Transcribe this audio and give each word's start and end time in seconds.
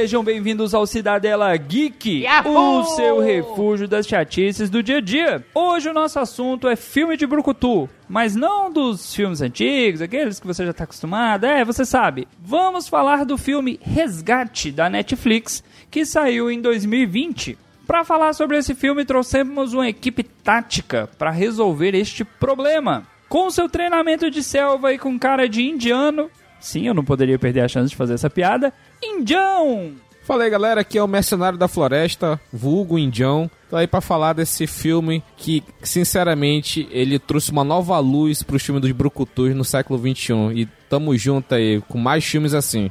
Sejam 0.00 0.24
bem-vindos 0.24 0.72
ao 0.72 0.86
Cidadela 0.86 1.54
Geek, 1.58 2.22
Yahoo! 2.22 2.80
o 2.80 2.84
seu 2.84 3.20
refúgio 3.20 3.86
das 3.86 4.06
chatices 4.06 4.70
do 4.70 4.82
dia 4.82 4.96
a 4.96 5.00
dia. 5.02 5.44
Hoje 5.54 5.90
o 5.90 5.92
nosso 5.92 6.18
assunto 6.18 6.66
é 6.66 6.74
filme 6.74 7.18
de 7.18 7.26
brucutu, 7.26 7.86
mas 8.08 8.34
não 8.34 8.72
dos 8.72 9.14
filmes 9.14 9.42
antigos, 9.42 10.00
aqueles 10.00 10.40
que 10.40 10.46
você 10.46 10.64
já 10.64 10.70
está 10.70 10.84
acostumado, 10.84 11.44
é, 11.44 11.66
você 11.66 11.84
sabe. 11.84 12.26
Vamos 12.42 12.88
falar 12.88 13.26
do 13.26 13.36
filme 13.36 13.78
Resgate 13.82 14.72
da 14.72 14.88
Netflix, 14.88 15.62
que 15.90 16.06
saiu 16.06 16.50
em 16.50 16.62
2020. 16.62 17.58
Para 17.86 18.02
falar 18.02 18.32
sobre 18.32 18.56
esse 18.56 18.74
filme, 18.74 19.04
trouxemos 19.04 19.74
uma 19.74 19.86
equipe 19.86 20.22
tática 20.22 21.10
para 21.18 21.30
resolver 21.30 21.94
este 21.94 22.24
problema. 22.24 23.06
Com 23.28 23.50
seu 23.50 23.68
treinamento 23.68 24.30
de 24.30 24.42
selva 24.42 24.94
e 24.94 24.98
com 24.98 25.18
cara 25.18 25.46
de 25.46 25.62
indiano, 25.62 26.30
sim, 26.60 26.86
eu 26.86 26.94
não 26.94 27.04
poderia 27.04 27.38
perder 27.38 27.60
a 27.60 27.68
chance 27.68 27.90
de 27.90 27.96
fazer 27.96 28.14
essa 28.14 28.30
piada, 28.30 28.72
Indião! 29.02 29.92
Fala 30.22 30.44
aí 30.44 30.50
galera, 30.50 30.82
aqui 30.82 30.96
é 30.96 31.02
o 31.02 31.08
Mercenário 31.08 31.58
da 31.58 31.66
Floresta, 31.66 32.40
vulgo 32.52 32.98
Indião. 32.98 33.50
Tô 33.68 33.76
aí 33.76 33.86
pra 33.86 34.00
falar 34.00 34.32
desse 34.32 34.66
filme 34.66 35.24
que, 35.36 35.62
sinceramente, 35.82 36.86
ele 36.92 37.18
trouxe 37.18 37.50
uma 37.50 37.64
nova 37.64 37.98
luz 37.98 38.42
pro 38.42 38.58
filme 38.58 38.80
dos 38.80 38.92
Brucutus 38.92 39.54
no 39.56 39.64
século 39.64 39.98
XXI. 39.98 40.32
E 40.54 40.68
tamo 40.88 41.16
junto 41.16 41.54
aí, 41.54 41.80
com 41.88 41.98
mais 41.98 42.24
filmes 42.24 42.54
assim. 42.54 42.90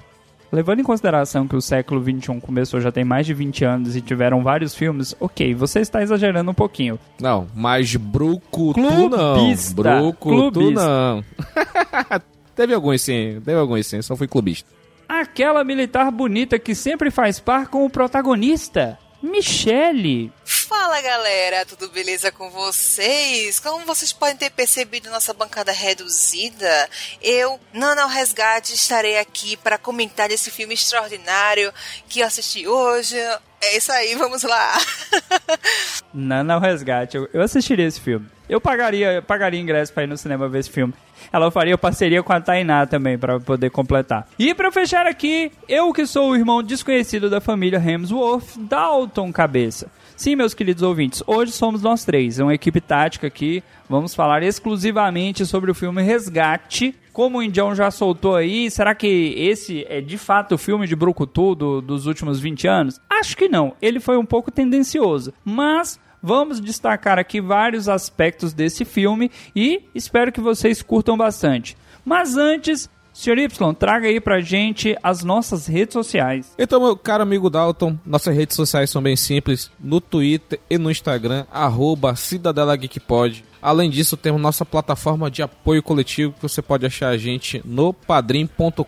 Levando 0.51 0.79
em 0.79 0.83
consideração 0.83 1.47
que 1.47 1.55
o 1.55 1.61
século 1.61 2.03
XXI 2.03 2.41
começou 2.41 2.81
já 2.81 2.91
tem 2.91 3.05
mais 3.05 3.25
de 3.25 3.33
20 3.33 3.63
anos 3.63 3.95
e 3.95 4.01
tiveram 4.01 4.41
vários 4.41 4.73
filmes, 4.73 5.15
ok, 5.19 5.53
você 5.53 5.79
está 5.79 6.01
exagerando 6.01 6.49
um 6.49 6.55
pouquinho. 6.55 6.99
Não, 7.21 7.47
mas 7.55 7.95
Brucutu 7.95 8.73
Clubista. 8.73 9.83
não. 9.83 10.01
Brucutu 10.11 10.51
Clubista. 10.51 10.83
não. 10.83 11.23
teve 12.59 12.73
alguns 12.73 13.01
sim, 13.01 13.41
teve 13.45 13.57
alguns 13.57 13.87
sim, 13.87 14.01
só 14.01 14.17
fui 14.17 14.27
clubista. 14.27 14.69
Aquela 15.07 15.63
militar 15.63 16.11
bonita 16.11 16.59
que 16.59 16.75
sempre 16.75 17.09
faz 17.09 17.39
par 17.39 17.69
com 17.69 17.85
o 17.85 17.89
protagonista, 17.89 18.99
Michelle. 19.23 20.29
Fala 20.43 20.99
galera, 20.99 21.65
tudo 21.65 21.87
beleza 21.87 22.33
com 22.33 22.49
vocês? 22.49 23.61
Como 23.61 23.85
vocês 23.85 24.11
podem 24.11 24.35
ter 24.35 24.49
percebido 24.49 25.09
nossa 25.09 25.33
bancada 25.33 25.71
reduzida, 25.71 26.89
eu, 27.21 27.57
Nana 27.71 28.01
ao 28.01 28.09
Resgate, 28.09 28.73
estarei 28.73 29.17
aqui 29.17 29.55
para 29.55 29.77
comentar 29.77 30.29
esse 30.29 30.51
filme 30.51 30.73
extraordinário 30.73 31.73
que 32.09 32.19
eu 32.19 32.27
assisti 32.27 32.67
hoje. 32.67 33.15
É 33.61 33.77
isso 33.77 33.91
aí, 33.93 34.15
vamos 34.15 34.43
lá. 34.43 34.77
Nana 36.13 36.55
ao 36.55 36.59
Resgate, 36.59 37.15
eu, 37.15 37.29
eu 37.33 37.41
assistiria 37.41 37.87
esse 37.87 38.01
filme. 38.01 38.29
Eu 38.49 38.59
pagaria, 38.59 39.21
pagaria 39.21 39.59
ingresso 39.61 39.93
pra 39.93 40.03
ir 40.03 40.07
no 40.07 40.17
cinema 40.17 40.49
ver 40.49 40.59
esse 40.59 40.69
filme. 40.71 40.93
Ela 41.31 41.51
faria 41.51 41.77
parceria 41.77 42.23
com 42.23 42.33
a 42.33 42.41
Tainá 42.41 42.85
também 42.87 43.17
pra 43.17 43.39
poder 43.39 43.69
completar. 43.69 44.27
E 44.39 44.53
pra 44.55 44.71
fechar 44.71 45.05
aqui, 45.05 45.51
eu 45.67 45.93
que 45.93 46.05
sou 46.07 46.31
o 46.31 46.35
irmão 46.35 46.63
desconhecido 46.63 47.29
da 47.29 47.39
família 47.39 47.77
Hemsworth, 47.77 48.57
Dalton 48.57 49.31
Cabeça. 49.31 49.91
Sim, 50.17 50.35
meus 50.35 50.53
queridos 50.53 50.83
ouvintes, 50.83 51.23
hoje 51.25 51.51
somos 51.53 51.81
nós 51.81 52.03
três, 52.03 52.39
é 52.39 52.43
uma 52.43 52.53
equipe 52.53 52.81
tática 52.81 53.27
aqui. 53.27 53.63
Vamos 53.87 54.13
falar 54.13 54.43
exclusivamente 54.43 55.45
sobre 55.45 55.69
o 55.71 55.75
filme 55.75 56.01
Resgate. 56.01 56.95
Como 57.13 57.37
o 57.37 57.43
Indião 57.43 57.73
já 57.75 57.89
soltou 57.91 58.35
aí, 58.35 58.69
será 58.71 58.93
que 58.95 59.33
esse 59.37 59.85
é 59.89 59.99
de 60.01 60.17
fato 60.17 60.55
o 60.55 60.57
filme 60.57 60.87
de 60.87 60.95
Brucutu 60.95 61.53
do- 61.55 61.81
dos 61.81 62.05
últimos 62.05 62.39
20 62.39 62.67
anos? 62.67 62.99
Acho 63.09 63.35
que 63.37 63.47
não. 63.49 63.73
Ele 63.81 63.99
foi 63.99 64.17
um 64.17 64.25
pouco 64.25 64.51
tendencioso. 64.51 65.33
Mas 65.43 65.99
vamos 66.21 66.59
destacar 66.59 67.17
aqui 67.17 67.41
vários 67.41 67.87
aspectos 67.87 68.53
desse 68.53 68.85
filme 68.85 69.31
e 69.55 69.83
espero 69.93 70.31
que 70.31 70.41
vocês 70.41 70.81
curtam 70.81 71.17
bastante. 71.17 71.77
Mas 72.05 72.37
antes, 72.37 72.89
Sr. 73.13 73.37
Y, 73.37 73.73
traga 73.77 74.07
aí 74.07 74.19
pra 74.19 74.39
gente 74.41 74.97
as 75.03 75.23
nossas 75.23 75.67
redes 75.67 75.93
sociais. 75.93 76.53
Então, 76.57 76.79
meu 76.79 76.95
caro 76.95 77.23
amigo 77.23 77.49
Dalton, 77.49 77.97
nossas 78.05 78.35
redes 78.35 78.55
sociais 78.55 78.89
são 78.89 79.01
bem 79.01 79.15
simples. 79.15 79.71
No 79.79 79.99
Twitter 79.99 80.59
e 80.69 80.77
no 80.77 80.89
Instagram, 80.89 81.45
arroba 81.51 82.15
Cidadela 82.15 82.75
Geek 82.75 82.99
Pod. 82.99 83.43
Além 83.61 83.89
disso, 83.89 84.15
temos 84.15 84.41
nossa 84.41 84.63
plataforma 84.63 85.29
de 85.29 85.41
apoio 85.41 85.83
coletivo 85.83 86.33
que 86.33 86.41
você 86.41 86.61
pode 86.61 86.85
achar 86.85 87.09
a 87.09 87.17
gente 87.17 87.61
no 87.65 87.93
padrim.com.br 87.93 88.83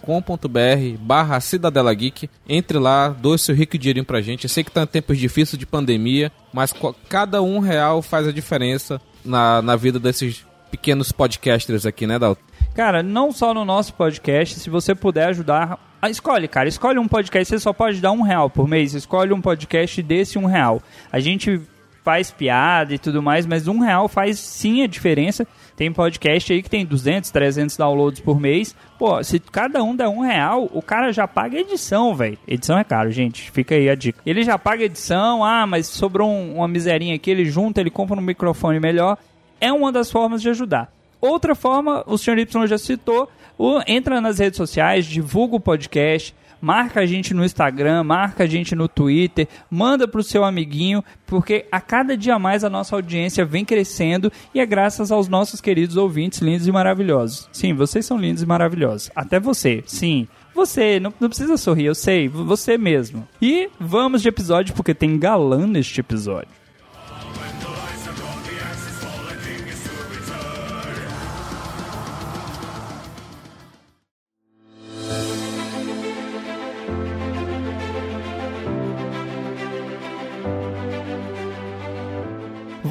barra 0.99 1.39
Cidadela 1.41 1.93
Geek. 1.93 2.29
Entre 2.47 2.79
lá, 2.79 3.09
doe 3.09 3.37
seu 3.37 3.53
rico 3.53 3.77
dinheirinho 3.77 4.05
pra 4.05 4.21
gente. 4.21 4.45
Eu 4.45 4.49
sei 4.49 4.63
que 4.63 4.71
tá 4.71 4.83
em 4.83 4.87
tempos 4.87 5.17
difíceis 5.17 5.59
de 5.59 5.65
pandemia, 5.65 6.31
mas 6.53 6.73
cada 7.09 7.41
um 7.41 7.59
real 7.59 8.01
faz 8.01 8.27
a 8.27 8.31
diferença 8.31 9.01
na, 9.25 9.61
na 9.61 9.75
vida 9.75 9.99
desses 9.99 10.45
pequenos 10.71 11.11
podcasters 11.11 11.85
aqui, 11.85 12.07
né, 12.07 12.17
Dalton? 12.17 12.50
Cara, 12.73 13.03
não 13.03 13.31
só 13.31 13.53
no 13.53 13.65
nosso 13.65 13.93
podcast, 13.93 14.59
se 14.59 14.69
você 14.69 14.95
puder 14.95 15.27
ajudar. 15.27 15.77
Ah, 16.01 16.09
escolhe, 16.09 16.47
cara, 16.47 16.69
escolhe 16.69 16.97
um 16.97 17.07
podcast, 17.07 17.49
você 17.53 17.59
só 17.59 17.73
pode 17.73 17.99
dar 17.99 18.11
um 18.11 18.21
real 18.21 18.49
por 18.49 18.67
mês. 18.67 18.93
Escolhe 18.93 19.33
um 19.33 19.41
podcast 19.41 20.01
desse 20.01 20.39
um 20.39 20.45
real. 20.45 20.81
A 21.11 21.19
gente 21.19 21.59
faz 22.03 22.31
piada 22.31 22.95
e 22.95 22.97
tudo 22.97 23.21
mais, 23.21 23.45
mas 23.45 23.67
um 23.67 23.77
real 23.79 24.07
faz 24.07 24.39
sim 24.39 24.81
a 24.81 24.87
diferença. 24.87 25.45
Tem 25.75 25.91
podcast 25.91 26.51
aí 26.51 26.63
que 26.63 26.69
tem 26.69 26.85
200, 26.85 27.29
300 27.29 27.77
downloads 27.77 28.21
por 28.21 28.39
mês. 28.39 28.75
Pô, 28.97 29.21
se 29.23 29.37
cada 29.39 29.83
um 29.83 29.95
der 29.95 30.07
um 30.07 30.21
real, 30.21 30.67
o 30.73 30.81
cara 30.81 31.11
já 31.11 31.27
paga 31.27 31.59
edição, 31.59 32.15
velho. 32.15 32.37
Edição 32.47 32.79
é 32.79 32.83
caro, 32.83 33.11
gente. 33.11 33.51
Fica 33.51 33.75
aí 33.75 33.89
a 33.89 33.95
dica. 33.95 34.19
Ele 34.25 34.43
já 34.43 34.57
paga 34.57 34.85
edição, 34.85 35.43
ah, 35.43 35.67
mas 35.67 35.87
sobrou 35.87 36.27
um- 36.29 36.55
uma 36.55 36.67
miserinha 36.67 37.15
aqui, 37.15 37.29
ele 37.29 37.45
junta, 37.45 37.81
ele 37.81 37.91
compra 37.91 38.17
um 38.17 38.21
microfone 38.23 38.79
melhor. 38.79 39.17
É 39.59 39.71
uma 39.71 39.91
das 39.91 40.09
formas 40.09 40.41
de 40.41 40.49
ajudar. 40.49 40.91
Outra 41.21 41.53
forma, 41.53 42.03
o 42.07 42.17
Sr. 42.17 42.39
Y 42.39 42.67
já 42.67 42.79
citou, 42.79 43.29
o, 43.57 43.79
entra 43.87 44.19
nas 44.19 44.39
redes 44.39 44.57
sociais, 44.57 45.05
divulga 45.05 45.55
o 45.55 45.59
podcast, 45.59 46.35
marca 46.59 47.01
a 47.01 47.05
gente 47.05 47.33
no 47.33 47.45
Instagram, 47.45 48.03
marca 48.03 48.43
a 48.43 48.47
gente 48.47 48.75
no 48.75 48.87
Twitter, 48.87 49.47
manda 49.69 50.07
pro 50.07 50.23
seu 50.23 50.43
amiguinho, 50.43 51.03
porque 51.25 51.65
a 51.71 51.79
cada 51.79 52.17
dia 52.17 52.39
mais 52.39 52.63
a 52.63 52.69
nossa 52.69 52.95
audiência 52.95 53.45
vem 53.45 53.63
crescendo 53.63 54.31
e 54.53 54.59
é 54.59 54.65
graças 54.65 55.11
aos 55.11 55.27
nossos 55.27 55.61
queridos 55.61 55.97
ouvintes 55.97 56.39
lindos 56.39 56.67
e 56.67 56.71
maravilhosos. 56.71 57.47
Sim, 57.51 57.73
vocês 57.73 58.05
são 58.05 58.17
lindos 58.17 58.41
e 58.41 58.45
maravilhosos. 58.45 59.11
Até 59.15 59.39
você, 59.39 59.83
sim. 59.85 60.27
Você, 60.53 60.99
não, 60.99 61.13
não 61.19 61.29
precisa 61.29 61.55
sorrir, 61.55 61.85
eu 61.85 61.95
sei, 61.95 62.27
você 62.27 62.77
mesmo. 62.77 63.27
E 63.41 63.69
vamos 63.79 64.21
de 64.21 64.27
episódio, 64.27 64.73
porque 64.75 64.93
tem 64.93 65.17
galã 65.17 65.65
neste 65.65 65.99
episódio. 65.99 66.60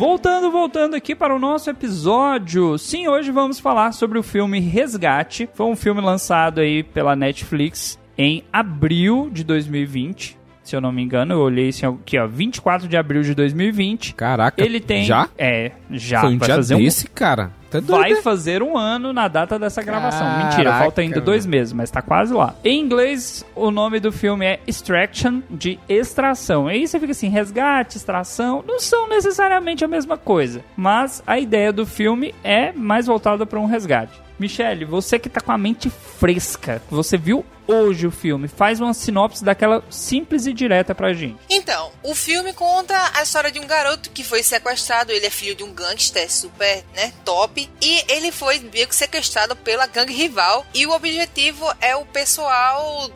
Voltando, 0.00 0.50
voltando 0.50 0.94
aqui 0.96 1.14
para 1.14 1.36
o 1.36 1.38
nosso 1.38 1.68
episódio. 1.68 2.78
Sim, 2.78 3.06
hoje 3.06 3.30
vamos 3.30 3.60
falar 3.60 3.92
sobre 3.92 4.18
o 4.18 4.22
filme 4.22 4.58
Resgate. 4.58 5.46
Foi 5.52 5.66
um 5.66 5.76
filme 5.76 6.00
lançado 6.00 6.62
aí 6.62 6.82
pela 6.82 7.14
Netflix 7.14 7.98
em 8.16 8.42
abril 8.50 9.28
de 9.30 9.44
2020. 9.44 10.39
Se 10.70 10.76
eu 10.76 10.80
não 10.80 10.92
me 10.92 11.02
engano, 11.02 11.34
eu 11.34 11.40
olhei 11.40 11.68
isso 11.70 11.84
aqui, 11.84 12.16
ó, 12.16 12.28
24 12.28 12.86
de 12.86 12.96
abril 12.96 13.22
de 13.22 13.34
2020. 13.34 14.14
Caraca, 14.14 14.62
Ele 14.64 14.78
tem. 14.78 15.02
já? 15.02 15.28
É, 15.36 15.72
já. 15.90 16.20
Foi 16.20 16.30
um 16.32 16.38
vai 16.38 16.46
dia 16.46 16.54
fazer 16.54 16.74
um- 16.76 16.78
desse, 16.78 17.08
cara. 17.08 17.50
Tá 17.68 17.80
doido, 17.80 18.00
Vai 18.00 18.10
né? 18.12 18.22
fazer 18.22 18.62
um 18.62 18.76
ano 18.78 19.12
na 19.12 19.26
data 19.26 19.58
dessa 19.58 19.82
gravação. 19.82 20.20
Caraca, 20.26 20.44
Mentira, 20.44 20.72
falta 20.78 21.00
ainda 21.00 21.20
dois 21.20 21.44
meses, 21.44 21.72
mas 21.72 21.90
tá 21.90 22.00
quase 22.02 22.32
lá. 22.32 22.54
Em 22.64 22.80
inglês, 22.80 23.44
o 23.56 23.72
nome 23.72 23.98
do 23.98 24.12
filme 24.12 24.44
é 24.46 24.60
Extraction, 24.66 25.40
de 25.50 25.76
extração. 25.88 26.68
Aí 26.68 26.86
você 26.86 27.00
fica 27.00 27.10
assim, 27.12 27.28
resgate, 27.28 27.96
extração, 27.96 28.64
não 28.66 28.78
são 28.78 29.08
necessariamente 29.08 29.84
a 29.84 29.88
mesma 29.88 30.16
coisa. 30.16 30.62
Mas 30.76 31.20
a 31.26 31.38
ideia 31.38 31.72
do 31.72 31.84
filme 31.84 32.32
é 32.44 32.70
mais 32.72 33.06
voltada 33.06 33.44
para 33.44 33.58
um 33.58 33.66
resgate. 33.66 34.12
Michele, 34.38 34.84
você 34.84 35.18
que 35.18 35.28
tá 35.28 35.40
com 35.40 35.52
a 35.52 35.58
mente 35.58 35.90
fresca, 35.90 36.80
você 36.90 37.16
viu 37.18 37.44
hoje 37.70 38.06
o 38.06 38.10
filme, 38.10 38.48
faz 38.48 38.80
uma 38.80 38.92
sinopse 38.92 39.44
daquela 39.44 39.82
simples 39.88 40.46
e 40.46 40.52
direta 40.52 40.94
pra 40.94 41.12
gente. 41.12 41.38
Então, 41.48 41.90
o 42.02 42.14
filme 42.14 42.52
conta 42.52 42.94
a 43.14 43.22
história 43.22 43.50
de 43.50 43.60
um 43.60 43.66
garoto 43.66 44.10
que 44.10 44.24
foi 44.24 44.42
sequestrado. 44.42 45.12
Ele 45.12 45.26
é 45.26 45.30
filho 45.30 45.54
de 45.54 45.62
um 45.62 45.72
gangster 45.72 46.30
super, 46.30 46.84
né, 46.94 47.12
top. 47.24 47.68
E 47.80 48.04
ele 48.08 48.32
foi 48.32 48.58
meio 48.58 48.88
que 48.88 48.94
sequestrado 48.94 49.54
pela 49.56 49.86
gangue 49.86 50.12
rival. 50.12 50.66
E 50.74 50.86
o 50.86 50.90
objetivo 50.90 51.66
é 51.80 51.94
o 51.96 52.04
pessoal 52.06 53.10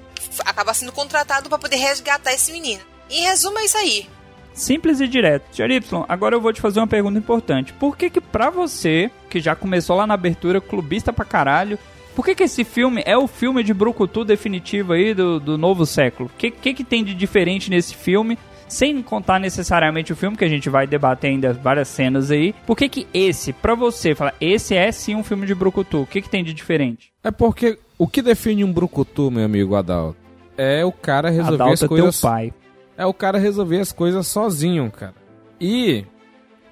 acaba 0.45 0.75
sendo 0.75 0.93
contratado 0.93 1.49
para 1.49 1.59
poder 1.59 1.77
resgatar 1.77 2.33
esse 2.33 2.51
menino. 2.51 2.83
Em 3.11 3.23
resumo, 3.23 3.59
é 3.59 3.65
isso 3.65 3.77
aí. 3.77 4.09
Simples 4.55 5.01
e 5.01 5.09
direto. 5.09 5.55
Senhor 5.55 5.71
Y, 5.71 6.05
agora 6.09 6.37
eu 6.37 6.41
vou 6.41 6.53
te 6.53 6.61
fazer 6.61 6.79
uma 6.79 6.87
pergunta 6.87 7.19
importante. 7.19 7.73
Por 7.73 7.97
que 7.97 8.09
que 8.09 8.21
pra 8.21 8.51
você, 8.51 9.11
que 9.29 9.41
já 9.41 9.55
começou 9.55 9.97
lá 9.97 10.07
na 10.07 10.15
abertura, 10.15 10.61
clubista 10.61 11.13
pra 11.13 11.25
caralho, 11.25 11.79
por 12.15 12.25
que 12.25 12.35
que 12.35 12.45
esse 12.45 12.65
filme 12.65 13.03
é 13.05 13.17
o 13.17 13.27
filme 13.27 13.63
de 13.63 13.75
Brucutu 13.75 14.25
definitivo 14.25 14.93
aí 14.93 15.13
do, 15.15 15.41
do 15.41 15.59
novo 15.59 15.85
século? 15.85 16.31
O 16.33 16.39
que, 16.39 16.51
que 16.51 16.75
que 16.75 16.85
tem 16.85 17.05
de 17.05 17.15
diferente 17.15 17.71
nesse 17.71 17.95
filme? 17.95 18.39
Sem 18.69 19.03
contar 19.03 19.39
necessariamente 19.39 20.13
o 20.13 20.17
filme, 20.17 20.37
que 20.37 20.45
a 20.45 20.49
gente 20.49 20.71
vai 20.71 20.87
debater 20.87 21.31
ainda 21.31 21.53
várias 21.53 21.89
cenas 21.89 22.31
aí. 22.31 22.55
Por 22.67 22.77
que 22.77 22.89
que 22.89 23.07
esse, 23.13 23.53
pra 23.53 23.75
você, 23.75 24.15
fala, 24.15 24.33
esse 24.41 24.75
é 24.75 24.91
sim 24.91 25.15
um 25.15 25.23
filme 25.23 25.47
de 25.47 25.55
Brucutu? 25.55 26.03
O 26.03 26.07
que 26.07 26.23
que 26.23 26.31
tem 26.31 26.43
de 26.43 26.55
diferente? 26.55 27.13
É 27.23 27.31
porque 27.31 27.79
o 27.99 28.09
que 28.09 28.23
define 28.23 28.65
um 28.65 28.73
brucutu, 28.73 29.31
meu 29.31 29.45
amigo 29.45 29.75
Adalto, 29.75 30.17
é 30.57 30.85
o 30.85 30.93
cara 30.93 31.31
resolver 31.31 31.55
Adalto 31.55 31.75
as 31.75 31.83
é 31.83 31.89
coisas... 31.89 32.21
teu 32.21 32.31
pai. 32.31 32.53
É 32.97 33.05
o 33.05 33.15
cara 33.15 33.39
resolver 33.39 33.81
as 33.81 33.93
coisas 33.93 34.27
sozinho, 34.27 34.91
cara. 34.91 35.15
E 35.61 36.05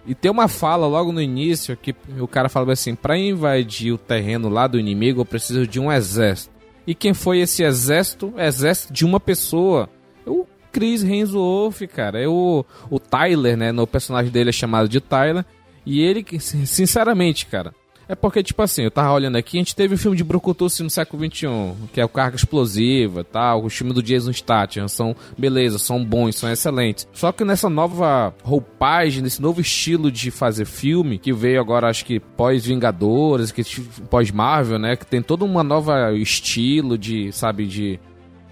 e 0.07 0.15
tem 0.15 0.31
uma 0.31 0.49
fala 0.49 0.87
logo 0.87 1.13
no 1.13 1.21
início 1.21 1.77
que 1.77 1.95
o 2.19 2.27
cara 2.27 2.49
fala 2.49 2.73
assim: 2.73 2.95
"Para 2.95 3.17
invadir 3.17 3.93
o 3.93 3.99
terreno 3.99 4.49
lá 4.49 4.67
do 4.67 4.79
inimigo, 4.79 5.21
eu 5.21 5.25
preciso 5.25 5.67
de 5.67 5.79
um 5.79 5.91
exército". 5.91 6.53
E 6.87 6.95
quem 6.95 7.15
foi 7.15 7.41
esse 7.41 7.63
exército? 7.63 8.35
Exército 8.37 8.93
de 8.93 9.05
uma 9.05 9.21
pessoa. 9.21 9.89
É 10.27 10.31
O 10.31 10.47
Chris 10.73 11.05
Hemsworth, 11.05 11.87
cara. 11.87 12.21
É 12.21 12.27
o, 12.27 12.65
o 12.91 12.99
Tyler, 12.99 13.57
né? 13.57 13.71
No 13.71 13.87
personagem 13.87 14.33
dele 14.33 14.51
é 14.51 14.53
chamado 14.53 14.89
de 14.89 15.01
Tyler. 15.01 15.45
E 15.87 16.01
ele, 16.01 16.25
sinceramente, 16.41 17.47
cara. 17.47 17.75
É 18.09 18.15
porque, 18.15 18.43
tipo 18.43 18.61
assim, 18.63 18.83
eu 18.83 18.91
tava 18.91 19.13
olhando 19.13 19.37
aqui, 19.37 19.57
a 19.57 19.61
gente 19.61 19.77
teve 19.77 19.95
o 19.95 19.99
filme 19.99 20.17
de 20.17 20.25
Brucutu 20.25 20.65
no 20.81 20.91
século 20.91 21.25
XXI, 21.25 21.47
que 21.93 22.01
é 22.01 22.05
o 22.05 22.09
Carga 22.09 22.37
Explosiva 22.37 23.25
tal, 23.25 23.65
o 23.65 23.71
filme 23.71 23.93
do 23.93 24.03
Jason 24.03 24.33
Statham, 24.33 24.89
são, 24.89 25.15
beleza, 25.39 25.79
são 25.79 26.05
bons, 26.05 26.37
são 26.37 26.51
excelentes. 26.51 27.07
Só 27.13 27.33
que 27.33 27.45
nessa 27.45 27.71
nova 27.71 28.35
roupagem, 28.43 29.23
nesse 29.23 29.41
novo 29.41 29.61
estilo 29.61 30.11
de 30.11 30.31
fazer 30.31 30.65
filme, 30.65 31.19
que 31.19 31.33
veio 31.33 31.61
agora, 31.61 31.89
acho 31.89 32.05
que 32.05 32.21
pós-Vingadores, 32.21 33.51
que 33.51 33.63
pós-Marvel, 34.11 34.79
né, 34.79 34.97
que 34.97 35.07
tem 35.07 35.23
todo 35.23 35.45
uma 35.45 35.63
nova 35.63 36.13
estilo 36.13 36.99
de, 36.99 37.33
sabe, 37.33 37.67
de 37.67 38.01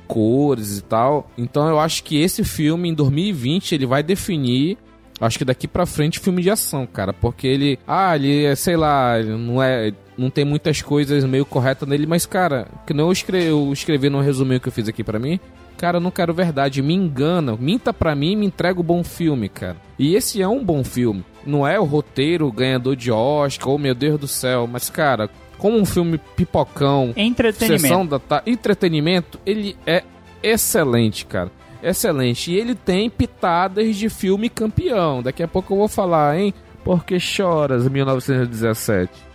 cores 0.07 0.79
e 0.79 0.83
tal. 0.83 1.31
Então 1.39 1.69
eu 1.69 1.79
acho 1.79 2.03
que 2.03 2.21
esse 2.21 2.43
filme, 2.43 2.89
em 2.89 2.95
2020, 2.95 3.73
ele 3.73 3.87
vai 3.87 4.03
definir 4.03 4.77
Acho 5.21 5.39
que 5.39 5.45
daqui 5.45 5.69
pra 5.69 5.85
frente 5.85 6.19
filme 6.19 6.43
de 6.43 6.51
ação, 6.51 6.87
cara, 6.87 7.13
porque 7.13 7.47
ele, 7.47 7.79
ah, 7.87 8.17
ele 8.17 8.45
é, 8.45 8.55
sei 8.55 8.77
lá, 8.77 9.19
ele 9.19 9.37
não 9.37 9.63
é, 9.63 9.93
não 10.17 10.31
tem 10.31 10.45
muitas 10.45 10.81
coisas 10.81 11.25
meio 11.25 11.45
corretas 11.45 11.87
nele, 11.87 12.07
mas 12.07 12.25
cara, 12.25 12.67
que 12.87 12.95
não 12.95 13.07
eu 13.07 13.13
escrevi, 13.13 13.47
eu 13.49 13.71
escrevi 13.73 14.09
no 14.09 14.21
resuminho 14.21 14.61
que 14.61 14.69
eu 14.69 14.73
fiz 14.73 14.89
aqui 14.89 15.05
pra 15.05 15.19
mim, 15.19 15.39
cara, 15.77 15.99
eu 15.99 16.01
não 16.01 16.11
quero 16.11 16.33
verdade, 16.33 16.81
me 16.81 16.95
engana, 16.95 17.57
minta 17.59 17.93
pra 17.93 18.15
mim, 18.15 18.33
e 18.33 18.37
me 18.37 18.47
entrega 18.47 18.81
um 18.81 18.85
bom 18.85 19.05
filme, 19.05 19.49
cara. 19.49 19.77
E 19.99 20.15
esse 20.15 20.41
é 20.41 20.49
um 20.49 20.65
bom 20.65 20.83
filme. 20.83 21.25
Não 21.45 21.67
é 21.67 21.79
o 21.79 21.85
roteiro 21.85 22.51
ganhador 22.51 22.97
de 22.97 23.11
Oscar, 23.11 23.69
oh 23.69 23.79
meu 23.79 23.95
Deus 23.95 24.19
do 24.19 24.29
céu, 24.29 24.67
mas 24.67 24.89
cara, 24.89 25.29
como 25.59 25.77
um 25.77 25.85
filme 25.85 26.19
pipocão, 26.35 27.13
Entretenimento. 27.15 27.83
sessão 27.83 28.07
da 28.07 28.19
ta... 28.19 28.43
entretenimento, 28.47 29.39
ele 29.45 29.77
é 29.87 30.03
excelente, 30.43 31.27
cara. 31.27 31.51
Excelente. 31.83 32.53
E 32.53 32.57
ele 32.57 32.75
tem 32.75 33.09
pitadas 33.09 33.97
de 33.97 34.09
filme 34.09 34.49
campeão. 34.49 35.23
Daqui 35.23 35.43
a 35.43 35.49
pouco 35.49 35.73
eu 35.73 35.79
vou 35.79 35.89
falar, 35.89 36.39
hein? 36.39 36.55
Porque 36.85 37.19
choras 37.19 37.89
1917. 37.89 39.31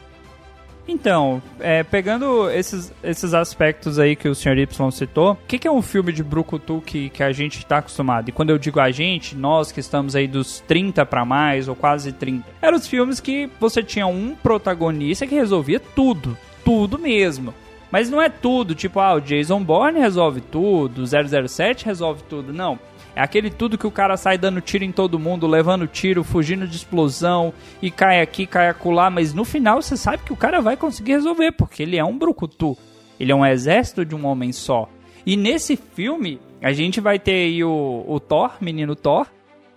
Então, 0.87 1.41
é, 1.59 1.83
pegando 1.83 2.49
esses, 2.51 2.93
esses 3.03 3.33
aspectos 3.33 3.97
aí 3.97 4.15
que 4.15 4.29
o 4.29 4.35
Sr. 4.35 4.59
Y 4.59 4.91
citou, 4.91 5.31
o 5.31 5.37
que, 5.47 5.57
que 5.57 5.67
é 5.67 5.71
um 5.71 5.81
filme 5.81 6.13
de 6.13 6.23
Brucutu 6.23 6.81
que, 6.85 7.09
que 7.09 7.23
a 7.23 7.31
gente 7.31 7.57
está 7.57 7.79
acostumado? 7.79 8.29
E 8.29 8.31
quando 8.31 8.51
eu 8.51 8.57
digo 8.59 8.79
a 8.79 8.91
gente, 8.91 9.35
nós 9.35 9.71
que 9.71 9.79
estamos 9.79 10.15
aí 10.15 10.27
dos 10.27 10.59
30 10.67 11.03
para 11.05 11.25
mais, 11.25 11.67
ou 11.67 11.75
quase 11.75 12.11
30, 12.11 12.45
eram 12.61 12.77
os 12.77 12.87
filmes 12.87 13.19
que 13.19 13.49
você 13.59 13.81
tinha 13.81 14.05
um 14.05 14.35
protagonista 14.35 15.25
que 15.25 15.33
resolvia 15.33 15.79
tudo. 15.79 16.37
Tudo 16.63 16.99
mesmo. 16.99 17.53
Mas 17.91 18.09
não 18.09 18.21
é 18.21 18.29
tudo, 18.29 18.75
tipo, 18.75 18.99
ah, 18.99 19.15
o 19.15 19.21
Jason 19.21 19.63
Bourne 19.63 19.99
resolve 19.99 20.41
tudo, 20.41 21.03
o 21.03 21.47
007 21.47 21.85
resolve 21.85 22.23
tudo. 22.23 22.51
Não. 22.51 22.79
É 23.15 23.21
aquele 23.21 23.49
tudo 23.49 23.77
que 23.77 23.87
o 23.87 23.91
cara 23.91 24.17
sai 24.17 24.37
dando 24.37 24.59
tiro 24.59 24.83
em 24.83 24.91
todo 24.91 25.17
mundo, 25.17 25.47
levando 25.47 25.87
tiro, 25.87 26.23
fugindo 26.23 26.67
de 26.67 26.75
explosão, 26.75 27.53
e 27.81 27.89
cai 27.89 28.19
aqui, 28.19 28.45
cai 28.45 28.67
acolá, 28.67 29.09
mas 29.09 29.33
no 29.33 29.45
final 29.45 29.81
você 29.81 29.95
sabe 29.95 30.23
que 30.23 30.33
o 30.33 30.37
cara 30.37 30.59
vai 30.59 30.75
conseguir 30.75 31.13
resolver, 31.13 31.53
porque 31.53 31.83
ele 31.83 31.97
é 31.97 32.03
um 32.03 32.17
brucutu. 32.17 32.77
Ele 33.17 33.31
é 33.31 33.35
um 33.35 33.45
exército 33.45 34.03
de 34.03 34.13
um 34.13 34.25
homem 34.25 34.51
só. 34.51 34.89
E 35.25 35.37
nesse 35.37 35.77
filme, 35.77 36.39
a 36.61 36.73
gente 36.73 36.99
vai 36.99 37.17
ter 37.17 37.31
aí 37.31 37.63
o, 37.63 38.03
o 38.05 38.19
Thor, 38.19 38.51
menino 38.59 38.95
Thor, 38.95 39.27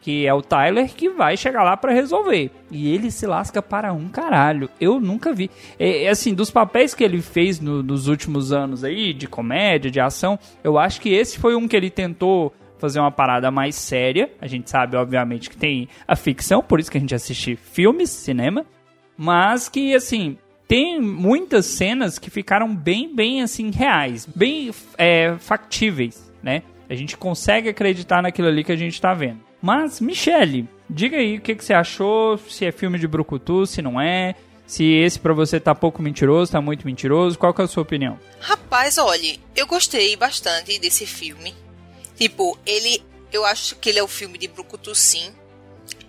que 0.09 0.27
é 0.27 0.33
o 0.33 0.41
Tyler, 0.41 0.89
que 0.95 1.11
vai 1.11 1.37
chegar 1.37 1.63
lá 1.63 1.77
pra 1.77 1.93
resolver. 1.93 2.51
E 2.71 2.95
ele 2.95 3.11
se 3.11 3.27
lasca 3.27 3.61
para 3.61 3.93
um 3.93 4.09
caralho. 4.09 4.71
Eu 4.81 4.99
nunca 4.99 5.35
vi. 5.35 5.51
É, 5.79 6.05
é 6.05 6.09
assim, 6.09 6.33
dos 6.33 6.51
papéis 6.51 6.95
que 6.95 7.05
ele 7.05 7.21
fez 7.21 7.61
no- 7.61 7.83
nos 7.83 8.09
últimos 8.09 8.51
anos 8.51 8.83
aí, 8.85 9.13
de 9.13 9.27
comédia, 9.29 9.91
de 9.91 10.01
ação, 10.01 10.39
eu 10.65 10.79
acho 10.79 10.99
que 11.03 11.11
esse 11.11 11.39
foi 11.39 11.55
um 11.55 11.69
que 11.69 11.77
ele 11.77 11.91
tentou 11.91 12.55
fazer 12.79 13.01
uma 13.01 13.11
parada 13.11 13.51
mais 13.51 13.75
séria. 13.75 14.31
A 14.41 14.47
gente 14.47 14.71
sabe, 14.71 14.97
obviamente, 14.97 15.51
que 15.51 15.59
tem 15.59 15.87
a 16.07 16.17
ficção, 16.17 16.63
por 16.63 16.81
isso 16.81 16.91
que 16.91 16.97
a 16.97 17.01
gente 17.03 17.15
assiste 17.15 17.55
filmes, 17.57 18.09
cinema. 18.09 18.65
Mas 19.15 19.69
que, 19.69 19.95
assim, 19.95 20.39
tem 20.67 20.99
muitas 21.03 21.67
cenas 21.67 22.19
que 22.19 22.31
ficaram 22.31 22.75
bem, 22.75 23.15
bem, 23.15 23.43
assim, 23.43 23.71
reais. 23.71 24.27
Bem 24.35 24.71
é, 24.97 25.35
factíveis, 25.39 26.33
né? 26.43 26.63
A 26.89 26.95
gente 26.95 27.15
consegue 27.15 27.69
acreditar 27.69 28.23
naquilo 28.23 28.49
ali 28.49 28.65
que 28.65 28.73
a 28.73 28.77
gente 28.77 28.99
tá 28.99 29.13
vendo. 29.13 29.47
Mas, 29.61 30.01
Michele, 30.01 30.69
diga 30.89 31.17
aí 31.17 31.37
o 31.39 31.41
que, 31.41 31.55
que 31.55 31.65
você 31.65 31.73
achou, 31.75 32.39
se 32.39 32.65
é 32.65 32.73
filme 32.73 32.99
de 32.99 33.07
Brucutu, 33.09 33.67
se 33.67 33.83
não 33.83 34.01
é, 34.01 34.35
se 34.67 34.85
esse 34.85 35.19
pra 35.19 35.33
você 35.33 35.59
tá 35.59 35.75
pouco 35.75 36.01
mentiroso, 36.03 36.53
tá 36.53 36.61
muito 36.61 36.87
mentiroso, 36.87 37.39
qual 37.39 37.53
que 37.53 37.61
é 37.61 37.65
a 37.65 37.69
sua 37.69 37.83
opinião? 37.83 38.19
Rapaz, 38.41 38.99
olhe, 38.99 39.41
eu 39.57 39.67
gostei 39.67 40.15
bastante 40.17 40.79
desse 40.79 41.07
filme. 41.07 41.55
Tipo, 42.17 42.59
ele. 42.67 43.03
Eu 43.33 43.45
acho 43.45 43.77
que 43.77 43.89
ele 43.91 43.99
é 43.99 44.03
o 44.03 44.09
filme 44.09 44.39
de 44.39 44.49
Brucutu, 44.49 44.95
sim. 44.95 45.31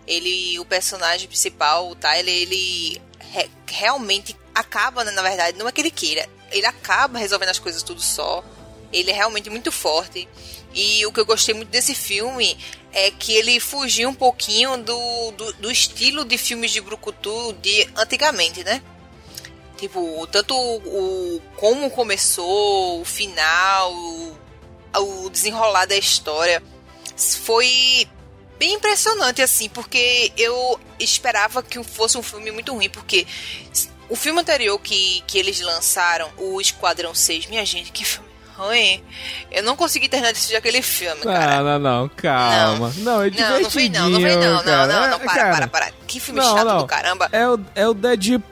Ele, 0.07 0.57
o 0.59 0.65
personagem 0.65 1.27
principal, 1.27 1.89
o 1.89 1.95
Tyler, 1.95 2.33
ele 2.33 2.99
re- 3.19 3.49
realmente 3.67 4.35
acaba, 4.55 5.03
né, 5.03 5.11
na 5.11 5.21
verdade, 5.21 5.57
não 5.57 5.67
é 5.67 5.71
que 5.71 5.81
ele 5.81 5.91
queira. 5.91 6.27
Ele 6.51 6.65
acaba 6.65 7.19
resolvendo 7.19 7.49
as 7.49 7.59
coisas 7.59 7.83
tudo 7.83 8.01
só. 8.01 8.43
Ele 8.91 9.11
é 9.11 9.13
realmente 9.13 9.49
muito 9.49 9.71
forte. 9.71 10.27
E 10.73 11.05
o 11.05 11.11
que 11.11 11.19
eu 11.19 11.25
gostei 11.25 11.53
muito 11.53 11.69
desse 11.69 11.93
filme 11.93 12.57
é 12.91 13.11
que 13.11 13.33
ele 13.33 13.59
fugiu 13.59 14.09
um 14.09 14.13
pouquinho 14.13 14.77
do, 14.77 15.31
do, 15.31 15.53
do 15.53 15.71
estilo 15.71 16.25
de 16.25 16.37
filmes 16.37 16.71
de 16.71 16.81
Brucutu 16.81 17.53
de 17.61 17.87
antigamente, 17.95 18.63
né? 18.63 18.81
Tipo, 19.77 20.27
tanto 20.27 20.55
o, 20.55 20.77
o- 21.37 21.41
como 21.55 21.89
começou, 21.89 22.99
o 23.01 23.05
final, 23.05 23.93
o, 23.93 24.37
o 25.25 25.29
desenrolar 25.29 25.85
da 25.85 25.95
história 25.95 26.61
foi 27.15 28.07
bem 28.57 28.73
impressionante 28.73 29.41
assim, 29.41 29.69
porque 29.69 30.33
eu 30.37 30.79
esperava 30.99 31.63
que 31.63 31.81
fosse 31.83 32.17
um 32.17 32.23
filme 32.23 32.51
muito 32.51 32.73
ruim, 32.73 32.89
porque 32.89 33.25
o 34.09 34.15
filme 34.15 34.41
anterior 34.41 34.77
que, 34.79 35.21
que 35.27 35.37
eles 35.37 35.61
lançaram, 35.61 36.29
o 36.37 36.59
Esquadrão 36.59 37.13
6, 37.15 37.45
minha 37.45 37.65
gente, 37.65 37.91
que 37.91 38.03
filme 38.03 38.27
ruim. 38.59 39.01
Eu 39.51 39.63
não 39.63 39.75
consegui 39.75 40.07
terminar 40.09 40.31
de 40.31 40.37
assistir 40.37 40.55
aquele 40.55 40.81
filme, 40.81 41.21
cara. 41.21 41.63
Não, 41.63 41.79
não, 41.79 42.01
não, 42.01 42.09
calma. 42.09 42.93
Não, 42.97 43.21
é 43.23 43.29
Não, 43.31 43.61
não 43.61 43.69
foi 43.71 43.89
não, 43.89 44.09
não 44.09 44.21
foi 44.21 44.35
não, 44.35 44.53
não, 44.53 44.63
cara. 44.63 44.87
não, 44.87 45.07
não, 45.09 45.15
É, 45.15 45.19
para, 45.19 45.35
cara, 45.35 45.51
para, 45.55 45.67
para. 45.67 45.91
Que 46.05 46.19
filme 46.19 46.39
Não, 46.39 46.55
chato 46.55 46.67
não. 46.67 46.77
do 46.79 46.85
caramba. 46.85 47.29
É 47.31 47.47
o, 47.47 47.59
é 47.75 47.87
o 47.87 47.93
Deadpool. 47.93 48.43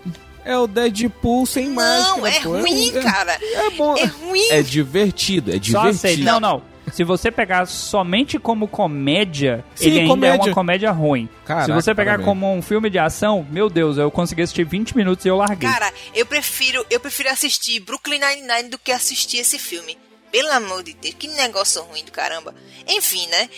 É 0.46 0.58
o 0.58 0.66
Deadpool 0.66 1.46
sem 1.46 1.70
máscara. 1.70 2.18
Não, 2.18 2.26
é 2.26 2.40
pô. 2.40 2.50
ruim, 2.52 2.98
é, 2.98 3.02
cara. 3.04 3.38
É 3.42 3.70
bom. 3.72 3.98
É 3.98 4.06
ruim. 4.06 4.48
É 4.50 4.62
divertido, 4.62 5.52
é 5.52 5.56
Só 5.56 5.60
divertido. 5.60 5.90
aceita. 5.90 6.24
Não, 6.24 6.40
não. 6.40 6.62
Se 6.92 7.04
você 7.04 7.30
pegar 7.32 7.66
somente 7.66 8.40
como 8.40 8.68
comédia, 8.68 9.64
Sim, 9.76 9.88
ele 9.88 10.00
ainda 10.00 10.06
é 10.06 10.10
comédia. 10.10 10.46
uma 10.46 10.54
comédia 10.54 10.92
ruim. 10.92 11.30
Caraca, 11.46 11.66
Se 11.66 11.72
você 11.72 11.94
pegar 11.94 12.12
parabéns. 12.12 12.26
como 12.26 12.54
um 12.54 12.62
filme 12.62 12.90
de 12.90 12.98
ação, 12.98 13.46
meu 13.52 13.70
Deus, 13.70 13.98
eu 13.98 14.10
consegui 14.10 14.42
assistir 14.42 14.64
20 14.66 14.96
minutos 14.96 15.26
e 15.26 15.28
eu 15.28 15.36
larguei. 15.36 15.70
Cara, 15.70 15.92
eu 16.16 16.26
prefiro, 16.26 16.86
eu 16.90 17.00
prefiro 17.00 17.30
assistir 17.30 17.80
Brooklyn 17.82 18.20
Nine-Nine 18.20 18.70
do 18.70 18.78
que 18.78 18.92
assistir 18.92 19.38
esse 19.38 19.60
filme. 19.60 19.98
Pelo 20.32 20.52
amor 20.52 20.84
de 20.84 20.94
Deus, 20.94 21.16
que 21.18 21.28
negócio 21.28 21.82
ruim 21.84 22.04
do 22.04 22.12
caramba. 22.12 22.54
Enfim, 22.88 23.28
né? 23.28 23.50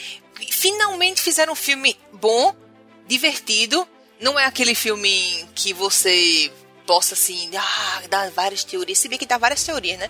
Finalmente 0.52 1.22
fizeram 1.22 1.54
um 1.54 1.56
filme 1.56 1.96
bom, 2.14 2.54
divertido. 3.08 3.88
Não 4.22 4.38
é 4.40 4.46
aquele 4.46 4.76
filme 4.76 5.10
que 5.56 5.74
você 5.74 6.52
possa 6.90 7.14
assim, 7.14 7.52
ah, 7.56 8.02
dar 8.10 8.32
várias 8.32 8.64
teorias. 8.64 8.98
Se 8.98 9.08
bem 9.08 9.20
que 9.20 9.26
dá 9.28 9.38
várias 9.38 9.64
teorias, 9.64 10.00
né? 10.00 10.10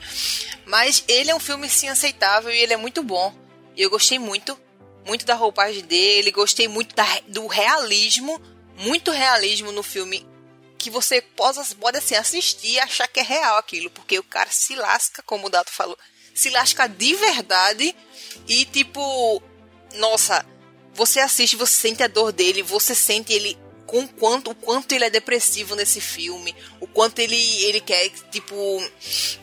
Mas 0.65 1.03
ele 1.09 1.29
é 1.29 1.35
um 1.35 1.39
filme 1.39 1.67
sim 1.69 1.89
aceitável 1.89 2.49
e 2.53 2.57
ele 2.57 2.71
é 2.71 2.77
muito 2.77 3.03
bom. 3.03 3.35
Eu 3.75 3.89
gostei 3.89 4.17
muito, 4.17 4.57
muito 5.05 5.25
da 5.25 5.35
roupagem 5.35 5.83
dele, 5.83 6.31
gostei 6.31 6.69
muito 6.69 6.95
da- 6.95 7.21
do 7.27 7.47
realismo, 7.47 8.41
muito 8.77 9.11
realismo 9.11 9.73
no 9.73 9.83
filme 9.83 10.25
que 10.77 10.89
você 10.89 11.21
possa, 11.21 11.75
pode 11.75 11.97
assim, 11.97 12.15
assistir 12.15 12.75
e 12.75 12.79
achar 12.79 13.09
que 13.09 13.19
é 13.19 13.23
real 13.23 13.57
aquilo, 13.57 13.89
porque 13.89 14.17
o 14.17 14.23
cara 14.23 14.49
se 14.49 14.73
lasca, 14.73 15.21
como 15.23 15.47
o 15.47 15.49
Dato 15.49 15.73
falou, 15.73 15.97
se 16.33 16.49
lasca 16.49 16.87
de 16.87 17.13
verdade 17.13 17.93
e 18.47 18.63
tipo, 18.63 19.43
nossa, 19.95 20.45
você 20.93 21.19
assiste, 21.19 21.57
você 21.57 21.73
sente 21.73 22.03
a 22.03 22.07
dor 22.07 22.31
dele, 22.31 22.63
você 22.63 22.95
sente 22.95 23.33
ele 23.33 23.57
com 23.89 24.07
quanto, 24.07 24.51
o 24.51 24.55
quanto 24.55 24.91
ele 24.91 25.05
é 25.05 25.09
depressivo 25.09 25.75
nesse 25.75 25.99
filme, 25.99 26.55
o 26.79 26.85
quanto 26.85 27.17
ele, 27.17 27.35
ele 27.65 27.81
quer, 27.81 28.07
tipo, 28.29 28.55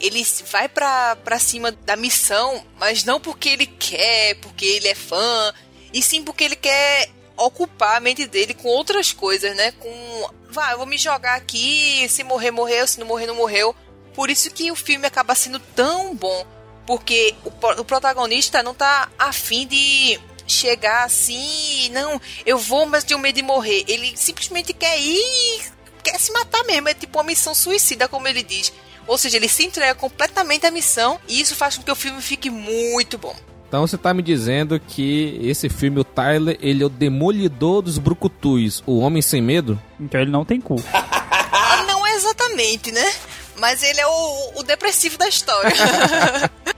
ele 0.01 0.25
vai 0.49 0.69
pra, 0.69 1.17
pra 1.17 1.37
cima 1.37 1.73
da 1.73 1.97
missão, 1.97 2.65
mas 2.79 3.03
não 3.03 3.21
porque 3.21 3.49
ele 3.49 3.67
quer, 3.67 4.37
porque 4.37 4.65
ele 4.65 4.87
é 4.87 4.95
fã, 4.95 5.53
e 5.93 6.01
sim 6.01 6.23
porque 6.23 6.45
ele 6.45 6.55
quer 6.55 7.11
ocupar 7.37 7.97
a 7.97 8.01
mente 8.01 8.25
dele 8.25 8.55
com 8.55 8.69
outras 8.69 9.13
coisas, 9.13 9.55
né? 9.57 9.73
Com, 9.73 10.31
vai, 10.49 10.75
eu 10.75 10.79
vou 10.79 10.87
me 10.87 10.97
jogar 10.97 11.35
aqui, 11.35 12.09
se 12.09 12.23
morrer, 12.23 12.53
morreu, 12.53 12.87
se 12.87 13.01
não 13.01 13.07
morrer, 13.07 13.27
não 13.27 13.35
morreu. 13.35 13.75
Por 14.15 14.31
isso 14.31 14.49
que 14.53 14.71
o 14.71 14.77
filme 14.77 15.09
acaba 15.09 15.35
sendo 15.35 15.59
tão 15.59 16.15
bom, 16.15 16.47
porque 16.87 17.35
o, 17.45 17.81
o 17.81 17.85
protagonista 17.85 18.63
não 18.63 18.75
tá 18.75 19.11
afim 19.19 19.67
de 19.67 20.21
chegar 20.47 21.05
assim, 21.05 21.89
não, 21.91 22.21
eu 22.45 22.59
vou, 22.59 22.87
mas 22.87 23.05
tenho 23.05 23.21
medo 23.21 23.37
de 23.37 23.43
morrer. 23.43 23.85
Ele 23.87 24.17
simplesmente 24.17 24.73
quer 24.73 24.99
ir, 24.99 25.63
quer 26.03 26.19
se 26.19 26.33
matar 26.33 26.65
mesmo. 26.65 26.89
É 26.89 26.95
tipo 26.95 27.19
uma 27.19 27.25
missão 27.25 27.55
suicida, 27.55 28.09
como 28.09 28.29
ele 28.29 28.43
diz. 28.43 28.73
Ou 29.07 29.17
seja, 29.17 29.37
ele 29.37 29.49
se 29.49 29.65
entrega 29.65 29.95
completamente 29.95 30.67
à 30.67 30.71
missão 30.71 31.21
e 31.29 31.41
isso 31.41 31.55
faz 31.55 31.77
com 31.77 31.83
que 31.83 31.91
o 31.91 31.97
filme 31.97 32.21
fique 32.21 32.51
muito 32.51 33.17
bom. 33.17 33.35
Então 33.69 33.87
você 33.87 33.99
tá 33.99 34.15
me 34.15 34.23
dizendo 34.23 34.79
que 34.79 35.39
esse 35.43 35.69
filme, 35.69 36.01
o 36.01 36.05
Tyler, 36.05 36.57
ele 36.61 36.83
é 36.83 36.87
o 36.87 36.89
demolidor 36.89 37.83
dos 37.83 37.99
brucutus, 37.99 38.83
o 38.87 38.99
homem 38.99 39.21
sem 39.21 39.41
medo? 39.41 39.81
Então 39.99 40.21
ele 40.21 40.31
não 40.31 40.45
tem 40.45 40.61
cu. 40.61 40.77
não 41.87 42.07
exatamente, 42.07 42.93
né? 42.93 43.13
Mas 43.59 43.83
ele 43.83 44.01
é 44.01 44.07
o, 44.07 44.53
o 44.57 44.63
depressivo 44.63 45.19
da 45.19 45.29
história. 45.29 45.71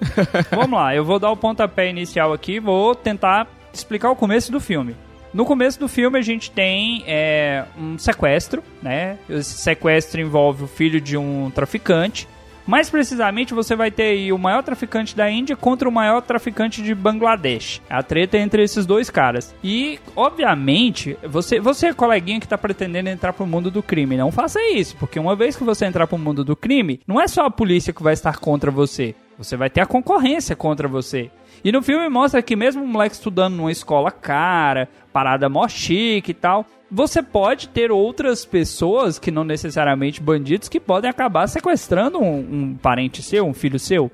Vamos 0.50 0.78
lá, 0.78 0.94
eu 0.94 1.04
vou 1.04 1.18
dar 1.18 1.30
o 1.30 1.36
pontapé 1.36 1.88
inicial 1.88 2.32
aqui, 2.32 2.60
vou 2.60 2.94
tentar 2.94 3.46
explicar 3.72 4.10
o 4.10 4.16
começo 4.16 4.50
do 4.50 4.60
filme. 4.60 4.94
No 5.32 5.44
começo 5.44 5.78
do 5.78 5.88
filme 5.88 6.18
a 6.18 6.22
gente 6.22 6.50
tem 6.50 7.04
é, 7.06 7.64
um 7.78 7.98
sequestro, 7.98 8.62
né? 8.82 9.18
Esse 9.28 9.58
sequestro 9.58 10.20
envolve 10.20 10.64
o 10.64 10.68
filho 10.68 11.00
de 11.00 11.16
um 11.16 11.50
traficante. 11.50 12.26
Mais 12.66 12.90
precisamente, 12.90 13.54
você 13.54 13.74
vai 13.74 13.90
ter 13.90 14.02
aí 14.02 14.30
o 14.30 14.36
maior 14.36 14.62
traficante 14.62 15.16
da 15.16 15.30
Índia 15.30 15.56
contra 15.56 15.88
o 15.88 15.92
maior 15.92 16.20
traficante 16.20 16.82
de 16.82 16.94
Bangladesh. 16.94 17.80
A 17.88 18.02
treta 18.02 18.36
é 18.36 18.40
entre 18.40 18.62
esses 18.62 18.84
dois 18.84 19.08
caras. 19.08 19.54
E, 19.64 19.98
obviamente, 20.14 21.16
você, 21.26 21.58
você 21.60 21.86
é 21.86 21.94
coleguinha 21.94 22.38
que 22.38 22.46
tá 22.46 22.58
pretendendo 22.58 23.08
entrar 23.08 23.32
pro 23.32 23.46
mundo 23.46 23.70
do 23.70 23.82
crime. 23.82 24.18
Não 24.18 24.30
faça 24.30 24.60
isso, 24.70 24.96
porque 24.98 25.18
uma 25.18 25.34
vez 25.34 25.56
que 25.56 25.64
você 25.64 25.86
entrar 25.86 26.06
pro 26.06 26.18
mundo 26.18 26.44
do 26.44 26.54
crime, 26.54 27.00
não 27.06 27.18
é 27.18 27.26
só 27.26 27.46
a 27.46 27.50
polícia 27.50 27.90
que 27.90 28.02
vai 28.02 28.12
estar 28.12 28.36
contra 28.38 28.70
você. 28.70 29.14
Você 29.38 29.56
vai 29.56 29.70
ter 29.70 29.80
a 29.80 29.86
concorrência 29.86 30.56
contra 30.56 30.88
você. 30.88 31.30
E 31.64 31.72
no 31.72 31.80
filme 31.80 32.08
mostra 32.08 32.42
que 32.42 32.56
mesmo 32.56 32.82
um 32.82 32.86
moleque 32.86 33.14
estudando 33.14 33.54
numa 33.54 33.72
escola 33.72 34.10
cara, 34.10 34.88
parada 35.12 35.48
mó 35.48 35.66
chique 35.68 36.32
e 36.32 36.34
tal, 36.34 36.66
você 36.90 37.22
pode 37.22 37.68
ter 37.68 37.90
outras 37.90 38.44
pessoas 38.44 39.18
que 39.18 39.30
não 39.30 39.44
necessariamente 39.44 40.22
bandidos 40.22 40.68
que 40.68 40.80
podem 40.80 41.10
acabar 41.10 41.46
sequestrando 41.46 42.18
um, 42.18 42.38
um 42.38 42.74
parente 42.74 43.22
seu, 43.22 43.46
um 43.46 43.54
filho 43.54 43.78
seu. 43.78 44.10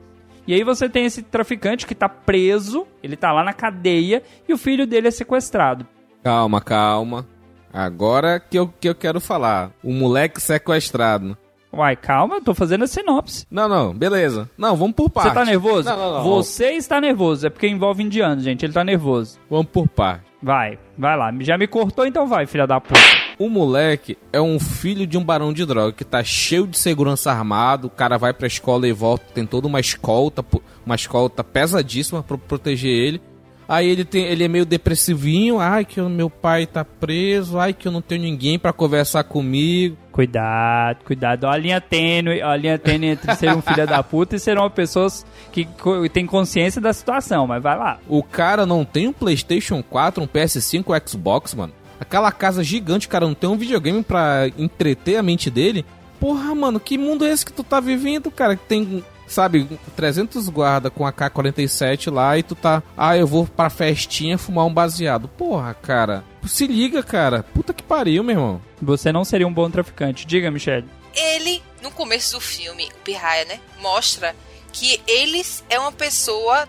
E 0.47 0.53
aí 0.53 0.63
você 0.63 0.89
tem 0.89 1.07
esse 1.07 1.23
traficante 1.23 1.87
que 1.87 1.95
tá 1.95 2.09
preso, 2.09 2.87
ele 3.03 3.17
tá 3.17 3.33
lá 3.33 3.43
na 3.43 3.53
cadeia 3.53 4.23
e 4.47 4.53
o 4.53 4.59
filho 4.59 4.87
dele 4.87 5.09
é 5.09 5.11
sequestrado. 5.11 5.87
Calma, 6.23 6.61
calma. 6.61 7.27
Agora 7.73 8.39
que 8.39 8.59
eu, 8.59 8.69
que 8.69 8.89
eu 8.89 8.95
quero 8.95 9.21
falar. 9.21 9.71
O 9.83 9.93
moleque 9.93 10.41
sequestrado. 10.41 11.37
Uai, 11.75 11.97
calma, 11.97 12.37
eu 12.37 12.41
tô 12.41 12.55
fazendo 12.55 12.85
a 12.85 12.87
sinopse. 12.87 13.47
Não, 13.51 13.69
não, 13.69 13.93
beleza. 13.93 14.49
Não, 14.57 14.77
vamos 14.77 14.95
por 14.95 15.11
parte. 15.11 15.29
Você 15.29 15.35
tá 15.35 15.45
nervoso? 15.45 15.89
Não, 15.89 15.97
não, 15.97 16.13
não. 16.15 16.25
Você 16.25 16.73
está 16.73 17.01
nervoso, 17.01 17.47
é 17.47 17.51
porque 17.51 17.67
envolve 17.67 18.03
indianos, 18.03 18.45
gente. 18.45 18.65
Ele 18.65 18.73
tá 18.73 18.85
nervoso. 18.85 19.39
Vamos 19.51 19.67
por 19.67 19.89
parte. 19.89 20.25
Vai, 20.43 20.79
vai 20.99 21.17
lá. 21.17 21.33
Já 21.41 21.57
me 21.57 21.67
cortou, 21.67 22.07
então 22.07 22.27
vai, 22.27 22.45
filha 22.47 22.67
da 22.67 22.79
puta. 22.79 23.01
O 23.39 23.49
moleque 23.49 24.19
é 24.31 24.41
um 24.41 24.61
filho 24.61 25.07
de 25.07 25.17
um 25.17 25.25
barão 25.25 25.53
de 25.55 25.65
droga 25.65 25.93
que 25.93 26.05
tá 26.05 26.23
cheio 26.23 26.67
de 26.67 26.79
segurança 26.79 27.33
armado. 27.33 27.87
O 27.87 27.91
cara 27.91 28.19
vai 28.19 28.33
pra 28.33 28.47
escola 28.47 28.87
e 28.87 28.93
volta, 28.93 29.25
tem 29.35 29.47
toda 29.47 29.67
uma 29.67 29.81
escolta, 29.81 30.45
uma 30.85 30.95
escolta 30.95 31.43
pesadíssima 31.43 32.23
pra 32.23 32.37
proteger 32.37 32.91
ele. 32.91 33.23
Aí 33.69 33.89
ele, 33.89 34.05
tem, 34.05 34.25
ele 34.25 34.45
é 34.45 34.49
meio 34.49 34.67
depressivinho, 34.67 35.59
ai 35.59 35.85
que 35.85 36.01
o 36.01 36.09
meu 36.09 36.29
pai 36.29 36.67
tá 36.67 36.85
preso, 36.85 37.59
ai 37.59 37.73
que 37.73 37.89
eu 37.89 37.93
não 37.93 38.03
tenho 38.03 38.23
ninguém 38.23 38.59
para 38.59 38.73
conversar 38.73 39.25
comigo. 39.25 39.97
Cuidado, 40.13 40.99
cuidado. 41.05 41.45
Olha 41.45 41.55
a 41.55 41.59
linha 41.59 41.81
tênue, 41.81 42.43
a 42.43 42.55
linha 42.57 42.79
tênue 42.79 43.09
entre 43.09 43.35
ser 43.35 43.55
um 43.55 43.63
filho 43.63 43.87
da 43.87 44.03
puta 44.03 44.37
e 44.37 44.39
ser 44.39 44.59
uma 44.59 44.71
pessoa 44.71 45.09
que 45.51 45.67
tem 46.13 46.27
consciência 46.27 46.81
da 46.81 46.93
situação, 46.93 47.47
mas 47.47 47.63
vai 47.63 47.77
lá. 47.77 47.99
O 48.07 48.23
cara 48.23 48.67
não 48.67 48.85
tem 48.85 49.09
um 49.09 49.13
PlayStation 49.13 49.83
4, 49.83 50.23
um 50.23 50.27
PS5, 50.27 50.85
um 50.87 51.09
Xbox, 51.09 51.55
mano. 51.55 51.73
Aquela 51.99 52.31
casa 52.31 52.63
gigante, 52.63 53.09
cara 53.09 53.27
não 53.27 53.35
tem 53.35 53.49
um 53.49 53.57
videogame 53.57 54.03
para 54.03 54.49
entreter 54.59 55.17
a 55.17 55.23
mente 55.23 55.51
dele. 55.51 55.85
Porra, 56.21 56.55
mano, 56.55 56.79
que 56.79 56.99
mundo 56.99 57.25
é 57.25 57.31
esse 57.31 57.45
que 57.45 57.53
tu 57.53 57.65
tá 57.65 57.81
vivendo, 57.81 58.31
cara? 58.31 58.57
Que 58.57 58.65
tem 58.67 59.03
sabe, 59.27 59.69
300 59.97 60.49
guarda 60.49 60.91
com 60.91 61.07
a 61.07 61.13
K-47 61.13 62.13
lá 62.13 62.37
e 62.39 62.43
tu 62.43 62.55
tá, 62.55 62.83
ah, 62.97 63.17
eu 63.17 63.27
vou 63.27 63.47
pra 63.47 63.71
festinha 63.71 64.39
fumar 64.39 64.67
um 64.67 64.73
baseado. 64.73 65.29
Porra, 65.29 65.75
cara, 65.75 66.25
se 66.47 66.67
liga, 66.67 67.03
cara. 67.03 67.43
Puta 67.43 67.73
que 67.73 67.83
pariu, 67.83 68.23
meu 68.23 68.37
irmão. 68.37 68.63
Você 68.81 69.13
não 69.13 69.25
seria 69.25 69.47
um 69.47 69.53
bom 69.53 69.71
traficante. 69.71 70.27
Diga, 70.27 70.51
Michelle. 70.51 70.89
Ele, 71.15 71.63
no 71.83 71.91
começo 71.91 72.35
do 72.35 72.41
filme, 72.41 72.89
o 72.95 73.05
Pirraia, 73.05 73.45
né, 73.45 73.61
mostra 73.81 74.35
que 74.73 75.01
ele 75.07 75.43
é 75.71 75.79
uma 75.79 75.93
pessoa 75.93 76.69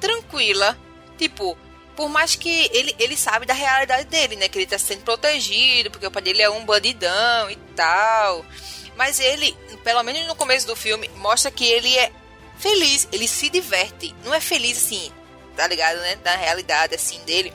tranquila. 0.00 0.76
Tipo, 1.18 1.56
por 1.96 2.08
mais 2.08 2.34
que 2.34 2.70
ele, 2.72 2.94
ele 2.98 3.16
sabe 3.16 3.46
da 3.46 3.54
realidade 3.54 4.04
dele, 4.04 4.36
né? 4.36 4.48
Que 4.48 4.58
ele 4.58 4.66
tá 4.66 4.78
sendo 4.78 5.02
protegido, 5.02 5.90
porque 5.90 6.06
o 6.06 6.10
pai 6.10 6.22
dele 6.22 6.42
é 6.42 6.50
um 6.50 6.64
bandidão 6.64 7.50
e 7.50 7.56
tal. 7.76 8.44
Mas 8.96 9.18
ele, 9.20 9.56
pelo 9.82 10.02
menos 10.02 10.26
no 10.26 10.34
começo 10.34 10.66
do 10.66 10.76
filme, 10.76 11.08
mostra 11.16 11.50
que 11.50 11.64
ele 11.64 11.96
é 11.96 12.12
feliz, 12.58 13.08
ele 13.12 13.26
se 13.26 13.48
diverte. 13.48 14.14
Não 14.24 14.32
é 14.32 14.40
feliz 14.40 14.78
assim, 14.78 15.12
tá 15.56 15.66
ligado, 15.66 15.98
né? 15.98 16.16
Da 16.16 16.36
realidade 16.36 16.94
assim 16.94 17.18
dele. 17.24 17.52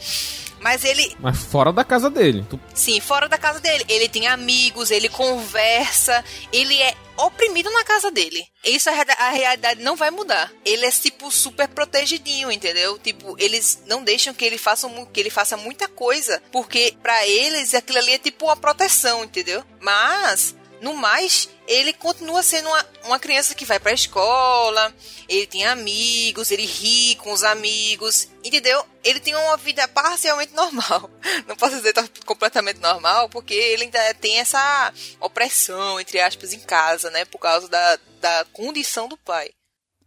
Mas 0.59 0.83
ele. 0.83 1.15
Mas 1.19 1.37
fora 1.43 1.71
da 1.71 1.83
casa 1.83 2.09
dele. 2.09 2.45
Tu... 2.49 2.59
Sim, 2.73 2.99
fora 2.99 3.29
da 3.29 3.37
casa 3.37 3.59
dele. 3.59 3.85
Ele 3.87 4.09
tem 4.09 4.27
amigos, 4.27 4.91
ele 4.91 5.09
conversa, 5.09 6.23
ele 6.51 6.75
é 6.81 6.95
oprimido 7.17 7.69
na 7.71 7.83
casa 7.83 8.11
dele. 8.11 8.45
Isso 8.63 8.89
a, 8.89 8.93
a 8.93 9.29
realidade 9.29 9.81
não 9.81 9.95
vai 9.95 10.11
mudar. 10.11 10.51
Ele 10.65 10.85
é 10.85 10.91
tipo 10.91 11.31
super 11.31 11.67
protegidinho, 11.67 12.51
entendeu? 12.51 12.97
Tipo, 12.97 13.35
eles 13.39 13.83
não 13.85 14.03
deixam 14.03 14.33
que 14.33 14.45
ele 14.45 14.57
faça 14.57 14.87
que 15.13 15.19
ele 15.19 15.29
faça 15.29 15.55
muita 15.57 15.87
coisa, 15.87 16.41
porque 16.51 16.95
para 17.01 17.25
eles 17.27 17.73
aquilo 17.73 17.99
ali 17.99 18.13
é 18.13 18.19
tipo 18.19 18.45
uma 18.45 18.57
proteção, 18.57 19.23
entendeu? 19.23 19.63
Mas 19.79 20.55
no 20.81 20.93
mais, 20.95 21.49
ele 21.67 21.93
continua 21.93 22.41
sendo 22.43 22.69
uma, 22.69 22.85
uma 23.05 23.19
criança 23.19 23.55
que 23.55 23.65
vai 23.65 23.79
pra 23.79 23.93
escola, 23.93 24.93
ele 25.27 25.47
tem 25.47 25.65
amigos, 25.65 26.51
ele 26.51 26.65
ri 26.65 27.15
com 27.15 27.31
os 27.31 27.43
amigos, 27.43 28.29
entendeu? 28.43 28.83
Ele 29.03 29.19
tem 29.19 29.35
uma 29.35 29.57
vida 29.57 29.87
parcialmente 29.87 30.53
normal. 30.53 31.09
Não 31.47 31.55
posso 31.55 31.75
dizer 31.75 31.93
completamente 32.25 32.79
normal, 32.79 33.29
porque 33.29 33.53
ele 33.53 33.83
ainda 33.83 34.13
tem 34.15 34.39
essa 34.39 34.93
opressão, 35.19 35.99
entre 35.99 36.19
aspas, 36.19 36.53
em 36.53 36.59
casa, 36.59 37.09
né? 37.09 37.25
Por 37.25 37.39
causa 37.39 37.67
da, 37.67 37.99
da 38.21 38.45
condição 38.53 39.07
do 39.07 39.17
pai. 39.17 39.49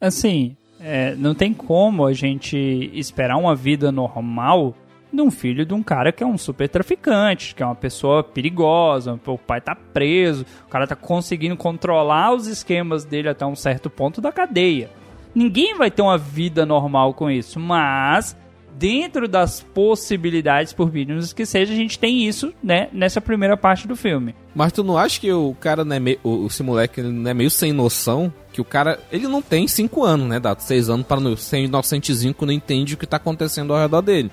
Assim, 0.00 0.56
é, 0.80 1.14
não 1.14 1.34
tem 1.34 1.52
como 1.52 2.06
a 2.06 2.12
gente 2.14 2.56
esperar 2.94 3.36
uma 3.36 3.54
vida 3.54 3.92
normal 3.92 4.74
de 5.12 5.20
um 5.20 5.30
filho 5.30 5.64
de 5.64 5.74
um 5.74 5.82
cara 5.82 6.12
que 6.12 6.22
é 6.22 6.26
um 6.26 6.38
super 6.38 6.68
traficante, 6.68 7.54
que 7.54 7.62
é 7.62 7.66
uma 7.66 7.74
pessoa 7.74 8.22
perigosa, 8.22 9.18
o 9.26 9.38
pai 9.38 9.60
tá 9.60 9.74
preso, 9.74 10.44
o 10.66 10.70
cara 10.70 10.86
tá 10.86 10.96
conseguindo 10.96 11.56
controlar 11.56 12.32
os 12.34 12.46
esquemas 12.46 13.04
dele 13.04 13.28
até 13.28 13.44
um 13.44 13.56
certo 13.56 13.90
ponto 13.90 14.20
da 14.20 14.32
cadeia. 14.32 14.90
Ninguém 15.34 15.76
vai 15.76 15.90
ter 15.90 16.02
uma 16.02 16.18
vida 16.18 16.66
normal 16.66 17.14
com 17.14 17.30
isso, 17.30 17.60
mas 17.60 18.36
dentro 18.80 19.28
das 19.28 19.60
possibilidades, 19.60 20.72
por 20.72 20.92
mínimas 20.92 21.32
que 21.32 21.44
seja, 21.44 21.72
a 21.72 21.76
gente 21.76 21.98
tem 21.98 22.26
isso, 22.26 22.52
né, 22.62 22.88
nessa 22.92 23.20
primeira 23.20 23.56
parte 23.56 23.86
do 23.86 23.94
filme. 23.94 24.34
Mas 24.54 24.72
tu 24.72 24.82
não 24.82 24.96
acha 24.96 25.20
que 25.20 25.30
o 25.30 25.54
cara 25.60 25.84
não 25.84 25.94
é 25.94 26.00
o, 26.24 26.46
esse 26.46 26.62
moleque 26.62 27.02
não 27.02 27.30
é 27.30 27.34
meio 27.34 27.50
sem 27.50 27.72
noção? 27.72 28.32
Que 28.52 28.60
o 28.60 28.64
cara, 28.64 28.98
ele 29.12 29.28
não 29.28 29.42
tem 29.42 29.68
5 29.68 30.02
anos, 30.02 30.26
né, 30.26 30.40
dado 30.40 30.60
6 30.60 30.88
anos 30.88 31.06
para 31.06 31.36
ser 31.36 31.58
inocentezinho 31.58 32.34
que 32.34 32.46
não 32.46 32.52
entende 32.52 32.94
o 32.94 32.96
que 32.96 33.06
tá 33.06 33.18
acontecendo 33.18 33.72
ao 33.72 33.80
redor 33.80 34.00
dele 34.00 34.30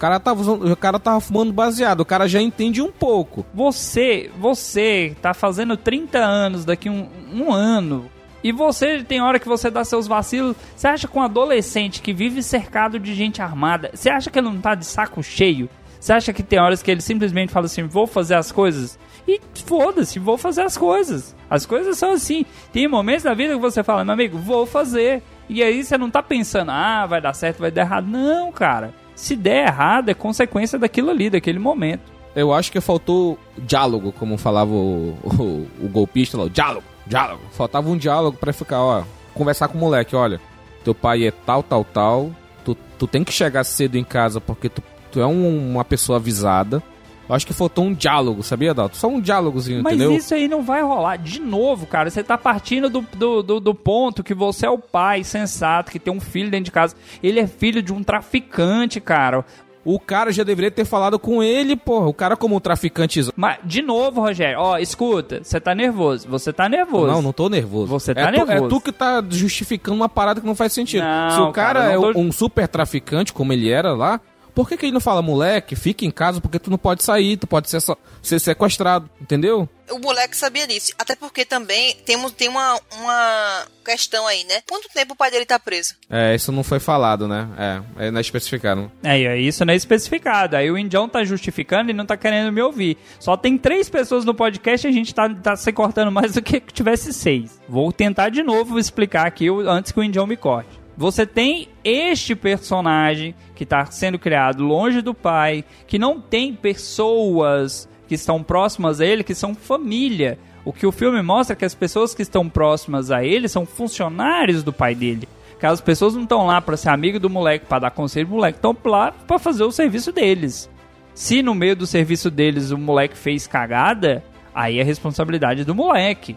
cara 0.00 0.18
tava, 0.18 0.50
o 0.50 0.76
cara 0.76 0.98
tava 0.98 1.20
fumando 1.20 1.52
baseado, 1.52 2.00
o 2.00 2.06
cara 2.06 2.26
já 2.26 2.40
entende 2.40 2.80
um 2.80 2.90
pouco. 2.90 3.44
Você, 3.52 4.30
você 4.38 5.14
tá 5.20 5.34
fazendo 5.34 5.76
30 5.76 6.18
anos 6.18 6.64
daqui 6.64 6.88
um, 6.88 7.06
um 7.30 7.52
ano. 7.52 8.10
E 8.42 8.50
você 8.50 9.04
tem 9.04 9.20
hora 9.20 9.38
que 9.38 9.46
você 9.46 9.70
dá 9.70 9.84
seus 9.84 10.06
vacilos. 10.06 10.56
Você 10.74 10.88
acha 10.88 11.06
que 11.06 11.18
um 11.18 11.22
adolescente 11.22 12.00
que 12.00 12.14
vive 12.14 12.42
cercado 12.42 12.98
de 12.98 13.14
gente 13.14 13.42
armada, 13.42 13.90
você 13.92 14.08
acha 14.08 14.30
que 14.30 14.38
ele 14.38 14.48
não 14.48 14.58
tá 14.58 14.74
de 14.74 14.86
saco 14.86 15.22
cheio? 15.22 15.68
Você 16.00 16.14
acha 16.14 16.32
que 16.32 16.42
tem 16.42 16.58
horas 16.58 16.82
que 16.82 16.90
ele 16.90 17.02
simplesmente 17.02 17.52
fala 17.52 17.66
assim: 17.66 17.82
vou 17.82 18.06
fazer 18.06 18.36
as 18.36 18.50
coisas? 18.50 18.98
E 19.28 19.38
foda-se, 19.66 20.18
vou 20.18 20.38
fazer 20.38 20.62
as 20.62 20.78
coisas. 20.78 21.36
As 21.50 21.66
coisas 21.66 21.98
são 21.98 22.12
assim. 22.12 22.46
Tem 22.72 22.88
momentos 22.88 23.24
da 23.24 23.34
vida 23.34 23.52
que 23.52 23.60
você 23.60 23.84
fala, 23.84 24.02
meu 24.02 24.14
amigo, 24.14 24.38
vou 24.38 24.64
fazer. 24.64 25.22
E 25.46 25.62
aí 25.62 25.84
você 25.84 25.98
não 25.98 26.10
tá 26.10 26.22
pensando, 26.22 26.70
ah, 26.70 27.04
vai 27.04 27.20
dar 27.20 27.34
certo, 27.34 27.58
vai 27.58 27.70
dar 27.70 27.82
errado. 27.82 28.06
Não, 28.06 28.50
cara. 28.50 28.94
Se 29.20 29.36
der 29.36 29.66
errado, 29.68 30.08
é 30.08 30.14
consequência 30.14 30.78
daquilo 30.78 31.10
ali, 31.10 31.28
daquele 31.28 31.58
momento. 31.58 32.02
Eu 32.34 32.54
acho 32.54 32.72
que 32.72 32.80
faltou 32.80 33.38
diálogo, 33.58 34.12
como 34.12 34.38
falava 34.38 34.70
o, 34.72 35.14
o, 35.22 35.66
o 35.84 35.88
golpista 35.88 36.38
lá, 36.38 36.48
diálogo, 36.48 36.84
diálogo. 37.06 37.42
Faltava 37.52 37.90
um 37.90 37.96
diálogo 37.96 38.38
pra 38.38 38.52
ficar, 38.52 38.80
ó, 38.80 39.02
conversar 39.34 39.68
com 39.68 39.76
o 39.76 39.80
moleque, 39.80 40.14
olha, 40.16 40.40
teu 40.84 40.94
pai 40.94 41.26
é 41.26 41.30
tal, 41.30 41.62
tal, 41.62 41.84
tal, 41.84 42.30
tu, 42.64 42.76
tu 42.98 43.06
tem 43.06 43.22
que 43.24 43.32
chegar 43.32 43.62
cedo 43.64 43.96
em 43.96 44.04
casa 44.04 44.40
porque 44.40 44.68
tu, 44.68 44.82
tu 45.12 45.20
é 45.20 45.26
um- 45.26 45.72
uma 45.72 45.84
pessoa 45.84 46.16
avisada. 46.18 46.82
Eu 47.30 47.36
acho 47.36 47.46
que 47.46 47.52
faltou 47.52 47.84
um 47.84 47.94
diálogo, 47.94 48.42
sabia, 48.42 48.74
Dalton? 48.74 48.96
Só 48.96 49.06
um 49.06 49.20
diálogozinho, 49.20 49.84
Mas 49.84 49.94
entendeu? 49.94 50.16
isso 50.16 50.34
aí 50.34 50.48
não 50.48 50.62
vai 50.62 50.82
rolar. 50.82 51.16
De 51.16 51.40
novo, 51.40 51.86
cara, 51.86 52.10
você 52.10 52.24
tá 52.24 52.36
partindo 52.36 52.90
do, 52.90 53.06
do, 53.16 53.40
do, 53.40 53.60
do 53.60 53.72
ponto 53.72 54.24
que 54.24 54.34
você 54.34 54.66
é 54.66 54.70
o 54.70 54.76
pai 54.78 55.22
sensato, 55.22 55.92
que 55.92 56.00
tem 56.00 56.12
um 56.12 56.18
filho 56.18 56.50
dentro 56.50 56.64
de 56.64 56.70
casa. 56.72 56.96
Ele 57.22 57.38
é 57.38 57.46
filho 57.46 57.80
de 57.84 57.92
um 57.92 58.02
traficante, 58.02 59.00
cara. 59.00 59.44
O 59.84 59.98
cara 59.98 60.32
já 60.32 60.42
deveria 60.42 60.72
ter 60.72 60.84
falado 60.84 61.18
com 61.20 61.40
ele, 61.40 61.76
porra. 61.76 62.08
O 62.08 62.12
cara 62.12 62.36
como 62.36 62.56
um 62.56 62.60
traficante... 62.60 63.20
Mas, 63.36 63.58
de 63.64 63.80
novo, 63.80 64.20
Rogério, 64.20 64.58
ó, 64.58 64.76
escuta, 64.78 65.40
você 65.42 65.58
tá 65.60 65.72
nervoso. 65.72 66.28
Você 66.28 66.52
tá 66.52 66.68
nervoso. 66.68 67.06
Não, 67.06 67.22
não 67.22 67.32
tô 67.32 67.48
nervoso. 67.48 67.86
Você 67.86 68.12
tá 68.12 68.22
é 68.22 68.26
tu, 68.26 68.44
nervoso. 68.44 68.64
é 68.66 68.68
tu 68.68 68.80
que 68.80 68.92
tá 68.92 69.24
justificando 69.30 69.96
uma 69.96 70.08
parada 70.08 70.40
que 70.40 70.46
não 70.46 70.56
faz 70.56 70.72
sentido. 70.72 71.04
Não, 71.04 71.30
Se 71.30 71.40
o 71.40 71.52
cara, 71.52 71.80
cara, 71.82 71.92
é 71.92 72.12
tô- 72.12 72.18
um 72.18 72.30
super 72.30 72.68
traficante, 72.68 73.32
como 73.32 73.52
ele 73.52 73.70
era 73.70 73.94
lá, 73.94 74.20
por 74.60 74.68
que, 74.68 74.76
que 74.76 74.84
ele 74.84 74.92
não 74.92 75.00
fala, 75.00 75.22
moleque, 75.22 75.74
fica 75.74 76.04
em 76.04 76.10
casa 76.10 76.38
porque 76.38 76.58
tu 76.58 76.68
não 76.70 76.76
pode 76.76 77.02
sair, 77.02 77.38
tu 77.38 77.46
pode 77.46 77.70
ser, 77.70 77.80
só- 77.80 77.96
ser 78.20 78.38
sequestrado, 78.38 79.08
entendeu? 79.18 79.66
O 79.90 79.98
moleque 79.98 80.36
sabia 80.36 80.66
disso. 80.66 80.92
Até 80.98 81.16
porque 81.16 81.46
também 81.46 81.96
temos, 82.04 82.30
tem 82.32 82.46
uma, 82.50 82.78
uma 82.92 83.66
questão 83.82 84.26
aí, 84.26 84.44
né? 84.44 84.60
Quanto 84.68 84.86
tempo 84.92 85.14
o 85.14 85.16
pai 85.16 85.30
dele 85.30 85.46
tá 85.46 85.58
preso? 85.58 85.94
É, 86.10 86.34
isso 86.34 86.52
não 86.52 86.62
foi 86.62 86.78
falado, 86.78 87.26
né? 87.26 87.48
É, 87.96 88.06
é 88.06 88.10
não 88.10 88.18
é 88.18 88.20
especificado. 88.20 88.92
É, 89.02 89.38
isso 89.38 89.64
não 89.64 89.72
é 89.72 89.76
especificado. 89.76 90.56
Aí 90.56 90.70
o 90.70 90.76
Indião 90.76 91.08
tá 91.08 91.24
justificando 91.24 91.90
e 91.90 91.94
não 91.94 92.04
tá 92.04 92.18
querendo 92.18 92.52
me 92.52 92.60
ouvir. 92.60 92.98
Só 93.18 93.38
tem 93.38 93.56
três 93.56 93.88
pessoas 93.88 94.26
no 94.26 94.34
podcast 94.34 94.86
e 94.86 94.90
a 94.90 94.92
gente 94.92 95.14
tá, 95.14 95.26
tá 95.30 95.56
se 95.56 95.72
cortando 95.72 96.12
mais 96.12 96.34
do 96.34 96.42
que 96.42 96.60
tivesse 96.60 97.14
seis. 97.14 97.58
Vou 97.66 97.90
tentar 97.90 98.28
de 98.28 98.42
novo 98.42 98.78
explicar 98.78 99.26
aqui 99.26 99.48
antes 99.66 99.90
que 99.90 100.00
o 100.00 100.04
Indião 100.04 100.26
me 100.26 100.36
corte. 100.36 100.79
Você 101.00 101.24
tem 101.24 101.70
este 101.82 102.36
personagem 102.36 103.34
que 103.54 103.64
tá 103.64 103.86
sendo 103.86 104.18
criado 104.18 104.62
longe 104.62 105.00
do 105.00 105.14
pai, 105.14 105.64
que 105.86 105.98
não 105.98 106.20
tem 106.20 106.52
pessoas 106.52 107.88
que 108.06 108.14
estão 108.14 108.42
próximas 108.42 109.00
a 109.00 109.06
ele, 109.06 109.24
que 109.24 109.34
são 109.34 109.54
família. 109.54 110.38
O 110.62 110.74
que 110.74 110.86
o 110.86 110.92
filme 110.92 111.22
mostra 111.22 111.54
é 111.54 111.56
que 111.56 111.64
as 111.64 111.74
pessoas 111.74 112.14
que 112.14 112.20
estão 112.20 112.50
próximas 112.50 113.10
a 113.10 113.24
ele 113.24 113.48
são 113.48 113.64
funcionários 113.64 114.62
do 114.62 114.74
pai 114.74 114.94
dele. 114.94 115.26
Aquelas 115.56 115.80
pessoas 115.80 116.14
não 116.14 116.24
estão 116.24 116.44
lá 116.44 116.60
para 116.60 116.76
ser 116.76 116.90
amigo 116.90 117.18
do 117.18 117.30
moleque, 117.30 117.64
para 117.64 117.78
dar 117.78 117.92
conselho 117.92 118.26
pro 118.26 118.36
moleque, 118.36 118.58
estão 118.58 118.76
lá 118.84 119.10
para 119.10 119.38
fazer 119.38 119.64
o 119.64 119.72
serviço 119.72 120.12
deles. 120.12 120.68
Se 121.14 121.42
no 121.42 121.54
meio 121.54 121.74
do 121.74 121.86
serviço 121.86 122.30
deles 122.30 122.72
o 122.72 122.76
moleque 122.76 123.16
fez 123.16 123.46
cagada, 123.46 124.22
aí 124.54 124.78
é 124.78 124.82
responsabilidade 124.82 125.64
do 125.64 125.74
moleque. 125.74 126.36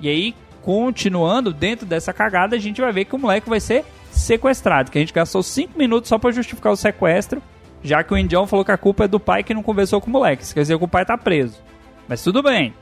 E 0.00 0.08
aí, 0.08 0.34
continuando 0.62 1.52
dentro 1.52 1.84
dessa 1.84 2.10
cagada, 2.10 2.56
a 2.56 2.58
gente 2.58 2.80
vai 2.80 2.90
ver 2.90 3.04
que 3.04 3.14
o 3.14 3.18
moleque 3.18 3.50
vai 3.50 3.60
ser 3.60 3.84
sequestrado. 4.18 4.90
Que 4.90 4.98
a 4.98 5.00
gente 5.00 5.12
gastou 5.12 5.42
5 5.42 5.78
minutos 5.78 6.08
só 6.08 6.18
para 6.18 6.30
justificar 6.30 6.72
o 6.72 6.76
sequestro, 6.76 7.42
já 7.82 8.02
que 8.02 8.12
o 8.12 8.18
Indião 8.18 8.46
falou 8.46 8.64
que 8.64 8.72
a 8.72 8.78
culpa 8.78 9.04
é 9.04 9.08
do 9.08 9.20
pai 9.20 9.42
que 9.42 9.54
não 9.54 9.62
conversou 9.62 10.00
com 10.00 10.08
o 10.08 10.12
moleque. 10.12 10.42
Isso 10.42 10.54
quer 10.54 10.62
dizer 10.62 10.78
que 10.78 10.84
o 10.84 10.88
pai 10.88 11.04
tá 11.04 11.16
preso. 11.16 11.62
Mas 12.08 12.22
tudo 12.22 12.42
bem. 12.42 12.74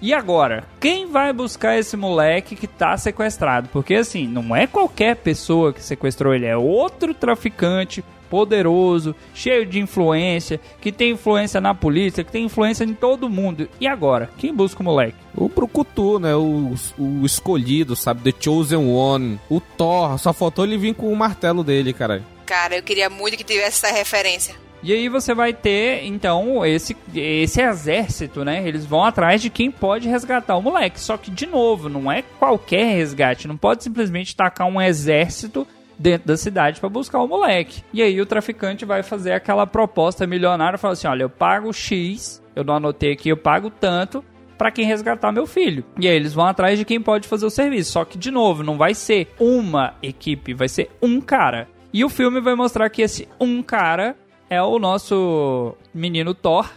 E 0.00 0.12
agora, 0.12 0.64
quem 0.78 1.06
vai 1.06 1.32
buscar 1.32 1.78
esse 1.78 1.96
moleque 1.96 2.54
que 2.54 2.66
tá 2.66 2.96
sequestrado? 2.98 3.68
Porque 3.72 3.94
assim, 3.94 4.26
não 4.26 4.54
é 4.54 4.66
qualquer 4.66 5.16
pessoa 5.16 5.72
que 5.72 5.82
sequestrou 5.82 6.34
ele, 6.34 6.44
é 6.44 6.56
outro 6.56 7.14
traficante 7.14 8.04
poderoso, 8.30 9.14
cheio 9.34 9.64
de 9.66 9.80
influência, 9.80 10.60
que 10.80 10.92
tem 10.92 11.12
influência 11.12 11.60
na 11.60 11.74
polícia, 11.74 12.24
que 12.24 12.32
tem 12.32 12.44
influência 12.44 12.84
em 12.84 12.94
todo 12.94 13.28
mundo. 13.28 13.68
E 13.80 13.86
agora, 13.86 14.30
quem 14.38 14.54
busca 14.54 14.80
o 14.80 14.84
moleque? 14.84 15.16
O 15.34 15.48
Brucutu, 15.48 16.18
né? 16.18 16.34
O, 16.34 16.74
o 16.98 17.26
escolhido, 17.26 17.94
sabe? 17.94 18.32
The 18.32 18.38
Chosen 18.42 18.90
One. 18.90 19.40
O 19.50 19.60
Thor. 19.60 20.18
Só 20.18 20.32
faltou 20.32 20.64
ele 20.64 20.78
vir 20.78 20.94
com 20.94 21.12
o 21.12 21.16
martelo 21.16 21.62
dele, 21.62 21.92
cara. 21.92 22.22
Cara, 22.44 22.76
eu 22.76 22.82
queria 22.82 23.10
muito 23.10 23.36
que 23.36 23.44
tivesse 23.44 23.84
essa 23.84 23.94
referência. 23.94 24.54
E 24.82 24.92
aí 24.92 25.08
você 25.08 25.34
vai 25.34 25.52
ter, 25.52 26.04
então, 26.04 26.64
esse, 26.64 26.96
esse 27.14 27.60
exército, 27.60 28.44
né? 28.44 28.66
Eles 28.66 28.84
vão 28.84 29.04
atrás 29.04 29.42
de 29.42 29.50
quem 29.50 29.70
pode 29.70 30.08
resgatar 30.08 30.56
o 30.56 30.62
moleque. 30.62 31.00
Só 31.00 31.16
que, 31.16 31.30
de 31.30 31.46
novo, 31.46 31.88
não 31.88 32.10
é 32.10 32.22
qualquer 32.22 32.94
resgate. 32.94 33.48
Não 33.48 33.56
pode 33.56 33.82
simplesmente 33.82 34.36
tacar 34.36 34.68
um 34.68 34.80
exército 34.80 35.66
dentro 35.98 36.28
da 36.28 36.36
cidade 36.36 36.80
para 36.80 36.88
buscar 36.88 37.20
o 37.20 37.28
moleque. 37.28 37.82
E 37.92 38.02
aí 38.02 38.20
o 38.20 38.26
traficante 38.26 38.84
vai 38.84 39.02
fazer 39.02 39.32
aquela 39.32 39.66
proposta 39.66 40.26
milionária, 40.26 40.78
fala 40.78 40.92
assim, 40.92 41.06
olha, 41.06 41.22
eu 41.22 41.30
pago 41.30 41.72
X, 41.72 42.42
eu 42.54 42.64
não 42.64 42.74
anotei 42.74 43.12
aqui, 43.12 43.28
eu 43.28 43.36
pago 43.36 43.70
tanto 43.70 44.24
para 44.56 44.70
quem 44.70 44.86
resgatar 44.86 45.32
meu 45.32 45.46
filho. 45.46 45.84
E 45.98 46.08
aí 46.08 46.16
eles 46.16 46.32
vão 46.32 46.46
atrás 46.46 46.78
de 46.78 46.84
quem 46.84 47.00
pode 47.00 47.28
fazer 47.28 47.46
o 47.46 47.50
serviço. 47.50 47.92
Só 47.92 48.04
que 48.04 48.18
de 48.18 48.30
novo, 48.30 48.62
não 48.62 48.78
vai 48.78 48.94
ser 48.94 49.28
uma 49.38 49.94
equipe, 50.02 50.54
vai 50.54 50.68
ser 50.68 50.90
um 51.00 51.20
cara. 51.20 51.68
E 51.92 52.04
o 52.04 52.08
filme 52.08 52.40
vai 52.40 52.54
mostrar 52.54 52.88
que 52.90 53.02
esse 53.02 53.28
um 53.40 53.62
cara 53.62 54.16
é 54.48 54.62
o 54.62 54.78
nosso 54.78 55.74
menino 55.92 56.34
Thor, 56.34 56.70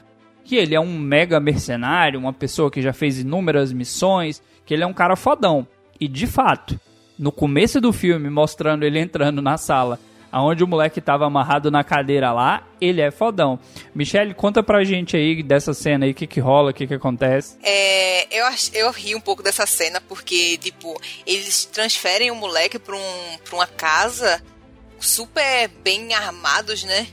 que 0.43 0.55
ele 0.55 0.75
é 0.75 0.79
um 0.79 0.97
mega 0.97 1.39
mercenário, 1.39 2.19
uma 2.19 2.33
pessoa 2.33 2.71
que 2.71 2.81
já 2.81 2.91
fez 2.91 3.19
inúmeras 3.19 3.71
missões, 3.71 4.41
que 4.65 4.73
ele 4.73 4.83
é 4.83 4.87
um 4.87 4.93
cara 4.93 5.15
fodão. 5.15 5.67
E 5.99 6.07
de 6.07 6.25
fato, 6.25 6.79
no 7.19 7.33
começo 7.33 7.81
do 7.81 7.91
filme, 7.91 8.29
mostrando 8.29 8.83
ele 8.83 8.97
entrando 8.97 9.41
na 9.41 9.57
sala, 9.57 9.99
aonde 10.31 10.63
o 10.63 10.67
moleque 10.67 11.01
tava 11.01 11.25
amarrado 11.25 11.69
na 11.69 11.83
cadeira 11.83 12.31
lá, 12.31 12.65
ele 12.79 13.01
é 13.01 13.11
fodão. 13.11 13.59
Michelle, 13.93 14.33
conta 14.33 14.63
pra 14.63 14.85
gente 14.85 15.17
aí 15.17 15.43
dessa 15.43 15.73
cena 15.73 16.05
aí, 16.05 16.11
o 16.11 16.15
que 16.15 16.25
que 16.25 16.39
rola, 16.39 16.71
o 16.71 16.73
que 16.73 16.87
que 16.87 16.93
acontece. 16.93 17.57
É, 17.61 18.27
eu, 18.33 18.45
eu 18.73 18.91
ri 18.91 19.13
um 19.15 19.19
pouco 19.19 19.43
dessa 19.43 19.65
cena, 19.65 19.99
porque, 19.99 20.57
tipo, 20.57 20.99
eles 21.27 21.65
transferem 21.65 22.31
o 22.31 22.35
moleque 22.35 22.79
pra, 22.79 22.95
um, 22.95 23.37
pra 23.43 23.55
uma 23.55 23.67
casa 23.67 24.41
super 24.97 25.67
bem 25.83 26.13
armados, 26.13 26.83
né? 26.83 27.07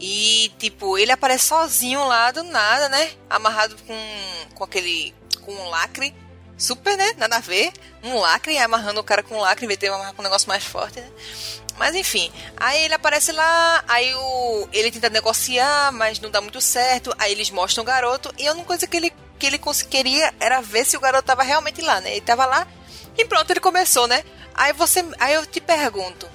E, 0.00 0.50
tipo, 0.58 0.98
ele 0.98 1.12
aparece 1.12 1.44
sozinho 1.44 2.04
lá 2.06 2.30
do 2.30 2.42
nada, 2.42 2.88
né? 2.88 3.10
Amarrado 3.30 3.76
com, 3.86 3.94
com 4.54 4.64
aquele. 4.64 5.14
com 5.42 5.52
um 5.52 5.68
lacre. 5.68 6.12
Super, 6.62 6.96
né? 6.96 7.12
Nada 7.18 7.38
a 7.38 7.40
ver. 7.40 7.72
Um 8.04 8.20
lacre, 8.20 8.56
amarrando 8.56 9.00
o 9.00 9.04
cara 9.04 9.20
com 9.20 9.34
um 9.34 9.40
lacre, 9.40 9.64
em 9.64 9.66
vez 9.66 9.80
de 9.80 9.88
amarrar 9.88 10.14
com 10.14 10.22
um 10.22 10.24
negócio 10.24 10.48
mais 10.48 10.62
forte, 10.62 11.00
né? 11.00 11.10
Mas 11.76 11.92
enfim, 11.96 12.30
aí 12.56 12.84
ele 12.84 12.94
aparece 12.94 13.32
lá, 13.32 13.82
aí 13.88 14.14
o, 14.14 14.68
ele 14.72 14.92
tenta 14.92 15.10
negociar, 15.10 15.90
mas 15.90 16.20
não 16.20 16.30
dá 16.30 16.40
muito 16.40 16.60
certo. 16.60 17.12
Aí 17.18 17.32
eles 17.32 17.50
mostram 17.50 17.82
o 17.82 17.84
garoto, 17.84 18.32
e 18.38 18.46
a 18.46 18.52
única 18.52 18.68
coisa 18.68 18.86
que 18.86 18.96
ele, 18.96 19.12
que 19.40 19.46
ele 19.46 19.60
queria 19.90 20.32
era 20.38 20.60
ver 20.60 20.86
se 20.86 20.96
o 20.96 21.00
garoto 21.00 21.26
tava 21.26 21.42
realmente 21.42 21.82
lá, 21.82 22.00
né? 22.00 22.12
Ele 22.12 22.20
tava 22.20 22.46
lá, 22.46 22.64
e 23.18 23.24
pronto, 23.24 23.50
ele 23.50 23.58
começou, 23.58 24.06
né? 24.06 24.22
Aí 24.54 24.72
você. 24.72 25.04
Aí 25.18 25.34
eu 25.34 25.44
te 25.44 25.60
pergunto, 25.60 26.28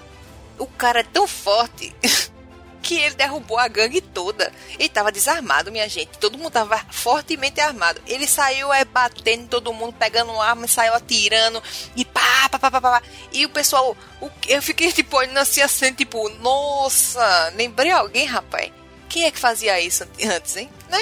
o 0.59 0.67
cara 0.67 0.99
é 0.99 1.03
tão 1.03 1.25
forte 1.25 1.95
que 2.81 2.99
ele 2.99 3.15
derrubou 3.15 3.57
a 3.57 3.67
gangue 3.67 3.99
toda. 4.01 4.51
Ele 4.79 4.89
tava 4.89 5.11
desarmado, 5.11 5.71
minha 5.71 5.87
gente. 5.89 6.17
Todo 6.19 6.37
mundo 6.37 6.51
tava 6.51 6.77
fortemente 6.91 7.59
armado. 7.59 8.01
Ele 8.07 8.25
saiu 8.27 8.71
é, 8.73 8.85
batendo 8.85 9.47
todo 9.47 9.73
mundo, 9.73 9.93
pegando 9.93 10.39
arma, 10.39 10.67
saiu 10.67 10.93
atirando 10.93 11.61
e 11.95 12.05
pá, 12.05 12.47
pá, 12.49 12.59
pá, 12.59 12.71
pá. 12.71 12.81
pá. 12.81 13.01
E 13.31 13.45
o 13.45 13.49
pessoal, 13.49 13.95
o- 14.21 14.29
eu 14.47 14.61
fiquei 14.61 14.91
tipo 14.91 15.17
olhando 15.17 15.37
assim, 15.37 15.61
assim, 15.61 15.93
tipo, 15.93 16.29
nossa, 16.29 17.51
lembrei 17.55 17.91
alguém, 17.91 18.25
rapaz. 18.25 18.71
Quem 19.09 19.23
é 19.23 19.31
que 19.31 19.39
fazia 19.39 19.79
isso 19.79 20.05
antes, 20.25 20.55
hein? 20.57 20.69
Né? 20.89 20.99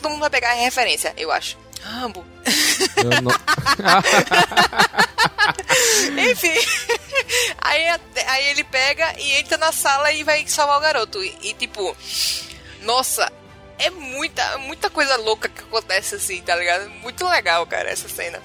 Todo 0.00 0.10
mundo 0.10 0.20
vai 0.20 0.30
pegar 0.30 0.50
a 0.50 0.54
referência, 0.54 1.12
eu 1.16 1.30
acho. 1.30 1.56
Rambo. 1.84 2.24
Eu 2.96 3.22
não- 3.22 3.32
Enfim. 6.30 6.54
aí, 7.60 7.84
aí 8.28 8.46
ele 8.50 8.64
pega 8.64 9.14
e 9.18 9.32
entra 9.40 9.56
na 9.58 9.72
sala 9.72 10.12
e 10.12 10.22
vai 10.24 10.46
salvar 10.46 10.78
o 10.78 10.80
garoto. 10.80 11.22
E, 11.22 11.34
e, 11.42 11.54
tipo, 11.54 11.94
nossa, 12.82 13.30
é 13.78 13.90
muita, 13.90 14.58
muita 14.58 14.90
coisa 14.90 15.16
louca 15.16 15.48
que 15.48 15.60
acontece 15.62 16.14
assim, 16.16 16.40
tá 16.42 16.54
ligado? 16.56 16.90
Muito 17.02 17.26
legal, 17.26 17.66
cara, 17.66 17.88
essa 17.90 18.08
cena. 18.08 18.38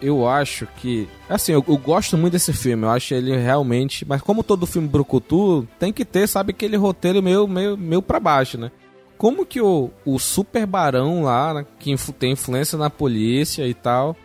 eu 0.00 0.28
acho 0.28 0.66
que. 0.78 1.08
Assim, 1.28 1.52
eu, 1.52 1.64
eu 1.66 1.76
gosto 1.76 2.16
muito 2.16 2.32
desse 2.32 2.52
filme. 2.52 2.84
Eu 2.84 2.90
acho 2.90 3.14
ele 3.14 3.36
realmente. 3.36 4.04
Mas 4.06 4.22
como 4.22 4.42
todo 4.42 4.66
filme 4.66 4.88
Brucutu, 4.88 5.66
tem 5.78 5.92
que 5.92 6.04
ter, 6.04 6.26
sabe, 6.28 6.52
aquele 6.52 6.76
roteiro 6.76 7.22
meio, 7.22 7.46
meio, 7.46 7.76
meio 7.76 8.02
pra 8.02 8.20
baixo, 8.20 8.56
né? 8.58 8.70
Como 9.18 9.44
que 9.44 9.60
o, 9.60 9.90
o 10.06 10.18
super 10.18 10.64
barão 10.64 11.24
lá, 11.24 11.52
né, 11.52 11.66
que 11.78 11.94
tem 12.12 12.32
influência 12.32 12.78
na 12.78 12.88
polícia 12.88 13.66
e 13.66 13.74
tal, 13.74 14.16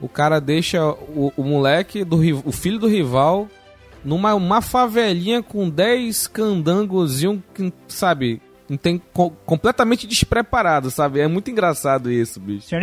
o 0.00 0.08
cara 0.08 0.40
deixa 0.40 0.84
o, 0.86 1.32
o 1.36 1.42
moleque, 1.42 2.04
do, 2.04 2.18
o 2.46 2.52
filho 2.52 2.78
do 2.78 2.86
rival, 2.86 3.48
numa 4.04 4.34
uma 4.34 4.60
favelinha 4.60 5.42
com 5.42 5.70
10 5.70 6.26
candangozinhos, 6.26 7.40
que, 7.54 7.72
sabe, 7.88 8.42
tem 8.80 9.00
co- 9.12 9.30
completamente 9.46 10.06
despreparado, 10.06 10.90
sabe? 10.90 11.20
É 11.20 11.28
muito 11.28 11.50
engraçado 11.50 12.10
isso, 12.10 12.40
bicho. 12.40 12.66
Senhor 12.68 12.82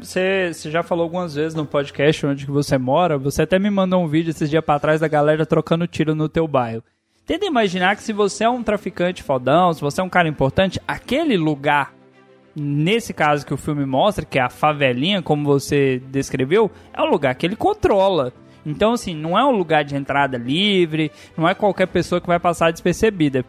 você, 0.00 0.52
você 0.52 0.70
já 0.70 0.82
falou 0.82 1.04
algumas 1.04 1.34
vezes 1.34 1.54
no 1.54 1.66
podcast 1.66 2.24
onde 2.26 2.44
que 2.44 2.50
você 2.50 2.78
mora, 2.78 3.18
você 3.18 3.42
até 3.42 3.58
me 3.58 3.70
mandou 3.70 4.02
um 4.02 4.08
vídeo 4.08 4.30
esses 4.30 4.48
dias 4.50 4.64
pra 4.64 4.78
trás 4.80 5.00
da 5.00 5.08
galera 5.08 5.44
trocando 5.46 5.86
tiro 5.86 6.14
no 6.14 6.28
teu 6.28 6.46
bairro. 6.48 6.82
Tenta 7.26 7.46
imaginar 7.46 7.96
que 7.96 8.02
se 8.02 8.12
você 8.12 8.44
é 8.44 8.50
um 8.50 8.62
traficante 8.62 9.22
fodão, 9.22 9.72
se 9.72 9.80
você 9.80 9.98
é 9.98 10.04
um 10.04 10.10
cara 10.10 10.28
importante, 10.28 10.78
aquele 10.86 11.38
lugar, 11.38 11.94
nesse 12.54 13.14
caso 13.14 13.46
que 13.46 13.54
o 13.54 13.56
filme 13.56 13.86
mostra, 13.86 14.26
que 14.26 14.38
é 14.38 14.42
a 14.42 14.50
favelinha, 14.50 15.22
como 15.22 15.42
você 15.42 16.02
descreveu, 16.10 16.70
é 16.92 17.00
o 17.00 17.06
lugar 17.06 17.34
que 17.34 17.46
ele 17.46 17.56
controla. 17.56 18.30
Então, 18.66 18.92
assim, 18.92 19.14
não 19.14 19.38
é 19.38 19.44
um 19.44 19.56
lugar 19.56 19.84
de 19.84 19.96
entrada 19.96 20.36
livre, 20.36 21.10
não 21.34 21.48
é 21.48 21.54
qualquer 21.54 21.86
pessoa 21.86 22.20
que 22.20 22.26
vai 22.26 22.38
passar 22.38 22.70
despercebida. 22.70 23.42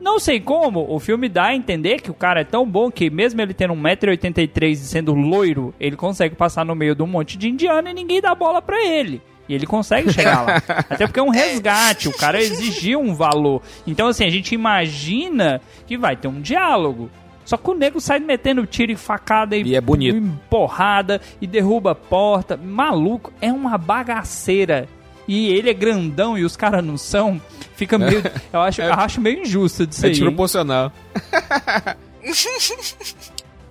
Não 0.00 0.18
sei 0.18 0.40
como, 0.40 0.86
o 0.88 0.98
filme 0.98 1.28
dá 1.28 1.46
a 1.46 1.54
entender 1.54 2.00
que 2.00 2.10
o 2.10 2.14
cara 2.14 2.40
é 2.40 2.44
tão 2.44 2.66
bom 2.66 2.90
que, 2.90 3.10
mesmo 3.10 3.42
ele 3.42 3.52
tendo 3.52 3.74
1,83m 3.74 4.70
e 4.70 4.76
sendo 4.76 5.12
loiro, 5.12 5.74
ele 5.78 5.96
consegue 5.96 6.34
passar 6.34 6.64
no 6.64 6.74
meio 6.74 6.94
de 6.94 7.02
um 7.02 7.06
monte 7.06 7.36
de 7.36 7.50
indiano 7.50 7.90
e 7.90 7.94
ninguém 7.94 8.22
dá 8.22 8.34
bola 8.34 8.62
pra 8.62 8.82
ele. 8.82 9.20
E 9.48 9.54
ele 9.54 9.66
consegue 9.66 10.12
chegar 10.12 10.42
lá. 10.42 10.56
Até 10.90 11.06
porque 11.06 11.18
é 11.20 11.22
um 11.22 11.30
resgate, 11.30 12.08
o 12.08 12.12
cara 12.16 12.38
exigiu 12.40 13.00
um 13.00 13.14
valor. 13.14 13.62
Então, 13.86 14.08
assim, 14.08 14.24
a 14.24 14.30
gente 14.30 14.54
imagina 14.54 15.60
que 15.86 15.96
vai 15.96 16.16
ter 16.16 16.28
um 16.28 16.40
diálogo. 16.40 17.10
Só 17.44 17.56
que 17.56 17.70
o 17.70 17.74
nego 17.74 17.98
sai 17.98 18.18
metendo 18.18 18.66
tiro 18.66 18.92
e 18.92 18.96
facada 18.96 19.56
e, 19.56 19.62
E 19.62 19.74
é 19.74 19.80
bonito. 19.80 20.20
porrada 20.50 21.18
e 21.40 21.46
derruba 21.46 21.92
a 21.92 21.94
porta. 21.94 22.58
Maluco, 22.58 23.32
é 23.40 23.50
uma 23.50 23.78
bagaceira. 23.78 24.86
E 25.26 25.48
ele 25.50 25.70
é 25.70 25.74
grandão 25.74 26.36
e 26.36 26.44
os 26.44 26.56
caras 26.56 26.84
não 26.84 26.98
são. 26.98 27.40
Fica 27.74 27.96
meio. 27.98 28.22
Eu 28.52 28.60
acho, 28.60 28.82
eu 28.82 28.92
acho 28.92 29.20
meio 29.20 29.40
injusto 29.42 29.86
disso 29.86 30.04
É 30.04 30.08
aí. 30.08 30.12
hein? 30.14 30.20
desproporcional. 30.20 30.92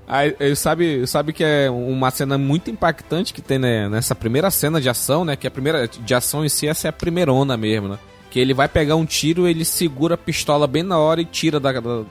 Aí, 0.08 0.34
ele 0.40 0.56
sabe, 0.56 1.06
sabe 1.06 1.34
que 1.34 1.44
é 1.44 1.70
uma 1.70 2.10
cena 2.12 2.38
muito 2.38 2.72
impactante 2.72 3.34
que 3.34 3.42
tem 3.42 3.60
né, 3.60 3.90
nessa 3.90 4.16
primeira 4.16 4.50
cena 4.50 4.80
de 4.80 4.90
ação, 4.90 5.26
né? 5.26 5.36
Que 5.36 5.48
a 5.48 5.52
primeira 5.52 5.86
de 5.88 6.16
ação 6.16 6.46
em 6.46 6.50
si, 6.50 6.66
essa 6.66 6.88
é 6.88 6.90
a 6.90 6.94
primeirona 6.94 7.58
mesmo, 7.58 7.90
né? 7.90 8.00
Que 8.32 8.40
ele 8.40 8.54
vai 8.54 8.70
pegar 8.70 8.96
um 8.96 9.06
tiro, 9.06 9.48
ele 9.48 9.66
segura 9.66 10.16
a 10.16 10.18
pistola 10.18 10.66
bem 10.66 10.84
na 10.84 10.98
hora 10.98 11.20
e 11.20 11.26
tira 11.26 11.60
da, 11.60 11.74
da, 11.74 12.04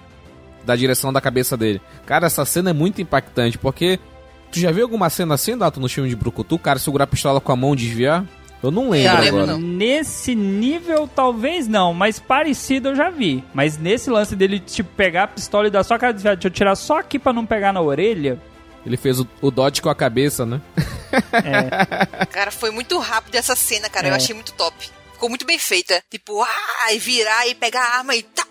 da 0.65 0.77
direção 0.77 1.11
da 1.11 1.23
cabeça 1.23 1.57
dele. 1.57 1.81
Cara, 2.05 2.27
essa 2.27 2.45
cena 2.45 2.71
é 2.71 2.75
muito 2.75 3.01
impactante, 3.01 3.57
porque... 3.57 3.99
Tu 4.53 4.61
já 4.61 4.71
viu 4.71 4.85
alguma 4.85 5.11
cena 5.11 5.35
assim, 5.35 5.59
Dato, 5.59 5.81
no 5.81 5.89
filme 5.89 6.09
de 6.09 6.15
Brucutu? 6.15 6.55
O 6.55 6.59
cara 6.59 6.79
segurar 6.79 7.05
a 7.05 7.09
pistola 7.09 7.41
com 7.41 7.51
a 7.51 7.57
mão 7.57 7.75
e 7.75 7.77
desviar? 7.77 8.25
Eu 8.63 8.71
não 8.71 8.89
lembro 8.91 9.13
Cara, 9.17 9.29
agora. 9.29 9.47
não. 9.47 9.59
Nesse 9.59 10.35
nível, 10.35 11.09
talvez 11.15 11.69
não, 11.69 11.93
mas 11.95 12.19
parecido 12.19 12.89
eu 12.89 12.97
já 12.97 13.11
vi. 13.11 13.45
Mas 13.55 13.77
nesse 13.79 14.11
lance 14.11 14.35
dele, 14.35 14.59
tipo, 14.59 14.89
pegar 14.97 15.25
a 15.25 15.29
pistola 15.29 15.69
e 15.69 15.71
dar 15.71 15.85
só 15.85 15.95
a 15.95 15.99
cara 15.99 16.13
desviada, 16.13 16.37
deixa 16.37 16.49
eu 16.49 16.53
tirar 16.53 16.75
só 16.75 16.99
aqui 16.99 17.19
pra 17.19 17.33
não 17.33 17.45
pegar 17.47 17.73
na 17.73 17.81
orelha. 17.81 18.41
Ele 18.85 18.97
fez 18.97 19.21
o, 19.21 19.27
o 19.43 19.51
dodge 19.51 19.83
com 19.83 19.89
a 19.91 19.95
cabeça, 19.95 20.47
né? 20.47 20.61
É, 21.33 22.27
Cara, 22.27 22.51
foi 22.51 22.71
muito 22.71 22.99
rápido 22.99 23.35
essa 23.35 23.55
cena, 23.57 23.89
cara. 23.89 24.09
Eu 24.09 24.13
É. 24.15 24.17
achei 24.17 24.35
muito 24.35 24.53
top. 24.53 24.75
Ficou 25.13 25.29
muito 25.29 25.45
bem 25.47 25.59
feita. 25.59 26.03
Tipo, 26.11 26.43
ah, 26.43 26.93
e 26.93 26.99
virar 26.99 27.47
e 27.49 27.55
pegar 27.55 27.81
a 27.83 27.99
arma 27.99 28.15
e 28.15 28.23
tá, 28.23 28.45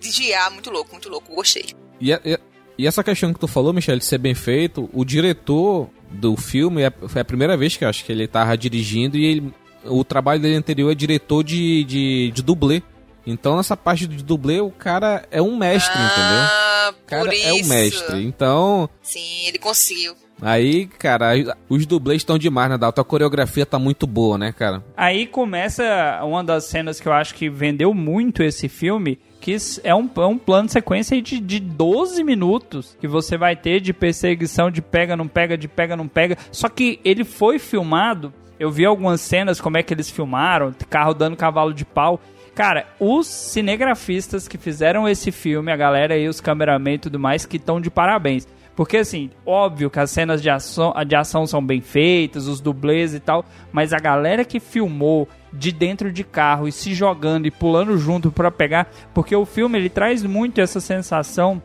desviar. 0.00 0.50
Muito 0.50 0.70
louco, 0.70 0.92
muito 0.92 1.08
louco. 1.08 1.34
Gostei. 1.34 1.66
E, 2.00 2.12
e- 2.12 2.40
e 2.78 2.86
essa 2.86 3.04
questão 3.04 3.32
que 3.34 3.40
tu 3.40 3.46
falou, 3.46 3.72
Michel, 3.72 3.98
de 3.98 4.04
ser 4.04 4.18
bem 4.18 4.34
feito, 4.34 4.88
o 4.92 5.04
diretor 5.04 5.88
do 6.12 6.36
filme, 6.36 6.82
é- 6.82 6.92
foi 7.08 7.20
a 7.22 7.24
primeira 7.24 7.56
vez 7.56 7.76
que 7.76 7.84
eu 7.84 7.88
acho 7.88 8.04
que 8.04 8.12
ele 8.12 8.26
tava 8.26 8.56
dirigindo 8.56 9.16
e 9.16 9.24
ele- 9.24 9.52
o 9.84 10.04
trabalho 10.04 10.40
dele 10.40 10.54
anterior 10.56 10.90
é 10.92 10.94
diretor 10.94 11.42
de, 11.42 11.84
de, 11.84 12.30
de 12.32 12.42
dublê. 12.42 12.82
Então 13.26 13.56
nessa 13.56 13.76
parte 13.76 14.06
de 14.06 14.22
dublê 14.22 14.60
o 14.60 14.70
cara 14.70 15.24
é 15.30 15.40
um 15.40 15.56
mestre, 15.56 15.94
entendeu? 15.96 16.22
Ah, 16.24 16.92
O 16.92 17.06
cara 17.06 17.24
por 17.24 17.34
é 17.34 17.52
um 17.52 17.64
mestre. 17.66 18.24
Então, 18.24 18.88
Sim, 19.02 19.46
ele 19.46 19.58
conseguiu. 19.58 20.14
aí, 20.40 20.86
cara, 20.86 21.32
os 21.68 21.86
dublês 21.86 22.20
estão 22.22 22.36
demais, 22.36 22.68
né, 22.70 22.76
Dalton? 22.78 23.00
A 23.00 23.04
coreografia 23.04 23.64
tá 23.64 23.78
muito 23.78 24.06
boa, 24.08 24.36
né, 24.36 24.50
cara? 24.52 24.82
Aí 24.96 25.26
começa 25.26 26.20
uma 26.24 26.42
das 26.42 26.64
cenas 26.64 26.98
que 26.98 27.06
eu 27.06 27.12
acho 27.12 27.34
que 27.36 27.48
vendeu 27.48 27.94
muito 27.94 28.42
esse 28.42 28.68
filme, 28.68 29.18
que 29.42 29.56
é 29.82 29.92
um, 29.92 30.08
é 30.16 30.24
um 30.26 30.38
plano 30.38 30.66
de 30.66 30.72
sequência 30.72 31.20
de, 31.20 31.40
de 31.40 31.58
12 31.58 32.22
minutos 32.22 32.96
que 33.00 33.08
você 33.08 33.36
vai 33.36 33.56
ter 33.56 33.80
de 33.80 33.92
perseguição 33.92 34.70
de 34.70 34.80
pega, 34.80 35.16
não 35.16 35.26
pega, 35.26 35.58
de 35.58 35.66
pega, 35.66 35.96
não 35.96 36.06
pega. 36.06 36.38
Só 36.52 36.68
que 36.68 37.00
ele 37.04 37.24
foi 37.24 37.58
filmado, 37.58 38.32
eu 38.56 38.70
vi 38.70 38.86
algumas 38.86 39.20
cenas, 39.20 39.60
como 39.60 39.76
é 39.76 39.82
que 39.82 39.92
eles 39.92 40.08
filmaram, 40.08 40.72
carro 40.88 41.12
dando 41.12 41.36
cavalo 41.36 41.74
de 41.74 41.84
pau. 41.84 42.20
Cara, 42.54 42.86
os 43.00 43.26
cinegrafistas 43.26 44.46
que 44.46 44.56
fizeram 44.56 45.08
esse 45.08 45.32
filme, 45.32 45.72
a 45.72 45.76
galera 45.76 46.14
aí, 46.14 46.28
os 46.28 46.40
cameramen 46.40 46.94
e 46.94 46.98
tudo 46.98 47.18
mais, 47.18 47.44
que 47.44 47.56
estão 47.56 47.80
de 47.80 47.90
parabéns. 47.90 48.46
Porque, 48.76 48.98
assim, 48.98 49.28
óbvio 49.44 49.90
que 49.90 49.98
as 49.98 50.10
cenas 50.12 50.40
de 50.40 50.48
ação, 50.48 50.94
de 51.04 51.16
ação 51.16 51.46
são 51.48 51.64
bem 51.64 51.80
feitas, 51.80 52.46
os 52.46 52.60
dublês 52.60 53.12
e 53.12 53.18
tal, 53.18 53.44
mas 53.72 53.92
a 53.92 53.98
galera 53.98 54.44
que 54.44 54.60
filmou 54.60 55.28
de 55.52 55.70
dentro 55.70 56.12
de 56.12 56.24
carro 56.24 56.66
e 56.66 56.72
se 56.72 56.94
jogando 56.94 57.46
e 57.46 57.50
pulando 57.50 57.96
junto 57.98 58.32
pra 58.32 58.50
pegar, 58.50 58.90
porque 59.12 59.36
o 59.36 59.44
filme 59.44 59.78
ele 59.78 59.88
traz 59.88 60.22
muito 60.22 60.60
essa 60.60 60.80
sensação 60.80 61.62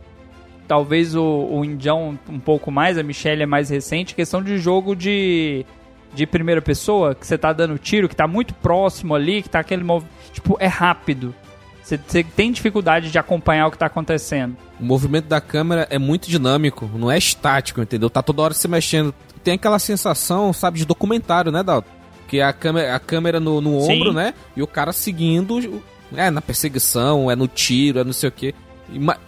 talvez 0.67 1.15
o, 1.15 1.23
o 1.23 1.63
Indião 1.63 2.19
um 2.30 2.39
pouco 2.39 2.69
mais, 2.69 2.97
a 2.97 3.04
Michelle 3.04 3.43
é 3.43 3.45
mais 3.45 3.69
recente, 3.69 4.13
questão 4.13 4.43
de 4.43 4.58
jogo 4.58 4.95
de, 4.95 5.65
de 6.13 6.28
primeira 6.28 6.62
pessoa, 6.62 7.15
que 7.15 7.26
você 7.26 7.38
tá 7.38 7.54
dando 7.54 7.78
tiro, 7.78 8.10
que 8.10 8.15
tá 8.15 8.28
muito 8.28 8.54
próximo 8.56 9.15
ali, 9.15 9.41
que 9.41 9.50
tá 9.50 9.60
aquele 9.60 9.84
mov... 9.84 10.04
tipo, 10.34 10.58
é 10.60 10.67
rápido. 10.67 11.34
Você, 11.82 11.97
você 12.06 12.21
tem 12.21 12.52
dificuldade 12.52 13.10
de 13.10 13.17
acompanhar 13.17 13.67
o 13.67 13.71
que 13.71 13.78
tá 13.78 13.86
acontecendo. 13.86 14.58
O 14.78 14.84
movimento 14.84 15.26
da 15.26 15.39
câmera 15.39 15.88
é 15.89 15.97
muito 15.97 16.30
dinâmico, 16.30 16.89
não 16.93 17.10
é 17.10 17.17
estático, 17.17 17.82
entendeu? 17.82 18.10
Tá 18.10 18.21
toda 18.21 18.41
hora 18.41 18.54
se 18.54 18.67
mexendo. 18.67 19.15
Tem 19.41 19.54
aquela 19.54 19.80
sensação, 19.80 20.52
sabe, 20.52 20.80
de 20.80 20.86
documentário, 20.86 21.50
né, 21.50 21.63
Dalton? 21.63 21.97
Que 22.28 22.40
é 22.40 22.44
a 22.44 22.54
câmera, 22.54 22.96
a 22.96 23.00
câmera 23.00 23.40
no, 23.40 23.62
no 23.62 23.82
Sim. 23.82 23.94
ombro, 23.94 24.13
né? 24.13 24.34
E 24.56 24.62
o 24.62 24.68
cara 24.68 24.92
seguindo, 24.92 25.82
é 26.16 26.30
na 26.30 26.42
perseguição, 26.42 27.32
é 27.32 27.36
no 27.36 27.48
tiro, 27.48 28.00
é 28.00 28.04
não 28.04 28.13
sei 28.13 28.30
o 28.30 28.32
quê. 28.32 28.54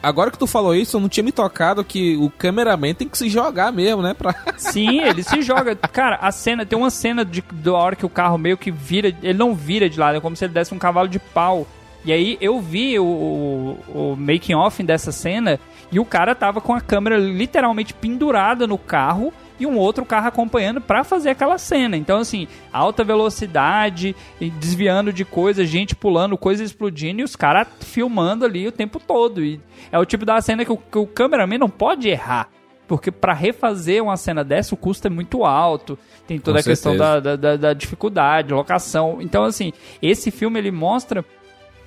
Agora 0.02 0.32
que 0.32 0.38
tu 0.38 0.48
falou 0.48 0.74
isso, 0.74 0.96
eu 0.96 1.02
não 1.02 1.10
tinha 1.10 1.24
me 1.24 1.34
tocado 1.34 1.84
que 1.84 2.16
o 2.16 2.30
cameraman 2.30 2.94
tem 2.94 3.10
que 3.10 3.18
se 3.18 3.30
jogar 3.30 3.74
mesmo, 3.74 4.02
né? 4.02 4.14
Pra... 4.14 4.34
Sim, 4.58 5.02
ele 5.02 5.22
se 5.22 5.42
joga. 5.42 5.76
Cara, 5.76 6.16
a 6.22 6.32
cena, 6.32 6.66
tem 6.66 6.80
uma 6.80 6.90
cena 6.90 7.26
de, 7.26 7.44
da 7.52 7.74
hora 7.74 7.96
que 7.96 8.06
o 8.06 8.10
carro 8.10 8.38
meio 8.38 8.58
que 8.58 8.72
vira, 8.72 9.14
ele 9.22 9.38
não 9.38 9.54
vira 9.54 9.90
de 9.90 10.00
lado, 10.00 10.18
é 10.18 10.22
como 10.22 10.36
se 10.36 10.46
ele 10.46 10.54
desse 10.54 10.74
um 10.74 10.80
cavalo 10.80 11.10
de 11.10 11.20
pau. 11.20 11.68
E 12.06 12.14
aí 12.14 12.38
eu 12.40 12.62
vi 12.62 12.98
o, 12.98 13.04
o, 13.04 14.14
o 14.14 14.16
making 14.16 14.54
off 14.54 14.82
dessa 14.82 15.12
cena 15.12 15.60
e 15.92 16.00
o 16.00 16.06
cara 16.06 16.34
tava 16.34 16.62
com 16.62 16.74
a 16.74 16.80
câmera 16.80 17.18
literalmente 17.18 17.94
pendurada 17.94 18.66
no 18.66 18.78
carro 18.78 19.34
e 19.60 19.66
um 19.66 19.78
outro 19.78 20.06
carro 20.06 20.28
acompanhando 20.28 20.80
pra 20.80 21.04
fazer 21.04 21.30
aquela 21.32 21.58
cena. 21.58 21.98
Então, 21.98 22.20
assim, 22.20 22.48
alta 22.72 23.04
velocidade, 23.04 24.16
desviando 24.60 25.12
de 25.12 25.26
coisas, 25.26 25.68
gente 25.70 25.96
pulando, 25.96 26.38
coisa 26.38 26.64
explodindo 26.64 27.22
e 27.22 27.24
os 27.24 27.36
caras 27.36 27.68
filmando 27.82 28.46
ali 28.46 28.68
o 28.68 28.72
tempo 28.72 29.00
todo. 29.00 29.44
E 29.44 29.60
é 29.92 30.00
o 30.00 30.06
tipo 30.06 30.26
da 30.26 30.40
cena 30.42 30.64
que 30.66 30.72
o, 30.72 30.78
que 30.78 30.98
o 30.98 31.08
cameraman 31.08 31.58
não 31.58 31.70
pode 31.70 32.08
errar. 32.08 32.50
Porque 32.88 33.12
pra 33.12 33.34
refazer 33.34 34.02
uma 34.04 34.18
cena 34.18 34.44
dessa, 34.44 34.74
o 34.74 34.78
custo 34.78 35.06
é 35.06 35.10
muito 35.12 35.46
alto. 35.46 35.98
Tem 36.26 36.40
toda 36.40 36.58
Com 36.58 36.62
a 36.62 36.64
questão 36.64 36.92
certeza. 36.94 37.22
da, 37.22 37.36
da- 37.36 37.56
da 37.56 37.74
dificuldade, 37.74 38.52
locação. 38.52 39.20
Então, 39.22 39.44
assim, 39.44 39.72
esse 40.02 40.32
filme 40.32 40.58
ele 40.60 40.72
mostra 40.72 41.24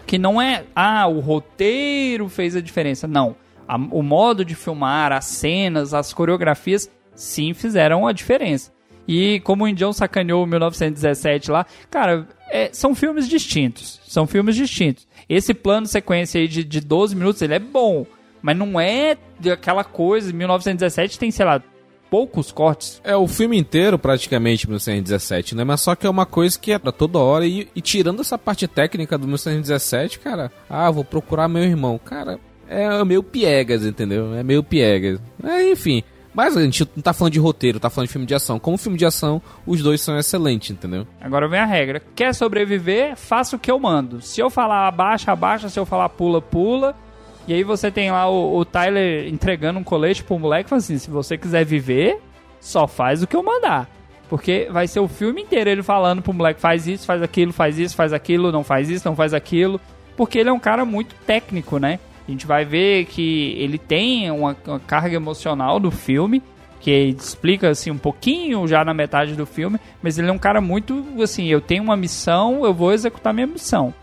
que 0.06 0.16
não 0.18 0.40
é, 0.40 0.64
ah, 0.76 1.08
o 1.08 1.18
roteiro 1.18 2.28
fez 2.28 2.54
a 2.54 2.60
diferença. 2.60 3.08
Não. 3.08 3.34
A- 3.66 3.76
o 3.76 4.00
modo 4.02 4.44
de 4.44 4.54
filmar, 4.54 5.10
as 5.10 5.24
cenas, 5.24 5.92
as 5.92 6.12
coreografias, 6.12 6.88
sim 7.14 7.54
fizeram 7.54 8.06
a 8.06 8.12
diferença. 8.12 8.72
E 9.06 9.40
como 9.40 9.64
o 9.64 9.68
Indião 9.68 9.92
sacaneou 9.92 10.44
o 10.44 10.46
1917 10.46 11.50
lá, 11.50 11.66
cara, 11.90 12.26
é, 12.50 12.70
são 12.72 12.94
filmes 12.94 13.28
distintos. 13.28 14.00
São 14.06 14.26
filmes 14.26 14.54
distintos. 14.54 15.06
Esse 15.28 15.54
plano 15.54 15.86
sequência 15.86 16.40
aí 16.40 16.46
de, 16.46 16.62
de 16.62 16.80
12 16.80 17.16
minutos, 17.16 17.42
ele 17.42 17.54
é 17.54 17.58
bom. 17.58 18.06
Mas 18.40 18.56
não 18.56 18.80
é 18.80 19.16
aquela 19.52 19.84
coisa. 19.84 20.32
1917 20.32 21.18
tem, 21.18 21.30
sei 21.30 21.46
lá, 21.46 21.62
poucos 22.10 22.52
cortes. 22.52 23.00
É 23.02 23.16
o 23.16 23.26
filme 23.26 23.56
inteiro, 23.56 23.98
praticamente, 23.98 24.66
1917, 24.66 25.54
né? 25.54 25.64
Mas 25.64 25.80
só 25.80 25.94
que 25.94 26.06
é 26.06 26.10
uma 26.10 26.26
coisa 26.26 26.58
que 26.58 26.72
é 26.72 26.78
pra 26.78 26.92
toda 26.92 27.18
hora. 27.18 27.46
E, 27.46 27.68
e 27.74 27.80
tirando 27.80 28.20
essa 28.20 28.36
parte 28.36 28.68
técnica 28.68 29.16
do 29.16 29.26
1917, 29.26 30.18
cara, 30.18 30.52
ah, 30.68 30.90
vou 30.90 31.04
procurar 31.04 31.48
meu 31.48 31.62
irmão. 31.62 31.98
Cara, 31.98 32.38
é 32.68 33.02
meio 33.04 33.22
piegas, 33.22 33.86
entendeu? 33.86 34.34
É 34.34 34.42
meio 34.42 34.62
piegas. 34.62 35.18
É, 35.42 35.70
enfim. 35.70 36.02
Mas 36.34 36.56
a 36.56 36.62
gente 36.62 36.88
não 36.96 37.02
tá 37.02 37.12
falando 37.12 37.32
de 37.34 37.38
roteiro, 37.38 37.78
tá 37.78 37.90
falando 37.90 38.06
de 38.06 38.12
filme 38.12 38.26
de 38.26 38.34
ação. 38.34 38.58
Como 38.58 38.78
filme 38.78 38.96
de 38.96 39.04
ação, 39.04 39.42
os 39.66 39.82
dois 39.82 40.00
são 40.00 40.18
excelentes, 40.18 40.70
entendeu? 40.70 41.06
Agora 41.20 41.46
vem 41.46 41.60
a 41.60 41.66
regra. 41.66 42.00
Quer 42.14 42.34
sobreviver? 42.34 43.16
Faça 43.16 43.56
o 43.56 43.58
que 43.58 43.70
eu 43.70 43.78
mando. 43.78 44.22
Se 44.22 44.40
eu 44.40 44.48
falar 44.48 44.88
abaixa, 44.88 45.30
abaixa. 45.30 45.68
Se 45.68 45.78
eu 45.78 45.84
falar 45.84 46.08
pula, 46.08 46.40
pula. 46.40 46.96
E 47.46 47.52
aí 47.52 47.62
você 47.62 47.90
tem 47.90 48.10
lá 48.10 48.30
o, 48.30 48.56
o 48.56 48.64
Tyler 48.64 49.28
entregando 49.28 49.78
um 49.78 49.84
colete 49.84 50.24
pro 50.24 50.38
moleque 50.38 50.68
e 50.68 50.70
fala 50.70 50.78
assim: 50.78 50.96
se 50.96 51.10
você 51.10 51.36
quiser 51.36 51.64
viver, 51.64 52.18
só 52.60 52.86
faz 52.86 53.22
o 53.22 53.26
que 53.26 53.36
eu 53.36 53.42
mandar. 53.42 53.88
Porque 54.28 54.68
vai 54.70 54.88
ser 54.88 55.00
o 55.00 55.08
filme 55.08 55.42
inteiro 55.42 55.68
ele 55.68 55.82
falando 55.82 56.22
pro 56.22 56.32
moleque: 56.32 56.60
faz 56.60 56.86
isso, 56.86 57.04
faz 57.04 57.20
aquilo, 57.20 57.52
faz 57.52 57.78
isso, 57.78 57.94
faz 57.94 58.12
aquilo, 58.12 58.50
não 58.50 58.64
faz 58.64 58.88
isso, 58.88 59.06
não 59.06 59.16
faz 59.16 59.34
aquilo. 59.34 59.78
Porque 60.16 60.38
ele 60.38 60.48
é 60.48 60.52
um 60.52 60.58
cara 60.58 60.84
muito 60.84 61.14
técnico, 61.26 61.78
né? 61.78 61.98
A 62.26 62.30
gente 62.30 62.46
vai 62.46 62.64
ver 62.64 63.06
que 63.06 63.54
ele 63.58 63.78
tem 63.78 64.30
uma, 64.30 64.56
uma 64.66 64.80
carga 64.80 65.16
emocional 65.16 65.80
do 65.80 65.90
filme, 65.90 66.42
que 66.80 66.90
explica 66.90 67.70
assim 67.70 67.90
um 67.90 67.98
pouquinho 67.98 68.66
já 68.66 68.84
na 68.84 68.92
metade 68.92 69.34
do 69.34 69.46
filme, 69.46 69.78
mas 70.02 70.18
ele 70.18 70.28
é 70.28 70.32
um 70.32 70.38
cara 70.38 70.60
muito 70.60 71.04
assim, 71.22 71.46
eu 71.46 71.60
tenho 71.60 71.82
uma 71.82 71.96
missão, 71.96 72.64
eu 72.64 72.74
vou 72.74 72.92
executar 72.92 73.32
minha 73.32 73.46
missão. 73.46 73.94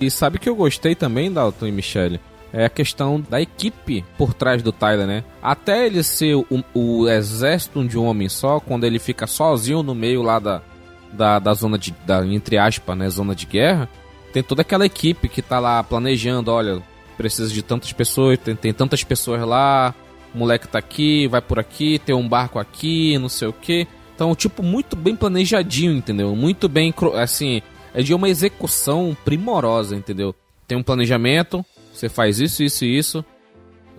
E 0.00 0.10
sabe 0.10 0.38
que 0.38 0.48
eu 0.48 0.54
gostei 0.54 0.94
também, 0.94 1.32
Dalton 1.32 1.66
e 1.66 1.72
Michelle? 1.72 2.20
É 2.52 2.64
a 2.64 2.70
questão 2.70 3.20
da 3.20 3.40
equipe 3.40 4.04
por 4.16 4.32
trás 4.32 4.62
do 4.62 4.72
Tyler, 4.72 5.06
né? 5.06 5.24
Até 5.42 5.86
ele 5.86 6.02
ser 6.02 6.34
o, 6.36 6.46
o 6.74 7.08
exército 7.08 7.84
de 7.86 7.98
um 7.98 8.04
homem 8.04 8.28
só, 8.28 8.60
quando 8.60 8.84
ele 8.84 8.98
fica 8.98 9.26
sozinho 9.26 9.82
no 9.82 9.94
meio 9.94 10.22
lá 10.22 10.38
da, 10.38 10.62
da, 11.12 11.38
da 11.38 11.54
zona 11.54 11.78
de. 11.78 11.94
Da, 12.06 12.24
entre 12.26 12.56
aspas, 12.56 12.96
né? 12.96 13.08
Zona 13.08 13.34
de 13.34 13.46
guerra, 13.46 13.88
tem 14.32 14.42
toda 14.42 14.62
aquela 14.62 14.86
equipe 14.86 15.28
que 15.28 15.42
tá 15.42 15.58
lá 15.58 15.82
planejando, 15.82 16.50
olha, 16.50 16.82
precisa 17.16 17.52
de 17.52 17.62
tantas 17.62 17.92
pessoas, 17.92 18.38
tem, 18.38 18.54
tem 18.54 18.72
tantas 18.72 19.02
pessoas 19.02 19.40
lá, 19.46 19.94
o 20.34 20.38
moleque 20.38 20.68
tá 20.68 20.78
aqui, 20.78 21.26
vai 21.28 21.40
por 21.40 21.58
aqui, 21.58 21.98
tem 21.98 22.14
um 22.14 22.28
barco 22.28 22.58
aqui, 22.58 23.18
não 23.18 23.28
sei 23.28 23.48
o 23.48 23.52
que. 23.52 23.86
Então, 24.14 24.34
tipo, 24.34 24.62
muito 24.62 24.96
bem 24.96 25.14
planejadinho, 25.14 25.92
entendeu? 25.92 26.34
Muito 26.34 26.68
bem, 26.68 26.92
assim, 27.14 27.60
é 27.92 28.02
de 28.02 28.14
uma 28.14 28.28
execução 28.28 29.16
primorosa, 29.24 29.94
entendeu? 29.94 30.34
Tem 30.66 30.76
um 30.76 30.82
planejamento, 30.82 31.64
você 31.92 32.08
faz 32.08 32.40
isso, 32.40 32.62
isso 32.62 32.84
e 32.84 32.98
isso. 32.98 33.24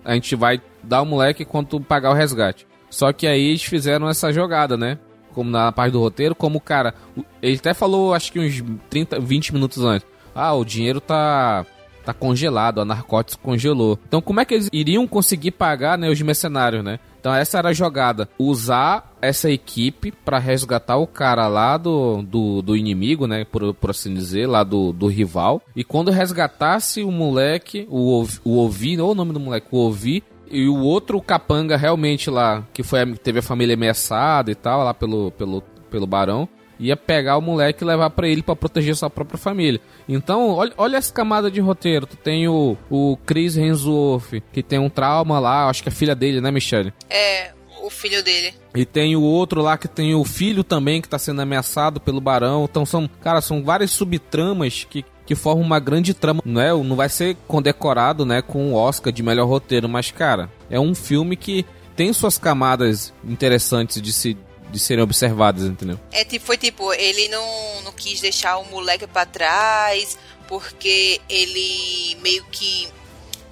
A 0.04 0.14
gente 0.14 0.34
vai 0.36 0.60
dar 0.82 1.02
o 1.02 1.06
moleque 1.06 1.44
quanto 1.44 1.80
pagar 1.80 2.10
o 2.10 2.14
resgate. 2.14 2.66
Só 2.90 3.12
que 3.12 3.26
aí 3.26 3.48
eles 3.48 3.62
fizeram 3.62 4.08
essa 4.08 4.32
jogada, 4.32 4.76
né? 4.76 4.98
Como 5.32 5.50
na 5.50 5.70
parte 5.70 5.92
do 5.92 6.00
roteiro, 6.00 6.34
como 6.34 6.58
o 6.58 6.60
cara. 6.60 6.94
Ele 7.42 7.56
até 7.56 7.74
falou, 7.74 8.14
acho 8.14 8.32
que 8.32 8.40
uns 8.40 8.62
30, 8.88 9.20
20 9.20 9.52
minutos 9.52 9.84
antes. 9.84 10.06
Ah, 10.34 10.54
o 10.54 10.64
dinheiro 10.64 11.00
tá. 11.00 11.66
Tá 12.12 12.14
congelado, 12.14 12.80
a 12.80 12.84
narcóticos 12.84 13.38
congelou. 13.42 13.98
Então 14.06 14.20
como 14.20 14.40
é 14.40 14.44
que 14.44 14.54
eles 14.54 14.68
iriam 14.72 15.06
conseguir 15.06 15.52
pagar, 15.52 15.98
né, 15.98 16.08
os 16.08 16.20
mercenários, 16.20 16.84
né? 16.84 16.98
Então 17.20 17.34
essa 17.34 17.58
era 17.58 17.70
a 17.70 17.72
jogada. 17.72 18.28
Usar 18.38 19.16
essa 19.20 19.50
equipe 19.50 20.12
para 20.12 20.38
resgatar 20.38 20.96
o 20.96 21.06
cara 21.06 21.46
lá 21.48 21.76
do, 21.76 22.22
do, 22.22 22.62
do, 22.62 22.76
inimigo, 22.76 23.26
né? 23.26 23.44
Por, 23.44 23.74
por 23.74 23.90
assim 23.90 24.14
dizer, 24.14 24.46
lá 24.46 24.62
do, 24.62 24.92
do 24.92 25.06
rival. 25.08 25.60
E 25.74 25.82
quando 25.82 26.10
resgatasse 26.10 27.02
o 27.02 27.10
moleque, 27.10 27.86
o, 27.90 28.26
o 28.44 28.58
Ovi, 28.58 28.98
ou 29.00 29.12
o 29.12 29.14
nome 29.14 29.32
do 29.32 29.40
moleque, 29.40 29.66
o 29.70 29.78
Ovi, 29.78 30.22
e 30.50 30.66
o 30.66 30.78
outro 30.78 31.20
capanga 31.20 31.76
realmente 31.76 32.30
lá, 32.30 32.64
que 32.72 32.82
foi 32.82 33.04
teve 33.16 33.40
a 33.40 33.42
família 33.42 33.74
ameaçada 33.74 34.50
e 34.50 34.54
tal, 34.54 34.82
lá 34.82 34.94
pelo, 34.94 35.30
pelo, 35.32 35.62
pelo 35.90 36.06
barão, 36.06 36.48
ia 36.78 36.96
pegar 36.96 37.36
o 37.36 37.42
moleque 37.42 37.82
e 37.82 37.86
levar 37.86 38.10
para 38.10 38.28
ele 38.28 38.42
para 38.42 38.56
proteger 38.56 38.94
sua 38.94 39.10
própria 39.10 39.38
família. 39.38 39.80
Então, 40.08 40.50
olha, 40.50 40.72
olha 40.76 40.96
essa 40.96 41.12
camada 41.12 41.50
de 41.50 41.60
roteiro. 41.60 42.06
Tu 42.06 42.16
tem 42.16 42.48
o, 42.48 42.76
o 42.90 43.16
Chris 43.26 43.56
Hemsworth, 43.56 44.42
que 44.52 44.62
tem 44.62 44.78
um 44.78 44.88
trauma 44.88 45.38
lá, 45.38 45.68
acho 45.68 45.82
que 45.82 45.88
é 45.88 45.92
filha 45.92 46.14
dele, 46.14 46.40
né, 46.40 46.50
Michelle? 46.50 46.92
É, 47.10 47.52
o 47.82 47.90
filho 47.90 48.22
dele. 48.22 48.54
E 48.74 48.84
tem 48.84 49.16
o 49.16 49.22
outro 49.22 49.62
lá 49.62 49.76
que 49.76 49.88
tem 49.88 50.14
o 50.14 50.24
filho 50.24 50.62
também 50.62 51.00
que 51.00 51.08
tá 51.08 51.18
sendo 51.18 51.40
ameaçado 51.40 52.00
pelo 52.00 52.20
barão. 52.20 52.64
Então 52.70 52.84
são, 52.86 53.08
cara, 53.20 53.40
são 53.40 53.64
várias 53.64 53.90
subtramas 53.90 54.86
que 54.88 55.04
que 55.28 55.34
formam 55.34 55.62
uma 55.62 55.78
grande 55.78 56.14
trama, 56.14 56.40
não 56.42 56.58
é? 56.58 56.70
Não 56.72 56.96
vai 56.96 57.10
ser 57.10 57.36
condecorado, 57.46 58.24
né, 58.24 58.40
com 58.40 58.72
o 58.72 58.74
Oscar 58.74 59.12
de 59.12 59.22
melhor 59.22 59.46
roteiro, 59.46 59.86
mas 59.86 60.10
cara, 60.10 60.50
é 60.70 60.80
um 60.80 60.94
filme 60.94 61.36
que 61.36 61.66
tem 61.94 62.10
suas 62.14 62.38
camadas 62.38 63.12
interessantes 63.22 64.00
de 64.00 64.10
se 64.10 64.38
de 64.70 64.78
serem 64.78 65.02
observadas, 65.02 65.64
entendeu? 65.64 65.98
É 66.12 66.24
tipo, 66.24 66.44
foi 66.44 66.56
tipo, 66.56 66.92
ele 66.92 67.28
não, 67.28 67.82
não 67.82 67.92
quis 67.92 68.20
deixar 68.20 68.58
o 68.58 68.64
moleque 68.64 69.06
para 69.06 69.26
trás, 69.26 70.18
porque 70.46 71.20
ele 71.28 72.16
meio 72.20 72.44
que 72.46 72.88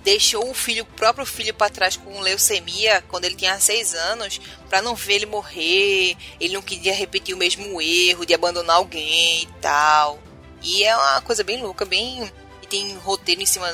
deixou 0.06 0.48
o 0.48 0.54
filho, 0.54 0.84
o 0.84 0.96
próprio 0.96 1.26
filho 1.26 1.52
para 1.52 1.68
trás 1.68 1.96
com 1.96 2.20
leucemia 2.20 3.02
quando 3.08 3.24
ele 3.24 3.34
tinha 3.34 3.58
seis 3.58 3.92
anos, 3.92 4.40
para 4.68 4.80
não 4.80 4.94
ver 4.94 5.14
ele 5.14 5.26
morrer. 5.26 6.16
Ele 6.40 6.54
não 6.54 6.62
queria 6.62 6.94
repetir 6.94 7.34
o 7.34 7.38
mesmo 7.38 7.82
erro 7.82 8.24
de 8.24 8.32
abandonar 8.32 8.76
alguém 8.76 9.42
e 9.42 9.48
tal. 9.60 10.20
E 10.62 10.84
é 10.84 10.96
uma 10.96 11.20
coisa 11.22 11.42
bem 11.42 11.60
louca, 11.60 11.84
bem 11.84 12.30
e 12.62 12.66
tem 12.66 12.96
roteiro 12.98 13.42
em 13.42 13.46
cima 13.46 13.72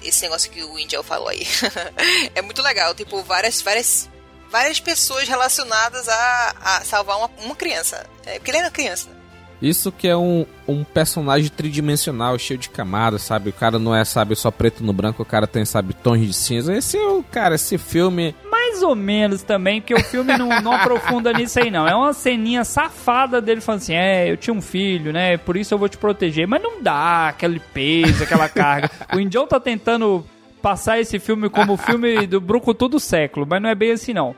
desse 0.00 0.22
negócio 0.22 0.50
que 0.50 0.62
o 0.62 0.78
Indiel 0.78 1.02
falou 1.02 1.28
aí. 1.28 1.46
é 2.34 2.40
muito 2.40 2.62
legal, 2.62 2.94
tipo 2.94 3.22
várias 3.22 3.60
várias 3.60 4.08
várias 4.54 4.78
pessoas 4.78 5.28
relacionadas 5.28 6.08
a, 6.08 6.54
a 6.62 6.80
salvar 6.84 7.18
uma, 7.18 7.30
uma 7.44 7.56
criança. 7.56 8.06
É, 8.24 8.34
porque 8.34 8.52
ele 8.52 8.58
era 8.58 8.70
criança, 8.70 9.08
né? 9.10 9.16
Isso 9.60 9.90
que 9.90 10.06
é 10.06 10.16
um, 10.16 10.46
um 10.68 10.84
personagem 10.84 11.50
tridimensional, 11.50 12.38
cheio 12.38 12.58
de 12.58 12.68
camadas, 12.68 13.22
sabe? 13.22 13.50
O 13.50 13.52
cara 13.52 13.80
não 13.80 13.92
é, 13.92 14.04
sabe, 14.04 14.36
só 14.36 14.52
preto 14.52 14.84
no 14.84 14.92
branco, 14.92 15.22
o 15.22 15.26
cara 15.26 15.48
tem, 15.48 15.64
sabe, 15.64 15.92
tons 15.92 16.20
de 16.20 16.32
cinza. 16.32 16.72
Esse 16.72 16.96
é 16.96 17.04
o, 17.04 17.22
cara, 17.24 17.56
esse 17.56 17.78
filme. 17.78 18.32
Mais 18.48 18.80
ou 18.82 18.94
menos 18.94 19.42
também, 19.42 19.80
porque 19.80 19.94
o 19.94 20.04
filme 20.04 20.36
não, 20.38 20.60
não 20.60 20.72
aprofunda 20.72 21.32
nisso 21.34 21.58
aí, 21.58 21.68
não. 21.68 21.88
É 21.88 21.94
uma 21.94 22.12
ceninha 22.12 22.62
safada 22.62 23.40
dele 23.40 23.60
falando 23.60 23.80
assim: 23.80 23.94
é, 23.94 24.30
eu 24.30 24.36
tinha 24.36 24.54
um 24.54 24.62
filho, 24.62 25.12
né? 25.12 25.36
Por 25.36 25.56
isso 25.56 25.74
eu 25.74 25.78
vou 25.78 25.88
te 25.88 25.98
proteger. 25.98 26.46
Mas 26.46 26.62
não 26.62 26.80
dá 26.80 27.28
aquele 27.28 27.58
peso, 27.58 28.22
aquela 28.22 28.48
carga. 28.48 28.88
o 29.12 29.18
Indião 29.18 29.48
tá 29.48 29.58
tentando 29.58 30.24
passar 30.64 30.98
esse 30.98 31.18
filme 31.18 31.50
como 31.50 31.74
o 31.74 31.76
filme 31.76 32.24
do 32.26 32.40
Brucutu 32.40 32.88
do 32.88 32.98
século, 32.98 33.46
mas 33.46 33.60
não 33.60 33.68
é 33.68 33.74
bem 33.74 33.92
assim, 33.92 34.14
não. 34.14 34.34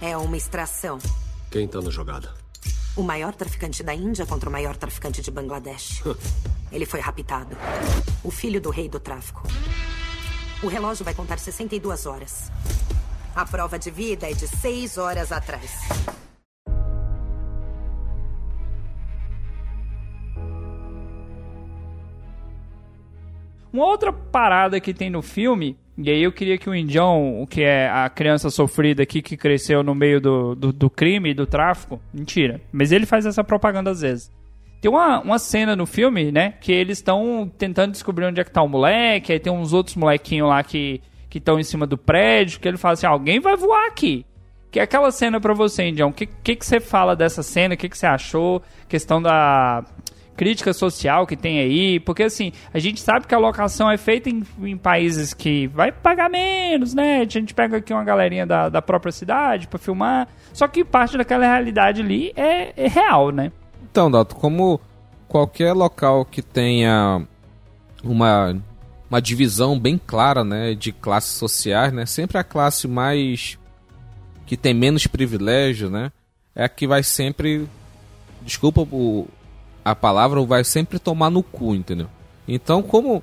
É 0.00 0.16
uma 0.16 0.34
extração. 0.34 0.98
Quem 1.50 1.68
tá 1.68 1.82
na 1.82 1.90
jogada? 1.90 2.32
O 2.96 3.02
maior 3.02 3.34
traficante 3.34 3.82
da 3.82 3.94
Índia 3.94 4.24
contra 4.24 4.48
o 4.48 4.52
maior 4.52 4.74
traficante 4.74 5.20
de 5.20 5.30
Bangladesh. 5.30 6.02
Ele 6.72 6.86
foi 6.86 7.00
raptado. 7.00 7.54
O 8.24 8.30
filho 8.30 8.58
do 8.58 8.70
rei 8.70 8.88
do 8.88 8.98
tráfico. 8.98 9.42
O 10.62 10.66
relógio 10.66 11.04
vai 11.04 11.12
contar 11.12 11.38
62 11.38 12.06
horas. 12.06 12.50
A 13.36 13.44
prova 13.44 13.78
de 13.78 13.90
vida 13.90 14.30
é 14.30 14.32
de 14.32 14.48
6 14.48 14.96
horas 14.96 15.30
atrás. 15.30 15.70
Uma 23.72 23.86
outra 23.86 24.12
parada 24.12 24.78
que 24.80 24.92
tem 24.92 25.08
no 25.08 25.22
filme, 25.22 25.76
e 25.96 26.10
aí 26.10 26.22
eu 26.22 26.32
queria 26.32 26.58
que 26.58 26.68
o 26.68 26.74
Indião, 26.74 27.46
que 27.48 27.62
é 27.62 27.88
a 27.88 28.08
criança 28.10 28.50
sofrida 28.50 29.02
aqui 29.02 29.22
que 29.22 29.36
cresceu 29.36 29.82
no 29.82 29.94
meio 29.94 30.20
do, 30.20 30.54
do, 30.54 30.72
do 30.72 30.90
crime 30.90 31.30
e 31.30 31.34
do 31.34 31.46
tráfico, 31.46 32.00
mentira, 32.12 32.60
mas 32.70 32.92
ele 32.92 33.06
faz 33.06 33.24
essa 33.24 33.42
propaganda 33.42 33.90
às 33.90 34.02
vezes. 34.02 34.30
Tem 34.80 34.90
uma, 34.90 35.20
uma 35.20 35.38
cena 35.38 35.76
no 35.76 35.86
filme, 35.86 36.32
né, 36.32 36.54
que 36.60 36.72
eles 36.72 36.98
estão 36.98 37.50
tentando 37.56 37.92
descobrir 37.92 38.26
onde 38.26 38.40
é 38.40 38.44
que 38.44 38.50
tá 38.50 38.62
o 38.62 38.68
moleque, 38.68 39.32
aí 39.32 39.40
tem 39.40 39.52
uns 39.52 39.72
outros 39.72 39.96
molequinhos 39.96 40.48
lá 40.48 40.62
que 40.62 41.00
estão 41.32 41.58
em 41.58 41.64
cima 41.64 41.86
do 41.86 41.96
prédio, 41.96 42.60
que 42.60 42.68
ele 42.68 42.76
fala 42.76 42.94
assim, 42.94 43.06
alguém 43.06 43.40
vai 43.40 43.56
voar 43.56 43.86
aqui. 43.86 44.26
Que 44.70 44.80
é 44.80 44.82
aquela 44.82 45.10
cena 45.10 45.38
pra 45.38 45.52
você, 45.52 45.84
Indião. 45.84 46.08
O 46.08 46.12
que, 46.12 46.26
que, 46.26 46.56
que 46.56 46.64
você 46.64 46.80
fala 46.80 47.14
dessa 47.14 47.42
cena? 47.42 47.74
O 47.74 47.76
que, 47.76 47.90
que 47.90 47.96
você 47.96 48.06
achou? 48.06 48.62
Questão 48.88 49.20
da 49.20 49.84
crítica 50.36 50.72
social 50.72 51.26
que 51.26 51.36
tem 51.36 51.60
aí, 51.60 52.00
porque 52.00 52.24
assim, 52.24 52.52
a 52.72 52.78
gente 52.78 53.00
sabe 53.00 53.26
que 53.26 53.34
a 53.34 53.38
locação 53.38 53.90
é 53.90 53.96
feita 53.96 54.28
em, 54.28 54.42
em 54.62 54.76
países 54.76 55.34
que 55.34 55.66
vai 55.68 55.92
pagar 55.92 56.30
menos, 56.30 56.94
né? 56.94 57.20
A 57.20 57.28
gente 57.28 57.54
pega 57.54 57.76
aqui 57.76 57.92
uma 57.92 58.04
galerinha 58.04 58.46
da, 58.46 58.68
da 58.68 58.82
própria 58.82 59.12
cidade 59.12 59.68
para 59.68 59.78
filmar, 59.78 60.28
só 60.52 60.66
que 60.66 60.84
parte 60.84 61.16
daquela 61.16 61.44
realidade 61.44 62.00
ali 62.00 62.32
é, 62.34 62.72
é 62.76 62.88
real, 62.88 63.30
né? 63.30 63.52
Então, 63.90 64.10
Dato, 64.10 64.34
como 64.36 64.80
qualquer 65.28 65.72
local 65.72 66.24
que 66.24 66.42
tenha 66.42 67.26
uma, 68.02 68.56
uma 69.08 69.20
divisão 69.20 69.78
bem 69.78 69.98
clara, 69.98 70.44
né, 70.44 70.74
de 70.74 70.92
classes 70.92 71.32
sociais, 71.32 71.92
né, 71.92 72.06
sempre 72.06 72.38
a 72.38 72.44
classe 72.44 72.88
mais 72.88 73.58
que 74.46 74.56
tem 74.56 74.74
menos 74.74 75.06
privilégio, 75.06 75.88
né, 75.88 76.10
é 76.54 76.64
a 76.64 76.68
que 76.68 76.86
vai 76.86 77.02
sempre 77.02 77.66
desculpa 78.42 78.82
o, 78.82 79.28
a 79.84 79.94
palavra 79.94 80.40
vai 80.42 80.64
sempre 80.64 80.98
tomar 80.98 81.30
no 81.30 81.42
cu, 81.42 81.74
entendeu? 81.74 82.08
Então, 82.46 82.82
como 82.82 83.22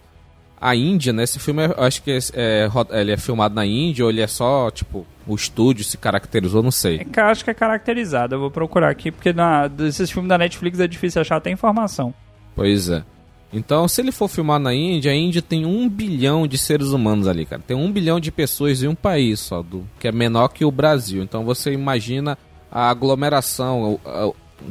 a 0.59 0.75
Índia, 0.75 1.13
né? 1.13 1.23
Esse 1.23 1.39
filme, 1.39 1.65
eu 1.65 1.83
acho 1.83 2.03
que 2.03 2.11
é, 2.11 2.19
é, 2.33 2.69
ele 2.99 3.11
é 3.11 3.17
filmado 3.17 3.55
na 3.55 3.65
Índia 3.65 4.03
ou 4.03 4.11
ele 4.11 4.21
é 4.21 4.27
só, 4.27 4.69
tipo, 4.69 5.05
o 5.25 5.35
estúdio 5.35 5.83
se 5.83 5.97
caracterizou, 5.97 6.61
não 6.61 6.71
sei. 6.71 7.05
É, 7.15 7.21
acho 7.21 7.43
que 7.43 7.51
é 7.51 7.53
caracterizado, 7.53 8.35
eu 8.35 8.39
vou 8.39 8.51
procurar 8.51 8.89
aqui, 8.89 9.11
porque 9.11 9.31
na, 9.31 9.67
desses 9.67 10.11
filmes 10.11 10.29
da 10.29 10.37
Netflix 10.37 10.79
é 10.79 10.87
difícil 10.87 11.21
achar 11.21 11.37
até 11.37 11.49
informação. 11.49 12.13
Pois 12.55 12.89
é. 12.89 13.03
Então, 13.51 13.87
se 13.87 14.01
ele 14.01 14.11
for 14.11 14.27
filmar 14.27 14.59
na 14.59 14.73
Índia, 14.73 15.11
a 15.11 15.15
Índia 15.15 15.41
tem 15.41 15.65
um 15.65 15.89
bilhão 15.89 16.45
de 16.47 16.57
seres 16.57 16.89
humanos 16.89 17.27
ali, 17.27 17.45
cara. 17.45 17.61
Tem 17.65 17.75
um 17.75 17.91
bilhão 17.91 18.19
de 18.19 18.31
pessoas 18.31 18.83
em 18.83 18.87
um 18.87 18.93
país 18.93 19.39
só, 19.39 19.63
do, 19.63 19.87
que 19.99 20.07
é 20.07 20.11
menor 20.11 20.49
que 20.49 20.63
o 20.63 20.71
Brasil. 20.71 21.23
Então 21.23 21.43
você 21.43 21.71
imagina 21.71 22.37
a 22.71 22.89
aglomeração, 22.89 23.99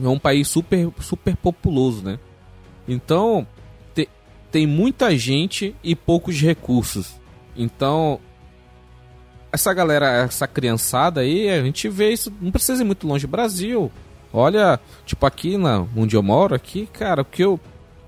é 0.03 0.09
um 0.09 0.19
país 0.19 0.49
super, 0.49 0.91
super 1.01 1.37
populoso, 1.37 2.03
né? 2.03 2.19
Então, 2.87 3.47
te, 3.95 4.09
tem 4.51 4.67
muita 4.67 5.17
gente 5.17 5.75
e 5.83 5.95
poucos 5.95 6.41
recursos. 6.41 7.15
Então, 7.57 8.21
essa 9.53 9.73
galera, 9.73 10.25
essa 10.25 10.47
criançada 10.47 11.21
aí, 11.21 11.49
a 11.49 11.63
gente 11.63 11.89
vê 11.89 12.13
isso, 12.13 12.33
não 12.41 12.51
precisa 12.51 12.83
ir 12.83 12.87
muito 12.87 13.07
longe. 13.07 13.27
Brasil, 13.27 13.91
olha, 14.33 14.79
tipo 15.05 15.25
aqui 15.27 15.57
na, 15.57 15.87
onde 15.97 16.17
eu 16.17 16.23
moro, 16.23 16.55
aqui, 16.55 16.87
cara, 16.87 17.23
o 17.23 17.25
que 17.25 17.43
eu, 17.43 17.59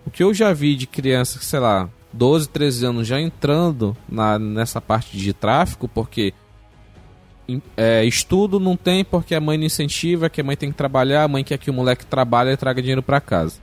o 0.07 0.11
que 0.11 0.23
eu 0.23 0.33
já 0.33 0.53
vi 0.53 0.77
de 0.77 0.87
criança, 0.87 1.39
sei 1.41 1.61
lá, 1.61 1.89
12, 2.13 2.49
13 2.49 2.87
anos 2.87 3.07
já 3.07 3.21
entrando 3.21 3.97
na, 4.09 4.39
nessa 4.39 4.81
parte 4.81 5.17
de 5.17 5.33
tráfico, 5.33 5.89
porque 5.89 6.33
é, 7.77 8.05
estudo 8.05 8.61
não 8.61 8.77
tem 8.77 9.05
porque 9.05 9.35
a 9.35 9.41
mãe 9.41 9.57
não 9.59 9.65
incentiva, 9.65 10.29
que 10.29 10.41
a 10.41 10.45
mãe 10.45 10.57
tem 10.57 10.71
que 10.71 10.77
trabalhar, 10.77 11.25
a 11.25 11.29
mãe 11.29 11.43
quer 11.45 11.59
que 11.59 11.71
o 11.71 11.75
moleque 11.75 12.05
trabalhe 12.07 12.51
e 12.51 12.57
traga 12.57 12.81
dinheiro 12.81 13.03
para 13.03 13.21
casa. 13.21 13.59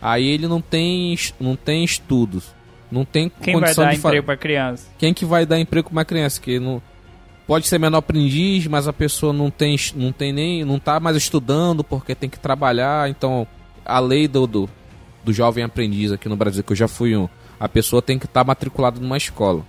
Aí 0.00 0.26
ele 0.26 0.48
não 0.48 0.60
tem, 0.60 1.16
não 1.38 1.54
tem 1.56 1.84
estudos, 1.84 2.54
não 2.90 3.04
tem 3.04 3.30
Quem 3.42 3.54
vai 3.54 3.62
condição 3.62 3.84
dar 3.84 3.90
de 3.92 3.98
fa- 3.98 4.08
emprego 4.08 4.26
pra 4.26 4.36
criança? 4.36 4.88
Quem 4.98 5.12
que 5.12 5.24
vai 5.24 5.44
dar 5.44 5.58
emprego 5.60 5.88
pra 5.88 5.96
uma 5.98 6.04
criança 6.04 6.40
que 6.40 6.58
não 6.58 6.80
pode 7.46 7.66
ser 7.66 7.78
menor 7.78 7.98
aprendiz, 7.98 8.66
mas 8.66 8.86
a 8.88 8.92
pessoa 8.92 9.32
não 9.32 9.50
tem, 9.50 9.76
não 9.94 10.12
tem 10.12 10.32
nem, 10.32 10.64
não 10.64 10.78
tá 10.78 10.98
mais 11.00 11.16
estudando 11.16 11.82
porque 11.84 12.14
tem 12.14 12.30
que 12.30 12.38
trabalhar, 12.38 13.10
então 13.10 13.46
a 13.84 13.98
lei 13.98 14.26
do, 14.28 14.46
do, 14.46 14.70
do 15.24 15.32
jovem 15.32 15.64
aprendiz 15.64 16.12
aqui 16.12 16.28
no 16.28 16.36
Brasil, 16.36 16.62
que 16.62 16.72
eu 16.72 16.76
já 16.76 16.86
fui 16.88 17.16
um, 17.16 17.28
a 17.58 17.68
pessoa 17.68 18.00
tem 18.00 18.18
que 18.18 18.26
estar 18.26 18.44
matriculada 18.44 19.00
numa 19.00 19.16
escola. 19.16 19.64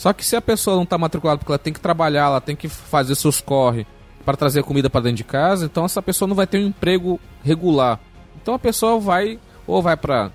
Só 0.00 0.14
que 0.14 0.24
se 0.24 0.34
a 0.34 0.40
pessoa 0.40 0.76
não 0.76 0.84
está 0.84 0.96
matriculada 0.96 1.36
porque 1.36 1.52
ela 1.52 1.58
tem 1.58 1.74
que 1.74 1.78
trabalhar, 1.78 2.24
ela 2.24 2.40
tem 2.40 2.56
que 2.56 2.70
fazer 2.70 3.14
seus 3.14 3.38
corre 3.38 3.86
para 4.24 4.34
trazer 4.34 4.62
comida 4.62 4.88
para 4.88 5.02
dentro 5.02 5.18
de 5.18 5.24
casa, 5.24 5.66
então 5.66 5.84
essa 5.84 6.00
pessoa 6.00 6.26
não 6.26 6.34
vai 6.34 6.46
ter 6.46 6.56
um 6.56 6.68
emprego 6.68 7.20
regular. 7.44 8.00
Então 8.40 8.54
a 8.54 8.58
pessoa 8.58 8.98
vai 8.98 9.38
ou 9.66 9.82
vai 9.82 9.98
para 9.98 10.30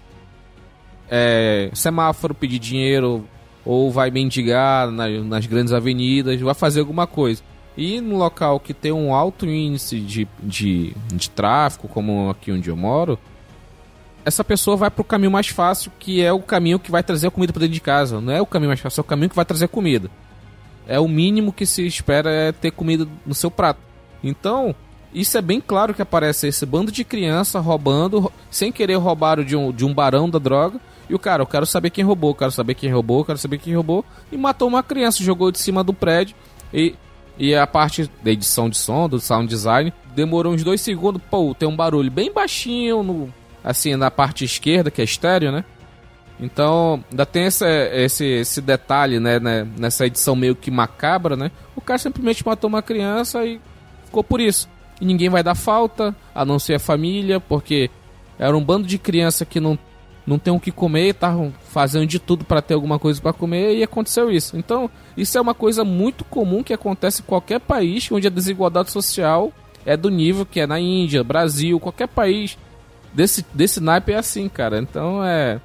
é, 1.09 1.71
semáforo 1.73 2.35
pedir 2.35 2.59
dinheiro 2.59 3.27
ou 3.65 3.91
vai 3.91 4.11
mendigar 4.11 4.91
na- 4.91 5.09
nas 5.09 5.47
grandes 5.47 5.73
avenidas, 5.73 6.39
vai 6.39 6.53
fazer 6.53 6.81
alguma 6.81 7.07
coisa. 7.07 7.41
E 7.75 7.99
no 7.99 8.17
local 8.17 8.59
que 8.59 8.71
tem 8.71 8.91
um 8.91 9.15
alto 9.15 9.47
índice 9.47 9.99
de, 9.99 10.27
de, 10.43 10.95
de 11.11 11.27
tráfico, 11.31 11.87
como 11.87 12.29
aqui 12.29 12.51
onde 12.51 12.69
eu 12.69 12.75
moro, 12.77 13.17
essa 14.25 14.43
pessoa 14.43 14.75
vai 14.75 14.89
pro 14.89 15.03
caminho 15.03 15.31
mais 15.31 15.47
fácil, 15.47 15.91
que 15.99 16.21
é 16.21 16.33
o 16.33 16.39
caminho 16.41 16.79
que 16.79 16.89
vai 16.91 17.03
trazer 17.03 17.27
a 17.27 17.31
comida 17.31 17.53
para 17.53 17.61
dentro 17.61 17.73
de 17.75 17.79
casa. 17.81 18.19
Não 18.19 18.33
é 18.33 18.41
o 18.41 18.45
caminho 18.45 18.69
mais 18.69 18.79
fácil, 18.79 18.99
é 18.99 19.03
o 19.03 19.05
caminho 19.05 19.29
que 19.29 19.35
vai 19.35 19.45
trazer 19.45 19.67
comida. 19.67 20.09
É 20.87 20.99
o 20.99 21.07
mínimo 21.07 21.53
que 21.53 21.65
se 21.65 21.85
espera 21.85 22.29
é 22.31 22.51
ter 22.51 22.71
comida 22.71 23.07
no 23.25 23.33
seu 23.35 23.49
prato. 23.51 23.79
Então, 24.23 24.73
isso 25.13 25.37
é 25.37 25.41
bem 25.41 25.61
claro 25.61 25.93
que 25.93 26.01
aparece 26.01 26.47
esse 26.47 26.65
bando 26.65 26.91
de 26.91 27.03
criança 27.03 27.59
roubando, 27.59 28.19
rou- 28.19 28.33
sem 28.49 28.71
querer 28.71 28.95
roubaram 28.95 29.43
de 29.43 29.55
um, 29.55 29.71
de 29.71 29.85
um 29.85 29.93
barão 29.93 30.29
da 30.29 30.39
droga. 30.39 30.79
E 31.07 31.13
o 31.13 31.19
cara, 31.19 31.43
eu 31.43 31.47
quero 31.47 31.65
saber 31.65 31.91
quem 31.91 32.03
roubou, 32.03 32.31
eu 32.31 32.35
quero 32.35 32.51
saber 32.51 32.73
quem 32.73 32.91
roubou, 32.91 33.19
eu 33.19 33.25
quero 33.25 33.37
saber 33.37 33.59
quem 33.59 33.75
roubou. 33.75 34.03
E 34.31 34.37
matou 34.37 34.67
uma 34.67 34.81
criança, 34.81 35.23
jogou 35.23 35.51
de 35.51 35.59
cima 35.59 35.83
do 35.83 35.93
prédio. 35.93 36.35
E, 36.73 36.95
e 37.37 37.53
a 37.55 37.67
parte 37.67 38.09
da 38.23 38.31
edição 38.31 38.69
de 38.69 38.77
som, 38.77 39.07
do 39.07 39.19
sound 39.19 39.47
design, 39.47 39.93
demorou 40.15 40.53
uns 40.53 40.63
dois 40.63 40.81
segundos. 40.81 41.21
Pô, 41.29 41.53
tem 41.53 41.69
um 41.69 41.75
barulho 41.75 42.09
bem 42.09 42.31
baixinho, 42.33 43.03
no, 43.03 43.33
assim, 43.65 43.95
na 43.95 44.11
parte 44.11 44.45
esquerda, 44.45 44.91
que 44.91 45.01
é 45.01 45.03
estéreo, 45.03 45.51
né? 45.51 45.65
Então, 46.39 47.03
ainda 47.09 47.25
tem 47.25 47.45
esse, 47.45 47.65
esse, 48.39 48.61
detalhe, 48.61 49.19
né, 49.19 49.39
né, 49.39 49.67
nessa 49.77 50.05
edição 50.05 50.35
meio 50.35 50.55
que 50.55 50.69
macabra, 50.69 51.35
né? 51.35 51.49
O 51.75 51.81
cara 51.81 51.97
simplesmente 51.97 52.45
matou 52.45 52.67
uma 52.67 52.83
criança 52.83 53.43
e 53.43 53.59
ficou 54.03 54.23
por 54.23 54.39
isso. 54.39 54.69
E 55.01 55.05
ninguém 55.05 55.29
vai 55.29 55.41
dar 55.41 55.55
falta, 55.55 56.15
a 56.33 56.45
não 56.45 56.59
ser 56.59 56.75
a 56.75 56.79
família, 56.79 57.39
porque 57.39 57.89
era 58.37 58.55
um 58.55 58.63
bando 58.63 58.85
de 58.85 58.97
criança 58.97 59.45
que 59.45 59.59
não, 59.59 59.79
não 60.27 60.37
tem 60.37 60.53
o 60.53 60.59
que 60.59 60.71
comer, 60.71 61.09
estavam 61.09 61.53
fazendo 61.69 62.05
de 62.05 62.19
tudo 62.19 62.45
para 62.45 62.61
ter 62.61 62.75
alguma 62.75 62.99
coisa 62.99 63.19
para 63.19 63.33
comer 63.33 63.77
e 63.77 63.83
aconteceu 63.83 64.29
isso. 64.29 64.57
Então, 64.57 64.91
isso 65.17 65.37
é 65.37 65.41
uma 65.41 65.53
coisa 65.55 65.83
muito 65.83 66.23
comum 66.25 66.61
que 66.61 66.73
acontece 66.73 67.21
em 67.21 67.25
qualquer 67.25 67.61
país 67.61 68.11
onde 68.11 68.27
a 68.27 68.31
desigualdade 68.31 68.91
social 68.91 69.51
é 69.85 69.95
do 69.95 70.09
nível 70.09 70.45
que 70.45 70.59
é 70.59 70.67
na 70.67 70.79
Índia, 70.79 71.23
Brasil, 71.23 71.79
qualquer 71.79 72.07
país 72.07 72.57
desse, 73.15 73.45
desse 73.53 73.79
naipe 73.79 74.11
é 74.11 74.17
assim, 74.17 74.47
cara. 74.49 74.79
Então 74.79 75.23
é. 75.23 75.59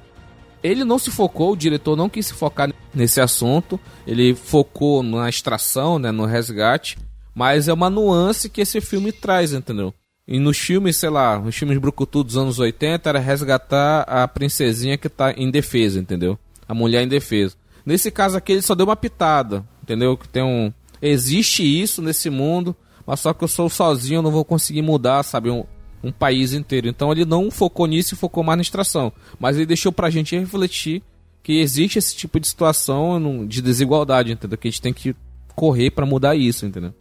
Ele 0.63 0.83
não 0.83 0.99
se 0.99 1.09
focou, 1.09 1.53
o 1.53 1.57
diretor 1.57 1.95
não 1.95 2.07
quis 2.07 2.27
se 2.27 2.33
focar 2.33 2.71
nesse 2.93 3.19
assunto. 3.19 3.79
Ele 4.05 4.35
focou 4.35 5.01
na 5.01 5.27
extração, 5.27 5.97
né, 5.97 6.11
no 6.11 6.25
resgate. 6.25 6.97
Mas 7.33 7.67
é 7.67 7.73
uma 7.73 7.89
nuance 7.89 8.49
que 8.49 8.61
esse 8.61 8.79
filme 8.79 9.11
traz, 9.11 9.53
entendeu? 9.53 9.93
E 10.27 10.39
nos 10.39 10.57
filmes, 10.57 10.97
sei 10.97 11.09
lá, 11.09 11.39
nos 11.39 11.55
filmes 11.55 11.77
brucutu 11.77 12.23
dos 12.23 12.37
anos 12.37 12.59
80 12.59 13.09
era 13.09 13.19
resgatar 13.19 14.01
a 14.01 14.27
princesinha 14.27 14.97
que 14.97 15.09
tá 15.09 15.33
em 15.35 15.49
defesa, 15.49 15.99
entendeu? 15.99 16.37
A 16.67 16.73
mulher 16.73 17.03
em 17.03 17.07
defesa. 17.07 17.55
Nesse 17.85 18.11
caso 18.11 18.37
aqui 18.37 18.51
ele 18.51 18.61
só 18.61 18.75
deu 18.75 18.85
uma 18.85 18.95
pitada, 18.95 19.65
entendeu? 19.81 20.15
Que 20.15 20.29
tem 20.29 20.43
um 20.43 20.71
existe 21.01 21.63
isso 21.63 22.01
nesse 22.01 22.29
mundo, 22.29 22.75
mas 23.05 23.19
só 23.19 23.33
que 23.33 23.43
eu 23.43 23.47
sou 23.47 23.69
sozinho, 23.69 24.19
eu 24.19 24.21
não 24.21 24.31
vou 24.31 24.45
conseguir 24.45 24.83
mudar, 24.83 25.23
sabe, 25.23 25.49
um, 25.49 25.65
um 26.03 26.11
país 26.11 26.53
inteiro. 26.53 26.87
Então 26.87 27.11
ele 27.11 27.25
não 27.25 27.51
focou 27.51 27.85
nisso 27.87 28.13
e 28.13 28.17
focou 28.17 28.43
mais 28.43 28.57
na 28.57 28.61
extração, 28.61 29.11
mas 29.39 29.55
ele 29.55 29.65
deixou 29.65 29.91
pra 29.91 30.09
gente 30.09 30.37
refletir 30.37 31.03
que 31.43 31.59
existe 31.59 31.97
esse 31.97 32.15
tipo 32.15 32.39
de 32.39 32.47
situação 32.47 33.45
de 33.47 33.61
desigualdade, 33.61 34.31
entendeu? 34.31 34.57
Que 34.57 34.67
a 34.67 34.71
gente 34.71 34.81
tem 34.81 34.93
que 34.93 35.15
correr 35.55 35.91
pra 35.91 36.05
mudar 36.05 36.35
isso, 36.35 36.65
entendeu? 36.65 36.93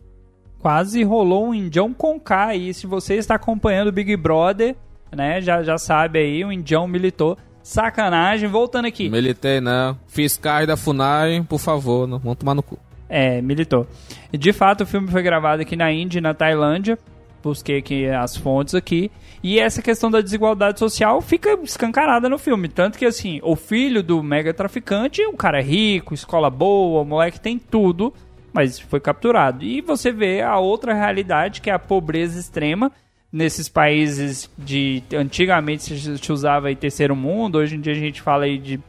Quase 0.58 1.02
rolou 1.02 1.48
um 1.48 1.54
Indião 1.54 1.92
com 1.92 2.18
K 2.20 2.46
aí. 2.46 2.74
Se 2.74 2.86
você 2.86 3.14
está 3.14 3.34
acompanhando 3.34 3.88
o 3.88 3.92
Big 3.92 4.14
Brother, 4.16 4.76
né, 5.10 5.40
já, 5.40 5.62
já 5.62 5.78
sabe 5.78 6.18
aí, 6.18 6.44
o 6.44 6.52
Indião 6.52 6.86
militou. 6.86 7.36
Sacanagem, 7.62 8.48
voltando 8.48 8.86
aqui. 8.86 9.08
Militei 9.08 9.60
não. 9.60 9.98
Fiscais 10.06 10.66
da 10.66 10.76
FUNAI, 10.76 11.44
por 11.48 11.58
favor, 11.58 12.06
não 12.06 12.18
vão 12.18 12.34
tomar 12.34 12.54
no 12.54 12.62
cu. 12.62 12.78
É, 13.08 13.42
militou. 13.42 13.86
De 14.32 14.52
fato, 14.52 14.82
o 14.82 14.86
filme 14.86 15.08
foi 15.08 15.22
gravado 15.22 15.62
aqui 15.62 15.76
na 15.76 15.92
Índia 15.92 16.18
e 16.18 16.22
na 16.22 16.32
Tailândia. 16.32 16.98
Busquei 17.42 17.78
aqui 17.78 18.06
as 18.06 18.36
fontes 18.36 18.74
aqui. 18.74 19.10
E 19.42 19.58
essa 19.58 19.80
questão 19.80 20.10
da 20.10 20.20
desigualdade 20.20 20.78
social 20.78 21.20
fica 21.20 21.58
escancarada 21.62 22.28
no 22.28 22.38
filme. 22.38 22.68
Tanto 22.68 22.98
que, 22.98 23.06
assim, 23.06 23.40
o 23.42 23.56
filho 23.56 24.02
do 24.02 24.22
mega 24.22 24.52
traficante, 24.52 25.24
o 25.26 25.32
cara 25.32 25.60
é 25.60 25.62
rico, 25.62 26.12
escola 26.12 26.50
boa, 26.50 27.02
o 27.02 27.04
moleque 27.04 27.40
tem 27.40 27.58
tudo, 27.58 28.12
mas 28.52 28.78
foi 28.78 29.00
capturado. 29.00 29.64
E 29.64 29.80
você 29.80 30.12
vê 30.12 30.42
a 30.42 30.58
outra 30.58 30.92
realidade, 30.92 31.60
que 31.60 31.70
é 31.70 31.72
a 31.72 31.78
pobreza 31.78 32.38
extrema. 32.38 32.92
Nesses 33.32 33.68
países 33.68 34.50
de. 34.58 35.04
Antigamente 35.14 36.18
se 36.18 36.32
usava 36.32 36.66
aí 36.66 36.74
terceiro 36.74 37.14
mundo, 37.14 37.58
hoje 37.58 37.76
em 37.76 37.80
dia 37.80 37.92
a 37.92 37.96
gente 37.96 38.20
fala 38.20 38.42
aí 38.42 38.58
de 38.58 38.80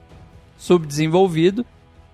subdesenvolvido 0.58 1.64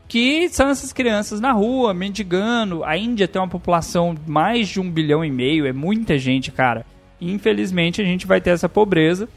que 0.07 0.47
são 0.49 0.69
essas 0.69 0.93
crianças 0.93 1.39
na 1.39 1.51
rua, 1.51 1.93
mendigando. 1.93 2.83
A 2.83 2.97
Índia 2.97 3.27
tem 3.27 3.41
uma 3.41 3.47
população 3.47 4.15
de 4.15 4.29
mais 4.29 4.67
de 4.67 4.79
um 4.79 4.89
bilhão 4.89 5.23
e 5.23 5.31
meio, 5.31 5.65
é 5.65 5.73
muita 5.73 6.17
gente, 6.17 6.51
cara. 6.51 6.85
Infelizmente 7.19 8.01
a 8.01 8.05
gente 8.05 8.25
vai 8.25 8.39
ter 8.39 8.51
essa 8.51 8.69
pobreza. 8.69 9.27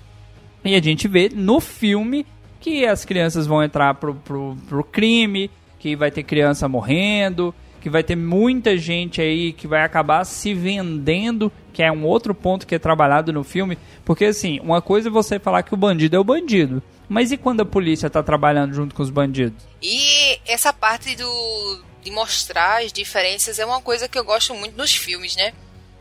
E 0.64 0.74
a 0.74 0.80
gente 0.80 1.08
vê 1.08 1.30
no 1.34 1.58
filme 1.58 2.26
que 2.60 2.84
as 2.84 3.04
crianças 3.04 3.46
vão 3.46 3.64
entrar 3.64 3.94
pro, 3.94 4.14
pro, 4.14 4.56
pro 4.68 4.84
crime, 4.84 5.50
que 5.78 5.96
vai 5.96 6.10
ter 6.10 6.22
criança 6.22 6.68
morrendo, 6.68 7.54
que 7.80 7.88
vai 7.88 8.02
ter 8.02 8.14
muita 8.14 8.76
gente 8.76 9.20
aí 9.20 9.52
que 9.52 9.66
vai 9.66 9.82
acabar 9.82 10.24
se 10.24 10.52
vendendo, 10.52 11.50
que 11.72 11.82
é 11.82 11.90
um 11.90 12.04
outro 12.04 12.34
ponto 12.34 12.66
que 12.66 12.74
é 12.74 12.78
trabalhado 12.78 13.32
no 13.32 13.42
filme. 13.42 13.78
Porque 14.04 14.26
assim, 14.26 14.60
uma 14.62 14.82
coisa 14.82 15.08
é 15.08 15.10
você 15.10 15.38
falar 15.38 15.62
que 15.62 15.72
o 15.72 15.78
bandido 15.78 16.14
é 16.14 16.18
o 16.18 16.24
bandido. 16.24 16.82
Mas 17.10 17.32
e 17.32 17.36
quando 17.36 17.60
a 17.62 17.64
polícia 17.66 18.08
tá 18.08 18.22
trabalhando 18.22 18.72
junto 18.72 18.94
com 18.94 19.02
os 19.02 19.10
bandidos? 19.10 19.60
E 19.82 20.38
essa 20.46 20.72
parte 20.72 21.16
do 21.16 21.84
de 22.02 22.10
mostrar 22.12 22.82
as 22.84 22.92
diferenças 22.92 23.58
é 23.58 23.66
uma 23.66 23.82
coisa 23.82 24.08
que 24.08 24.16
eu 24.16 24.24
gosto 24.24 24.54
muito 24.54 24.76
nos 24.76 24.94
filmes, 24.94 25.34
né? 25.34 25.52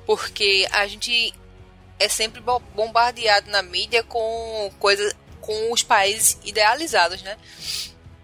Porque 0.06 0.67
a 0.72 0.86
gente 0.86 1.34
é 1.98 2.08
sempre 2.08 2.39
bo- 2.39 2.62
bombardeado 2.76 3.50
na 3.50 3.63
mídia 3.63 4.04
com 4.04 4.72
coisas 4.78 5.13
com 5.41 5.74
os 5.74 5.82
países 5.82 6.38
idealizados, 6.45 7.24
né? 7.24 7.36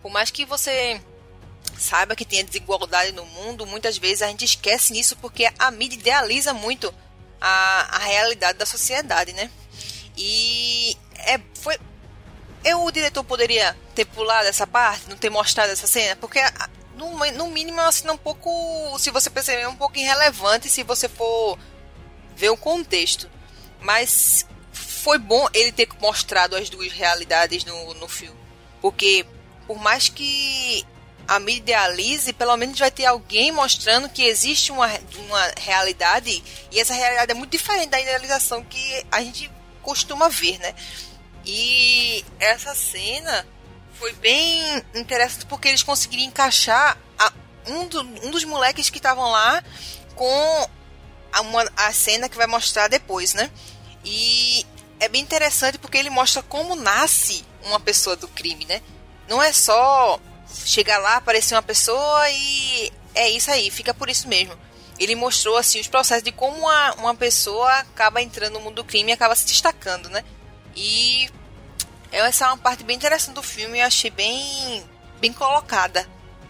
Por 0.04 0.12
mais 0.12 0.30
que 0.30 0.46
você 0.46 1.02
saiba 1.78 2.16
que 2.16 2.24
tem 2.24 2.46
desigualdade 2.46 3.12
no 3.14 3.26
mundo, 3.26 3.66
muitas 3.66 3.98
vezes 3.98 4.22
a 4.22 4.28
gente 4.28 4.46
esquece 4.46 4.94
nisso 4.94 5.18
porque 5.18 5.50
a 5.58 5.72
mídia 5.72 5.98
idealiza 5.98 6.54
muito 6.54 6.94
a, 7.42 7.96
a 7.96 8.00
realidade 8.00 8.60
da 8.60 8.66
sociedade, 8.66 9.34
né? 9.34 9.50
E 10.16 10.96
é, 11.18 11.40
foi, 11.56 11.78
eu, 12.66 12.84
o 12.84 12.92
diretor 12.92 13.24
poderia 13.24 13.78
ter 13.94 14.06
pulado 14.06 14.48
essa 14.48 14.66
parte, 14.66 15.08
não 15.08 15.16
ter 15.16 15.30
mostrado 15.30 15.72
essa 15.72 15.88
cena, 15.88 16.16
porque 16.16 16.40
no, 16.96 17.12
no 17.34 17.48
mínimo 17.48 17.80
é 17.80 17.84
uma 17.84 17.92
cena 17.92 18.14
um 18.14 18.18
pouco, 18.18 18.98
se 18.98 19.12
você 19.12 19.30
perceber, 19.30 19.62
é 19.62 19.68
um 19.68 19.76
pouco 19.76 19.98
irrelevante 19.98 20.68
se 20.68 20.84
você 20.84 21.08
for 21.08 21.58
ver 22.36 22.50
o 22.50 22.58
contexto. 22.58 23.30
Mas 23.80 24.48
foi 24.74 25.20
bom 25.20 25.48
ele 25.54 25.72
ter 25.72 25.88
mostrado 26.02 26.56
as 26.56 26.70
duas 26.70 26.92
realidades 26.92 27.64
no, 27.64 27.94
no 27.94 28.08
filme. 28.08 28.40
Porque 28.82 29.26
por 29.68 29.78
mais 29.78 30.10
que 30.10 30.86
a 31.28 31.40
mídia 31.40 31.60
idealize, 31.60 32.34
pelo 32.34 32.56
menos 32.58 32.78
vai 32.80 32.92
ter 32.92 33.06
alguém 33.06 33.52
mostrando 33.52 34.10
que 34.10 34.24
existe 34.24 34.72
uma, 34.72 34.88
uma 35.28 35.54
realidade 35.58 36.44
e 36.72 36.80
essa 36.80 36.94
realidade 36.94 37.32
é 37.32 37.36
muito 37.36 37.52
diferente 37.52 37.90
da 37.90 38.00
idealização 38.00 38.64
que 38.64 39.06
a 39.12 39.22
gente 39.22 39.52
costuma 39.82 40.30
ver, 40.30 40.58
né? 40.60 40.74
E 41.46 42.24
essa 42.40 42.74
cena 42.74 43.46
foi 43.94 44.12
bem 44.14 44.84
interessante 44.96 45.46
porque 45.46 45.68
eles 45.68 45.84
conseguiram 45.84 46.24
encaixar 46.24 46.98
a- 47.18 47.34
um, 47.68 47.88
do- 47.88 48.02
um 48.02 48.32
dos 48.32 48.44
moleques 48.44 48.90
que 48.90 48.98
estavam 48.98 49.30
lá 49.32 49.64
com 50.16 50.70
a, 51.32 51.42
uma- 51.42 51.72
a 51.78 51.94
cena 51.94 52.28
que 52.30 52.38
vai 52.38 52.48
mostrar 52.48 52.88
depois, 52.88 53.34
né? 53.34 53.50
E 54.04 54.66
é 55.00 55.08
bem 55.08 55.22
interessante 55.22 55.78
porque 55.78 55.98
ele 55.98 56.10
mostra 56.10 56.42
como 56.44 56.76
nasce 56.76 57.44
uma 57.64 57.80
pessoa 57.80 58.16
do 58.16 58.28
crime, 58.28 58.66
né? 58.66 58.82
Não 59.28 59.42
é 59.42 59.52
só 59.52 60.20
chegar 60.66 60.98
lá, 61.00 61.16
aparecer 61.18 61.56
uma 61.56 61.62
pessoa 61.62 62.30
e 62.30 62.92
é 63.14 63.30
isso 63.30 63.50
aí, 63.52 63.70
fica 63.72 63.94
por 63.94 64.10
isso 64.10 64.28
mesmo. 64.28 64.58
ele 64.98 65.14
mostrou 65.16 65.58
assim 65.58 65.78
os 65.80 65.88
processos 65.88 66.24
de 66.24 66.32
como 66.32 66.58
uma, 66.58 66.94
uma 66.96 67.14
pessoa 67.16 67.70
acaba 67.80 68.22
entrando 68.22 68.54
no 68.54 68.62
mundo 68.62 68.76
do 68.76 68.84
crime 68.86 69.12
e 69.12 69.14
acaba 69.14 69.36
se 69.36 69.46
destacando, 69.46 70.10
né? 70.10 70.24
E 70.76 71.30
essa 72.12 72.46
é 72.46 72.48
uma 72.48 72.58
parte 72.58 72.84
bem 72.84 72.96
interessante 72.96 73.36
do 73.36 73.44
filme, 73.44 73.80
eu 73.80 73.86
achei 73.86 74.10
bem 74.10 74.84
bem 75.20 75.32
colocada. 75.32 76.06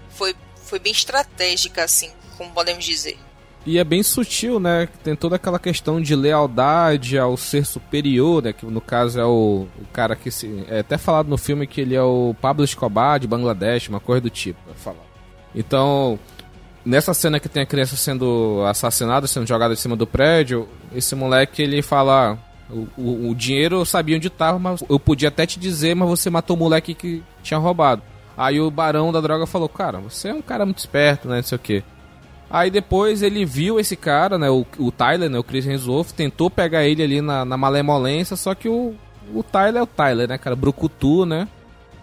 Foi 0.10 0.36
foi 0.64 0.80
bem 0.80 0.92
estratégica 0.92 1.84
assim, 1.84 2.12
como 2.38 2.52
podemos 2.52 2.84
dizer. 2.84 3.18
E 3.66 3.80
é 3.80 3.84
bem 3.84 4.04
sutil, 4.04 4.60
né? 4.60 4.88
Tem 5.04 5.16
toda 5.16 5.38
aquela 5.38 5.58
questão 5.58 6.00
de 6.00 6.16
lealdade 6.16 7.18
ao 7.18 7.36
ser 7.36 7.66
superior, 7.66 8.44
né? 8.44 8.54
Que 8.54 8.64
no 8.66 8.80
caso 8.80 9.20
é 9.20 9.26
o, 9.26 9.68
o 9.82 9.86
cara 9.92 10.16
que 10.16 10.30
se. 10.30 10.64
É 10.70 10.80
até 10.80 11.00
falado 11.00 11.28
no 11.28 11.38
filme 11.38 11.66
que 11.66 11.82
ele 11.82 11.96
é 11.96 12.02
o 12.02 12.36
Pablo 12.40 12.64
Escobar 12.64 13.20
de 13.20 13.28
Bangladesh, 13.28 13.90
uma 13.90 14.00
coisa 14.00 14.22
do 14.22 14.30
tipo. 14.30 14.60
É. 14.70 14.94
Então, 15.56 16.20
nessa 16.86 17.12
cena 17.16 17.40
que 17.40 17.50
tem 17.50 17.64
a 17.64 17.66
criança 17.66 17.96
sendo 17.96 18.64
assassinada, 18.68 19.26
sendo 19.26 19.48
jogada 19.48 19.74
em 19.74 19.78
cima 19.78 19.96
do 19.96 20.06
prédio, 20.06 20.70
esse 20.94 21.16
moleque 21.16 21.64
ele 21.64 21.82
fala: 21.82 22.34
ah, 22.34 22.38
o, 22.70 22.88
o, 22.98 23.30
o, 23.30 23.36
dinheiro 23.36 23.78
eu 23.78 23.86
sabia 23.86 24.16
onde 24.16 24.28
estava, 24.28 24.58
mas 24.58 24.84
eu 24.90 25.00
podia 25.00 25.30
até 25.30 25.46
te 25.46 25.60
dizer, 25.60 25.96
mas 25.96 26.10
você 26.10 26.30
matou 26.30 26.56
o 26.56 26.60
moleque 26.60 26.94
que 26.94 27.24
tinha 27.44 27.60
roubado. 27.60 28.02
Aí 28.38 28.60
o 28.60 28.72
barão 28.72 29.12
da 29.12 29.22
droga 29.22 29.46
falou: 29.46 29.70
Cara, 29.70 30.00
você 30.00 30.30
é 30.30 30.34
um 30.34 30.42
cara 30.42 30.66
muito 30.66 30.80
esperto, 30.80 31.28
né? 31.28 31.38
Não 31.38 31.44
sei 31.44 31.56
o 31.56 31.60
que. 31.60 31.84
Aí 32.50 32.70
depois 32.70 33.22
ele 33.22 33.46
viu 33.46 33.80
esse 33.80 33.96
cara, 33.96 34.38
né? 34.38 34.50
O, 34.50 34.66
o 34.78 34.92
Tyler, 34.92 35.30
né? 35.30 35.38
O 35.38 35.44
Chris 35.44 35.66
Hemsworth, 35.66 36.12
tentou 36.12 36.50
pegar 36.50 36.86
ele 36.86 37.04
ali 37.04 37.22
na, 37.22 37.46
na 37.46 37.58
malemolência, 37.58 38.36
só 38.36 38.54
que 38.54 38.68
o, 38.68 38.94
o 39.34 39.44
Tyler 39.44 39.78
é 39.78 39.84
o 39.84 39.88
Tyler, 39.88 40.28
né, 40.28 40.38
cara? 40.38 40.56
Brucutu, 40.56 41.26
né? 41.26 41.48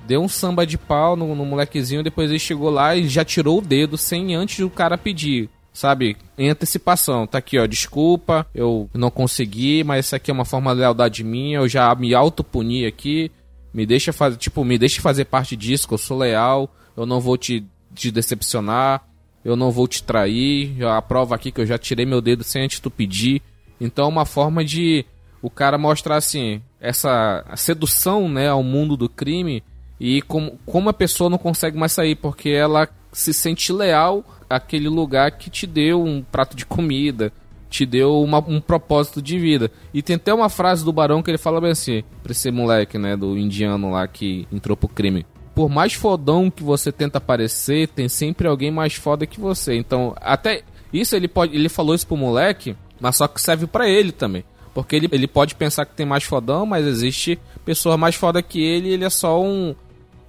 Deu 0.06 0.20
um 0.20 0.28
samba 0.28 0.66
de 0.66 0.76
pau 0.76 1.14
no, 1.14 1.34
no 1.34 1.44
molequezinho, 1.44 2.02
depois 2.02 2.30
ele 2.30 2.38
chegou 2.38 2.70
lá 2.70 2.96
e 2.96 3.08
já 3.08 3.24
tirou 3.24 3.58
o 3.58 3.62
dedo 3.62 3.96
sem 3.96 4.34
antes 4.34 4.58
o 4.58 4.70
cara 4.70 4.98
pedir 4.98 5.48
sabe? 5.72 6.16
Em 6.36 6.50
antecipação. 6.50 7.26
Tá 7.26 7.38
aqui, 7.38 7.58
ó, 7.58 7.66
desculpa, 7.66 8.46
eu 8.54 8.88
não 8.94 9.10
consegui, 9.10 9.82
mas 9.84 10.06
isso 10.06 10.16
aqui 10.16 10.30
é 10.30 10.34
uma 10.34 10.44
forma 10.44 10.74
de 10.74 10.80
lealdade 10.80 11.24
minha, 11.24 11.58
eu 11.58 11.68
já 11.68 11.94
me 11.94 12.14
autopuni 12.14 12.86
aqui. 12.86 13.30
Me 13.72 13.86
deixa 13.86 14.12
fazer, 14.12 14.36
tipo, 14.36 14.64
me 14.64 14.78
deixa 14.78 15.00
fazer 15.00 15.24
parte 15.24 15.56
disso, 15.56 15.88
que 15.88 15.94
eu 15.94 15.98
sou 15.98 16.18
leal, 16.18 16.68
eu 16.94 17.06
não 17.06 17.20
vou 17.20 17.38
te, 17.38 17.64
te 17.94 18.10
decepcionar 18.10 19.02
eu 19.44 19.56
não 19.56 19.70
vou 19.70 19.88
te 19.88 20.02
trair, 20.02 20.84
a 20.84 21.02
prova 21.02 21.34
aqui 21.34 21.50
que 21.50 21.60
eu 21.60 21.66
já 21.66 21.76
tirei 21.76 22.06
meu 22.06 22.20
dedo 22.20 22.44
sem 22.44 22.62
antes 22.62 22.80
tu 22.80 22.90
pedir. 22.90 23.42
Então 23.80 24.08
uma 24.08 24.24
forma 24.24 24.64
de 24.64 25.04
o 25.40 25.50
cara 25.50 25.76
mostrar 25.76 26.16
assim, 26.16 26.62
essa 26.80 27.44
sedução, 27.56 28.28
né, 28.28 28.48
ao 28.48 28.62
mundo 28.62 28.96
do 28.96 29.08
crime 29.08 29.62
e 29.98 30.22
como, 30.22 30.58
como 30.64 30.88
a 30.88 30.92
pessoa 30.92 31.28
não 31.28 31.38
consegue 31.38 31.76
mais 31.76 31.92
sair 31.92 32.14
porque 32.14 32.50
ela 32.50 32.88
se 33.12 33.34
sente 33.34 33.72
leal 33.72 34.24
àquele 34.56 34.88
lugar 34.88 35.32
que 35.32 35.50
te 35.50 35.66
deu 35.66 36.02
um 36.02 36.22
prato 36.22 36.56
de 36.56 36.66
comida, 36.66 37.32
te 37.68 37.86
deu 37.86 38.22
uma, 38.22 38.38
um 38.38 38.60
propósito 38.60 39.22
de 39.22 39.38
vida. 39.38 39.70
E 39.92 40.02
tem 40.02 40.16
até 40.16 40.32
uma 40.32 40.48
frase 40.48 40.84
do 40.84 40.92
Barão 40.92 41.22
que 41.22 41.30
ele 41.30 41.38
fala 41.38 41.60
bem 41.60 41.70
assim, 41.70 42.02
pra 42.22 42.32
esse 42.32 42.50
moleque, 42.50 42.98
né, 42.98 43.16
do 43.16 43.36
indiano 43.36 43.90
lá 43.90 44.06
que 44.06 44.46
entrou 44.52 44.76
pro 44.76 44.88
crime 44.88 45.24
por 45.54 45.68
mais 45.68 45.92
fodão 45.94 46.50
que 46.50 46.62
você 46.62 46.90
tenta 46.90 47.20
parecer, 47.20 47.88
tem 47.88 48.08
sempre 48.08 48.48
alguém 48.48 48.70
mais 48.70 48.94
foda 48.94 49.26
que 49.26 49.40
você. 49.40 49.74
Então, 49.74 50.14
até 50.20 50.62
isso 50.92 51.14
ele 51.14 51.28
pode, 51.28 51.54
ele 51.54 51.68
falou 51.68 51.94
isso 51.94 52.06
pro 52.06 52.16
moleque, 52.16 52.76
mas 53.00 53.16
só 53.16 53.28
que 53.28 53.40
serve 53.40 53.66
para 53.66 53.88
ele 53.88 54.12
também. 54.12 54.44
Porque 54.74 54.96
ele, 54.96 55.08
ele 55.12 55.26
pode 55.26 55.54
pensar 55.54 55.84
que 55.84 55.94
tem 55.94 56.06
mais 56.06 56.24
fodão, 56.24 56.64
mas 56.64 56.86
existe 56.86 57.38
pessoa 57.64 57.96
mais 57.96 58.14
foda 58.14 58.42
que 58.42 58.62
ele 58.62 58.88
ele 58.88 59.04
é 59.04 59.10
só 59.10 59.42
um, 59.42 59.74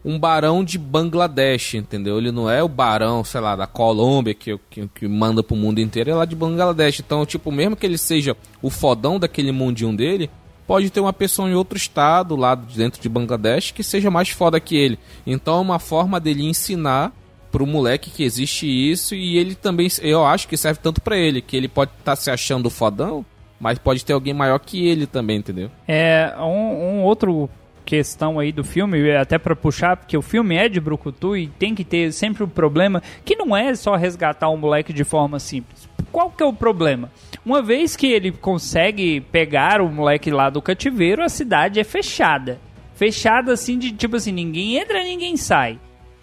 um 0.06 0.20
barão 0.20 0.64
de 0.64 0.78
Bangladesh, 0.78 1.76
entendeu? 1.76 2.18
Ele 2.18 2.32
não 2.32 2.50
é 2.50 2.62
o 2.62 2.68
barão, 2.68 3.24
sei 3.24 3.40
lá, 3.40 3.56
da 3.56 3.66
Colômbia 3.66 4.34
que, 4.34 4.58
que, 4.70 4.88
que 4.88 5.08
manda 5.08 5.42
pro 5.42 5.56
mundo 5.56 5.80
inteiro, 5.80 6.12
é 6.12 6.16
lá 6.16 6.26
de 6.26 6.36
Bangladesh. 6.36 7.00
Então, 7.00 7.26
tipo, 7.26 7.52
mesmo 7.52 7.76
que 7.76 7.86
ele 7.86 7.98
seja 7.98 8.36
o 8.62 8.70
fodão 8.70 9.18
daquele 9.18 9.52
mundinho 9.52 9.96
dele, 9.96 10.30
pode 10.68 10.90
ter 10.90 11.00
uma 11.00 11.14
pessoa 11.14 11.50
em 11.50 11.54
outro 11.54 11.78
estado, 11.78 12.36
lá 12.36 12.56
dentro 12.56 13.02
de 13.02 13.08
Bangladesh, 13.08 13.72
que 13.72 13.84
seja 13.84 14.12
mais 14.12 14.30
foda 14.30 14.60
que 14.60 14.76
ele. 14.76 15.00
Então 15.26 15.58
é 15.58 15.62
uma 15.62 15.80
forma 15.80 16.20
dele 16.20 16.44
ensinar 16.44 17.14
pro 17.52 17.68
moleque 17.68 18.10
que 18.10 18.24
existe 18.24 18.66
isso 18.66 19.14
e 19.14 19.38
ele 19.38 19.54
também, 19.54 19.88
eu 20.02 20.26
acho 20.26 20.48
que 20.48 20.58
serve 20.58 20.80
tanto 20.82 21.00
para 21.00 21.16
ele, 21.16 21.40
que 21.40 21.56
ele 21.56 21.68
pode 21.68 21.92
estar 21.92 22.14
tá 22.14 22.16
se 22.16 22.32
achando 22.32 22.70
fodão, 22.70 23.24
mas 23.60 23.78
pode 23.78 24.04
ter 24.04 24.14
alguém 24.14 24.34
maior 24.34 24.60
que 24.60 24.88
ele 24.88 25.06
também, 25.06 25.38
entendeu? 25.38 25.70
É, 25.88 26.34
um, 26.40 27.00
um 27.00 27.04
outro 27.04 27.48
questão 27.86 28.40
aí 28.40 28.52
do 28.52 28.64
filme, 28.64 29.12
até 29.16 29.38
para 29.38 29.56
puxar, 29.56 29.98
porque 29.98 30.18
o 30.18 30.22
filme 30.22 30.56
é 30.56 30.68
de 30.68 30.80
Brucutu 30.80 31.36
e 31.36 31.48
tem 31.48 31.76
que 31.76 31.84
ter 31.84 32.12
sempre 32.12 32.44
o 32.44 32.46
um 32.46 32.50
problema 32.50 33.02
que 33.24 33.36
não 33.36 33.56
é 33.56 33.74
só 33.76 33.96
resgatar 33.96 34.50
um 34.50 34.58
moleque 34.58 34.94
de 34.94 35.04
forma 35.04 35.40
simples. 35.40 35.88
Qual 36.12 36.30
que 36.30 36.44
é 36.44 36.46
o 36.46 36.54
problema? 36.54 37.12
Uma 37.46 37.62
vez 37.62 37.96
que 37.96 38.08
ele 38.08 38.32
consegue 38.32 39.20
pegar 39.20 39.82
o 39.82 39.90
moleque 39.90 40.30
lá 40.30 40.50
do 40.50 40.62
cativeiro, 40.62 41.24
a 41.24 41.30
cidade 41.30 41.80
é 41.80 41.84
fechada. 41.84 42.60
Fechada 42.96 43.52
assim 43.52 43.78
de 43.78 43.92
tipo 43.92 44.16
assim, 44.16 44.32
ninguém 44.32 44.78
entra, 44.78 45.04
ninguém 45.04 45.36
sai. 45.36 45.80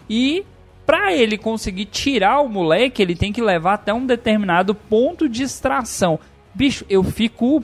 E 0.09 0.45
para 0.85 1.13
ele 1.13 1.37
conseguir 1.37 1.85
tirar 1.85 2.41
o 2.41 2.49
moleque, 2.49 3.01
ele 3.01 3.15
tem 3.15 3.31
que 3.31 3.41
levar 3.41 3.73
até 3.73 3.93
um 3.93 4.05
determinado 4.05 4.73
ponto 4.73 5.27
de 5.29 5.43
extração. 5.43 6.19
Bicho, 6.53 6.85
eu 6.89 7.03
fico 7.03 7.63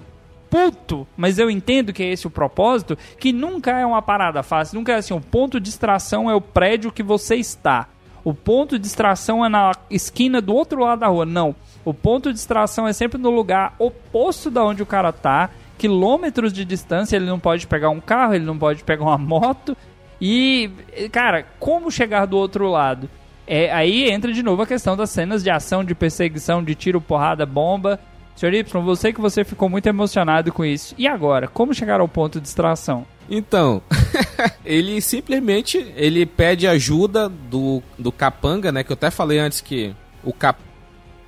puto, 0.49 1.07
mas 1.15 1.37
eu 1.37 1.49
entendo 1.49 1.93
que 1.93 2.03
é 2.03 2.11
esse 2.11 2.27
o 2.27 2.31
propósito, 2.31 2.97
que 3.19 3.31
nunca 3.31 3.71
é 3.71 3.85
uma 3.85 4.01
parada 4.01 4.41
fácil, 4.43 4.77
nunca 4.77 4.93
é 4.93 4.95
assim, 4.95 5.13
o 5.13 5.21
ponto 5.21 5.59
de 5.59 5.69
extração 5.69 6.29
é 6.29 6.35
o 6.35 6.41
prédio 6.41 6.91
que 6.91 7.03
você 7.03 7.35
está. 7.35 7.87
O 8.23 8.33
ponto 8.33 8.77
de 8.77 8.85
extração 8.85 9.45
é 9.45 9.47
na 9.47 9.71
esquina 9.89 10.41
do 10.41 10.53
outro 10.53 10.81
lado 10.81 10.99
da 10.99 11.07
rua. 11.07 11.25
Não. 11.25 11.55
O 11.85 11.93
ponto 11.93 12.33
de 12.33 12.37
extração 12.37 12.85
é 12.85 12.91
sempre 12.91 13.17
no 13.17 13.29
lugar 13.29 13.73
oposto 13.79 14.51
da 14.51 14.65
onde 14.65 14.83
o 14.83 14.85
cara 14.85 15.13
tá, 15.13 15.49
quilômetros 15.77 16.51
de 16.51 16.65
distância, 16.65 17.15
ele 17.15 17.25
não 17.25 17.39
pode 17.39 17.65
pegar 17.67 17.89
um 17.89 18.01
carro, 18.01 18.33
ele 18.33 18.43
não 18.43 18.57
pode 18.57 18.83
pegar 18.83 19.05
uma 19.05 19.17
moto. 19.17 19.77
E, 20.19 20.69
cara, 21.11 21.45
como 21.59 21.91
chegar 21.91 22.25
do 22.25 22.37
outro 22.37 22.69
lado? 22.69 23.09
É, 23.45 23.71
aí 23.71 24.09
entra 24.11 24.33
de 24.33 24.43
novo 24.43 24.63
a 24.63 24.67
questão 24.67 24.97
das 24.97 25.09
cenas 25.09 25.41
de 25.41 25.49
ação, 25.49 25.83
de 25.83 25.95
perseguição, 25.95 26.61
de 26.61 26.75
tiro, 26.75 26.99
porrada, 26.99 27.45
bomba. 27.45 27.97
Senhor 28.37 28.53
Y, 28.53 28.81
você 28.83 29.11
que 29.11 29.19
você 29.19 29.43
ficou 29.43 29.67
muito 29.67 29.87
emocionado 29.87 30.53
com 30.53 30.63
isso. 30.63 30.93
E 30.97 31.07
agora, 31.07 31.47
como 31.47 31.73
chegar 31.73 31.99
ao 31.99 32.07
ponto 32.07 32.39
de 32.39 32.47
extração? 32.47 33.05
Então, 33.27 33.81
ele 34.63 35.01
simplesmente 35.01 35.91
ele 35.95 36.25
pede 36.25 36.67
ajuda 36.67 37.27
do, 37.27 37.81
do 37.97 38.11
capanga, 38.11 38.71
né? 38.71 38.83
Que 38.83 38.91
eu 38.91 38.93
até 38.93 39.09
falei 39.09 39.39
antes 39.39 39.59
que 39.59 39.93
o 40.23 40.31
cap 40.31 40.61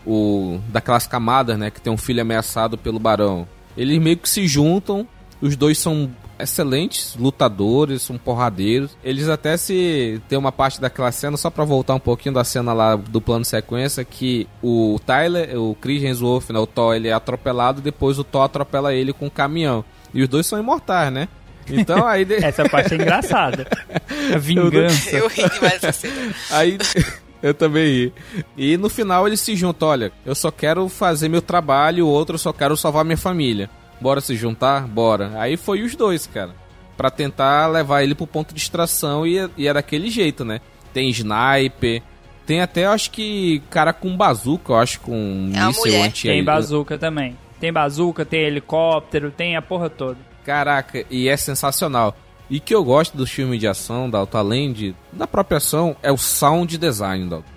o 0.06 0.60
daquelas 0.70 1.06
camadas, 1.08 1.58
né, 1.58 1.70
que 1.70 1.82
tem 1.82 1.92
um 1.92 1.98
filho 1.98 2.22
ameaçado 2.22 2.78
pelo 2.78 3.00
barão. 3.00 3.48
Eles 3.76 4.00
meio 4.00 4.18
que 4.18 4.30
se 4.30 4.48
juntam, 4.48 5.08
os 5.42 5.56
dois 5.56 5.78
são 5.78 6.10
excelentes 6.40 7.16
lutadores, 7.16 8.02
são 8.02 8.18
porradeiros. 8.18 8.98
Eles 9.04 9.28
até 9.28 9.58
se 9.58 10.22
tem 10.28 10.38
uma 10.38 10.52
parte 10.52 10.80
daquela 10.80 11.12
cena 11.12 11.38
só 11.38 11.50
para 11.50 11.64
voltar 11.64 11.96
um 11.96 12.00
pouquinho 12.00 12.36
da 12.36 12.44
cena 12.44 12.74
lá 12.74 12.96
do 12.96 13.22
plano 13.22 13.46
sequência 13.46 14.04
que 14.04 14.48
o 14.62 15.00
Tyler, 15.06 15.60
o 15.60 15.76
Chris 15.76 16.04
Hemsworth, 16.04 16.50
né, 16.52 16.60
o 16.60 16.68
Thor, 16.68 16.96
ele 16.96 17.08
é 17.08 17.14
atropelado, 17.14 17.82
depois 17.82 18.18
o 18.18 18.24
Thor 18.24 18.44
atropela 18.44 18.94
ele 18.94 19.14
com 19.14 19.26
um 19.26 19.30
caminhão. 19.30 19.84
E 20.14 20.22
os 20.22 20.28
dois 20.28 20.46
são 20.46 20.60
imortais, 20.60 21.12
né? 21.12 21.28
Então 21.68 22.08
aí 22.08 22.26
de... 22.26 22.36
essa 22.36 22.68
parte 22.68 22.94
é 22.94 22.98
engraçada. 22.98 23.68
A 24.34 24.38
vingança. 24.38 25.16
Eu 25.16 25.28
ri 25.28 25.48
demais 25.50 25.82
dessa 25.82 25.92
cena. 25.92 26.34
Aí 26.52 26.78
eu 27.44 27.54
também 27.54 27.86
ri. 27.86 28.14
E 28.58 28.78
no 28.78 28.90
final 28.90 29.28
eles 29.28 29.40
se 29.40 29.56
juntam, 29.56 29.90
olha, 29.90 30.12
eu 30.26 30.34
só 30.34 30.52
quero 30.52 30.88
fazer 30.90 31.30
meu 31.30 31.42
trabalho, 31.42 32.08
o 32.08 32.10
outro 32.10 32.36
eu 32.36 32.40
só 32.40 32.52
quero 32.52 32.76
salvar 32.76 33.06
minha 33.06 33.18
família. 33.18 33.70
Bora 34.00 34.22
se 34.22 34.36
juntar? 34.36 34.88
Bora. 34.88 35.32
Aí 35.36 35.58
foi 35.58 35.82
os 35.82 35.96
dois, 35.96 36.26
cara. 36.26 36.52
Pra 36.96 37.10
tentar 37.10 37.68
levar 37.68 38.04
ele 38.04 38.16
pro 38.16 38.28
ponto 38.28 38.54
de 38.54 38.60
extração 38.60 39.26
e, 39.26 39.50
e 39.58 39.68
é 39.68 39.74
daquele 39.74 40.10
jeito, 40.10 40.44
né? 40.44 40.60
Tem 40.94 41.10
sniper, 41.10 42.02
tem 42.46 42.62
até, 42.62 42.86
acho 42.86 43.12
que, 43.12 43.62
cara 43.70 43.94
com 43.94 44.18
bazuca, 44.18 44.74
eu 44.74 44.78
acho, 44.78 45.00
com 45.02 45.52
é 45.54 45.66
míssil 45.68 46.04
anti 46.04 46.28
Tem 46.28 46.44
bazuca 46.44 46.98
também. 46.98 47.38
Tem 47.60 47.72
bazuca, 47.72 48.26
tem 48.26 48.42
helicóptero, 48.42 49.32
tem 49.32 49.56
a 49.56 49.62
porra 49.62 49.90
toda. 49.90 50.18
Caraca, 50.44 51.06
e 51.12 51.30
é 51.30 51.38
sensacional. 51.38 52.18
E 52.50 52.60
que 52.60 52.74
eu 52.74 52.84
gosto 52.84 53.16
do 53.16 53.28
filme 53.28 53.58
de 53.58 53.68
ação, 53.68 54.10
Dalton, 54.10 54.38
além 54.38 54.74
de, 54.74 54.96
da 55.14 55.28
própria 55.28 55.58
ação, 55.58 55.96
é 56.02 56.12
o 56.12 56.18
sound 56.18 56.78
design, 56.78 57.30
Dalton. 57.30 57.48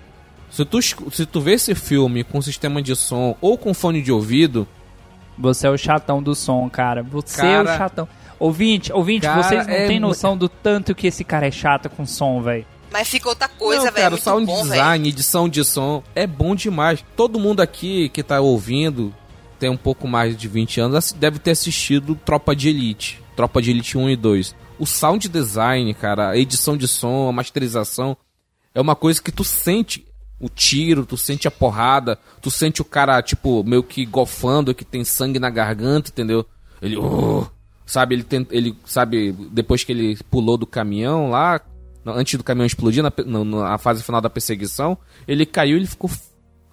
Se 0.51 0.63
tu, 0.63 0.79
se 0.81 1.25
tu 1.25 1.41
vê 1.41 1.53
esse 1.53 1.73
filme 1.73 2.23
com 2.23 2.39
sistema 2.41 2.79
de 2.79 2.95
som 2.95 3.35
ou 3.41 3.57
com 3.57 3.73
fone 3.73 4.01
de 4.01 4.11
ouvido... 4.11 4.67
Você 5.37 5.67
é 5.67 5.69
o 5.69 5.77
chatão 5.77 6.21
do 6.21 6.35
som, 6.35 6.69
cara. 6.69 7.03
Você 7.03 7.41
cara, 7.41 7.53
é 7.53 7.61
o 7.61 7.77
chatão. 7.77 8.07
Ouvinte, 8.39 8.91
ouvinte, 8.91 9.25
cara, 9.25 9.41
vocês 9.41 9.67
não 9.67 9.73
é 9.73 9.87
têm 9.87 9.99
noção 9.99 10.37
do 10.37 10.49
tanto 10.49 10.93
que 10.93 11.07
esse 11.07 11.23
cara 11.23 11.47
é 11.47 11.51
chato 11.51 11.89
com 11.89 12.05
som, 12.05 12.41
velho. 12.41 12.65
Mas 12.91 13.07
fica 13.07 13.29
outra 13.29 13.47
coisa, 13.47 13.89
velho. 13.89 13.95
Cara, 13.95 14.15
o 14.15 14.17
sound 14.17 14.45
bom, 14.45 14.61
design, 14.61 15.03
véio. 15.03 15.13
edição 15.13 15.49
de 15.49 15.63
som 15.63 16.03
é 16.13 16.27
bom 16.27 16.53
demais. 16.53 17.03
Todo 17.15 17.39
mundo 17.39 17.61
aqui 17.61 18.09
que 18.09 18.21
tá 18.21 18.39
ouvindo 18.39 19.13
tem 19.57 19.69
um 19.69 19.77
pouco 19.77 20.07
mais 20.07 20.35
de 20.35 20.47
20 20.47 20.81
anos 20.81 21.11
deve 21.11 21.39
ter 21.39 21.51
assistido 21.51 22.15
Tropa 22.15 22.55
de 22.55 22.69
Elite. 22.69 23.21
Tropa 23.35 23.61
de 23.61 23.71
Elite 23.71 23.97
1 23.97 24.09
e 24.09 24.15
2 24.15 24.63
o 24.83 24.85
sound 24.85 25.29
design, 25.29 25.93
cara, 25.93 26.29
a 26.29 26.37
edição 26.37 26.75
de 26.75 26.87
som, 26.87 27.29
a 27.29 27.31
masterização, 27.31 28.17
é 28.73 28.81
uma 28.81 28.95
coisa 28.95 29.21
que 29.21 29.31
tu 29.31 29.43
sente 29.43 30.05
o 30.43 30.49
tiro, 30.49 31.05
tu 31.05 31.15
sente 31.15 31.47
a 31.47 31.51
porrada, 31.51 32.19
tu 32.41 32.51
sente 32.51 32.81
o 32.81 32.85
cara, 32.85 33.21
tipo, 33.21 33.63
meio 33.63 33.81
que 33.81 34.05
gofando, 34.05 34.75
que 34.75 34.83
tem 34.83 35.05
sangue 35.05 35.39
na 35.39 35.49
garganta, 35.49 36.09
entendeu? 36.09 36.45
Ele, 36.81 36.97
uh, 36.97 37.49
sabe, 37.85 38.15
ele, 38.15 38.23
tem, 38.23 38.45
ele, 38.51 38.77
sabe, 38.83 39.31
depois 39.51 39.85
que 39.85 39.93
ele 39.93 40.17
pulou 40.29 40.57
do 40.57 40.67
caminhão 40.67 41.29
lá, 41.29 41.61
antes 42.05 42.37
do 42.37 42.43
caminhão 42.43 42.65
explodir, 42.65 43.01
na, 43.01 43.13
na, 43.25 43.43
na 43.45 43.77
fase 43.77 44.03
final 44.03 44.19
da 44.19 44.29
perseguição, 44.29 44.97
ele 45.25 45.45
caiu 45.45 45.77
ele 45.77 45.87
ficou, 45.87 46.11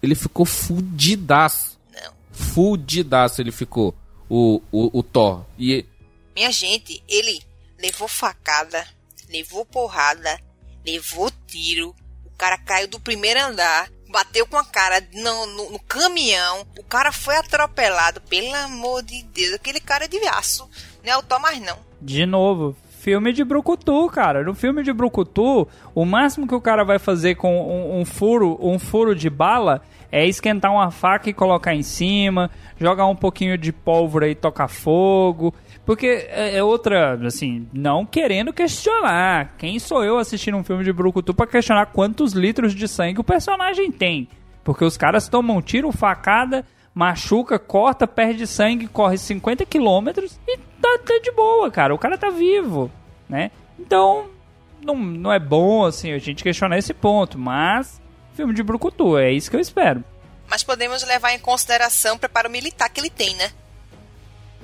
ele 0.02 0.16
ficou 0.16 0.44
fudidaço. 0.44 1.78
Não. 1.94 2.12
Fudidaço 2.32 3.40
ele 3.40 3.52
ficou, 3.52 3.94
o, 4.28 4.60
o, 4.72 4.98
o 4.98 5.02
Thor. 5.04 5.44
E 5.56 5.86
Minha 6.34 6.50
gente, 6.50 7.00
ele 7.06 7.40
levou 7.78 8.08
facada, 8.08 8.84
levou 9.28 9.64
porrada, 9.64 10.40
levou 10.84 11.30
tiro. 11.46 11.94
Cara 12.40 12.56
caiu 12.56 12.88
do 12.88 12.98
primeiro 12.98 13.38
andar, 13.38 13.88
bateu 14.10 14.46
com 14.46 14.56
a 14.56 14.64
cara 14.64 15.06
no, 15.12 15.46
no- 15.46 15.70
no 15.72 15.78
caminhão. 15.80 16.66
O 16.78 16.82
cara 16.84 17.12
foi 17.12 17.36
atropelado, 17.36 18.18
pelo 18.22 18.54
amor 18.54 19.02
de 19.02 19.22
Deus. 19.24 19.52
Aquele 19.54 19.78
cara 19.78 20.08
de 20.08 20.16
aço. 20.26 20.66
Não 21.04 21.12
é 21.12 21.16
o 21.18 21.22
Thor 21.22 21.38
mais 21.38 21.60
não. 21.60 21.76
De 22.00 22.24
novo, 22.24 22.74
filme 22.98 23.30
de 23.34 23.44
brucutu, 23.44 24.08
cara. 24.08 24.42
No 24.42 24.54
filme 24.54 24.82
de 24.82 24.90
brucutu, 24.90 25.68
o 25.94 26.04
máximo 26.06 26.48
que 26.48 26.54
o 26.54 26.60
cara 26.62 26.82
vai 26.82 26.98
fazer 26.98 27.34
com 27.34 27.60
um, 27.60 28.00
um 28.00 28.04
furo, 28.06 28.56
um 28.58 28.78
furo 28.78 29.14
de 29.14 29.28
bala 29.28 29.82
é 30.12 30.26
esquentar 30.26 30.72
uma 30.72 30.90
faca 30.90 31.30
e 31.30 31.34
colocar 31.34 31.74
em 31.74 31.82
cima, 31.82 32.50
jogar 32.78 33.06
um 33.06 33.16
pouquinho 33.16 33.56
de 33.56 33.72
pólvora 33.72 34.28
e 34.28 34.34
tocar 34.34 34.68
fogo. 34.68 35.54
Porque 35.84 36.28
é 36.28 36.56
é 36.56 36.62
outra, 36.62 37.14
assim, 37.26 37.66
não 37.72 38.04
querendo 38.04 38.52
questionar. 38.52 39.54
Quem 39.56 39.78
sou 39.78 40.04
eu 40.04 40.18
assistindo 40.18 40.56
um 40.56 40.64
filme 40.64 40.84
de 40.84 40.92
brucutu 40.92 41.32
pra 41.32 41.46
questionar 41.46 41.86
quantos 41.86 42.32
litros 42.32 42.74
de 42.74 42.86
sangue 42.88 43.20
o 43.20 43.24
personagem 43.24 43.90
tem? 43.90 44.28
Porque 44.64 44.84
os 44.84 44.96
caras 44.96 45.28
tomam 45.28 45.62
tiro, 45.62 45.90
facada, 45.90 46.64
machuca, 46.94 47.58
corta, 47.58 48.06
perde 48.06 48.46
sangue, 48.46 48.86
corre 48.86 49.16
50 49.16 49.64
quilômetros 49.64 50.38
e 50.46 50.58
tá, 50.80 50.98
tá 51.04 51.18
de 51.22 51.32
boa, 51.32 51.70
cara. 51.70 51.94
O 51.94 51.98
cara 51.98 52.18
tá 52.18 52.30
vivo, 52.30 52.90
né? 53.28 53.50
Então, 53.78 54.26
não, 54.84 54.96
não 54.96 55.32
é 55.32 55.38
bom, 55.38 55.84
assim, 55.84 56.12
a 56.12 56.18
gente 56.18 56.42
questionar 56.42 56.78
esse 56.78 56.92
ponto, 56.92 57.38
mas 57.38 58.00
filme 58.40 58.54
de 58.54 58.62
brucutu, 58.62 59.18
é 59.18 59.30
isso 59.30 59.50
que 59.50 59.56
eu 59.56 59.60
espero. 59.60 60.02
Mas 60.48 60.64
podemos 60.64 61.06
levar 61.06 61.32
em 61.32 61.38
consideração 61.38 62.16
o 62.16 62.18
preparo 62.18 62.48
militar 62.48 62.88
que 62.88 63.00
ele 63.00 63.10
tem, 63.10 63.34
né? 63.36 63.50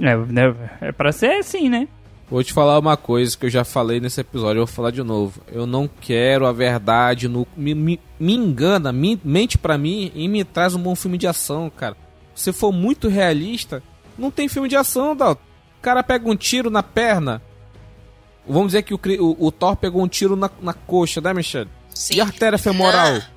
É, 0.01 0.16
né, 0.16 0.70
é 0.81 0.93
pra 0.93 1.12
ser 1.12 1.39
assim, 1.39 1.68
né? 1.68 1.87
Vou 2.29 2.43
te 2.43 2.53
falar 2.53 2.79
uma 2.79 2.97
coisa 2.97 3.37
que 3.37 3.47
eu 3.47 3.51
já 3.51 3.64
falei 3.64 4.01
nesse 4.01 4.20
episódio, 4.20 4.61
eu 4.61 4.66
vou 4.66 4.74
falar 4.74 4.91
de 4.91 5.03
novo. 5.03 5.41
Eu 5.47 5.66
não 5.66 5.89
quero 5.89 6.47
a 6.47 6.53
verdade, 6.53 7.29
no, 7.29 7.47
me, 7.55 7.74
me, 7.74 8.01
me 8.18 8.35
engana, 8.35 8.93
me, 8.93 9.20
mente 9.22 9.59
pra 9.59 9.79
mim 9.79 10.11
e 10.14 10.27
me 10.27 10.43
traz 10.43 10.74
um 10.74 10.83
bom 10.83 10.97
filme 10.97 11.18
de 11.18 11.27
ação, 11.27 11.70
cara. 11.70 11.97
Se 12.35 12.53
for 12.53 12.72
muito 12.72 13.09
realista, 13.09 13.83
não 14.18 14.31
tem 14.31 14.49
filme 14.49 14.68
de 14.68 14.77
ação, 14.77 15.14
Dalton. 15.14 15.43
O 15.79 15.83
cara 15.83 16.03
pega 16.03 16.29
um 16.29 16.35
tiro 16.35 16.70
na 16.70 16.83
perna. 16.83 17.41
Vamos 18.49 18.68
dizer 18.68 18.83
que 18.83 18.95
o, 18.95 19.01
o, 19.20 19.47
o 19.47 19.53
Thor 19.53 19.77
pegou 19.77 20.03
um 20.03 20.09
tiro 20.09 20.35
na, 20.35 20.51
na 20.61 20.72
coxa, 20.72 21.20
né, 21.20 21.33
Michelle? 21.33 21.70
Sim. 21.95 22.16
E 22.16 22.20
a 22.20 22.24
artéria 22.24 22.59
femoral? 22.59 23.07
Ah, 23.07 23.36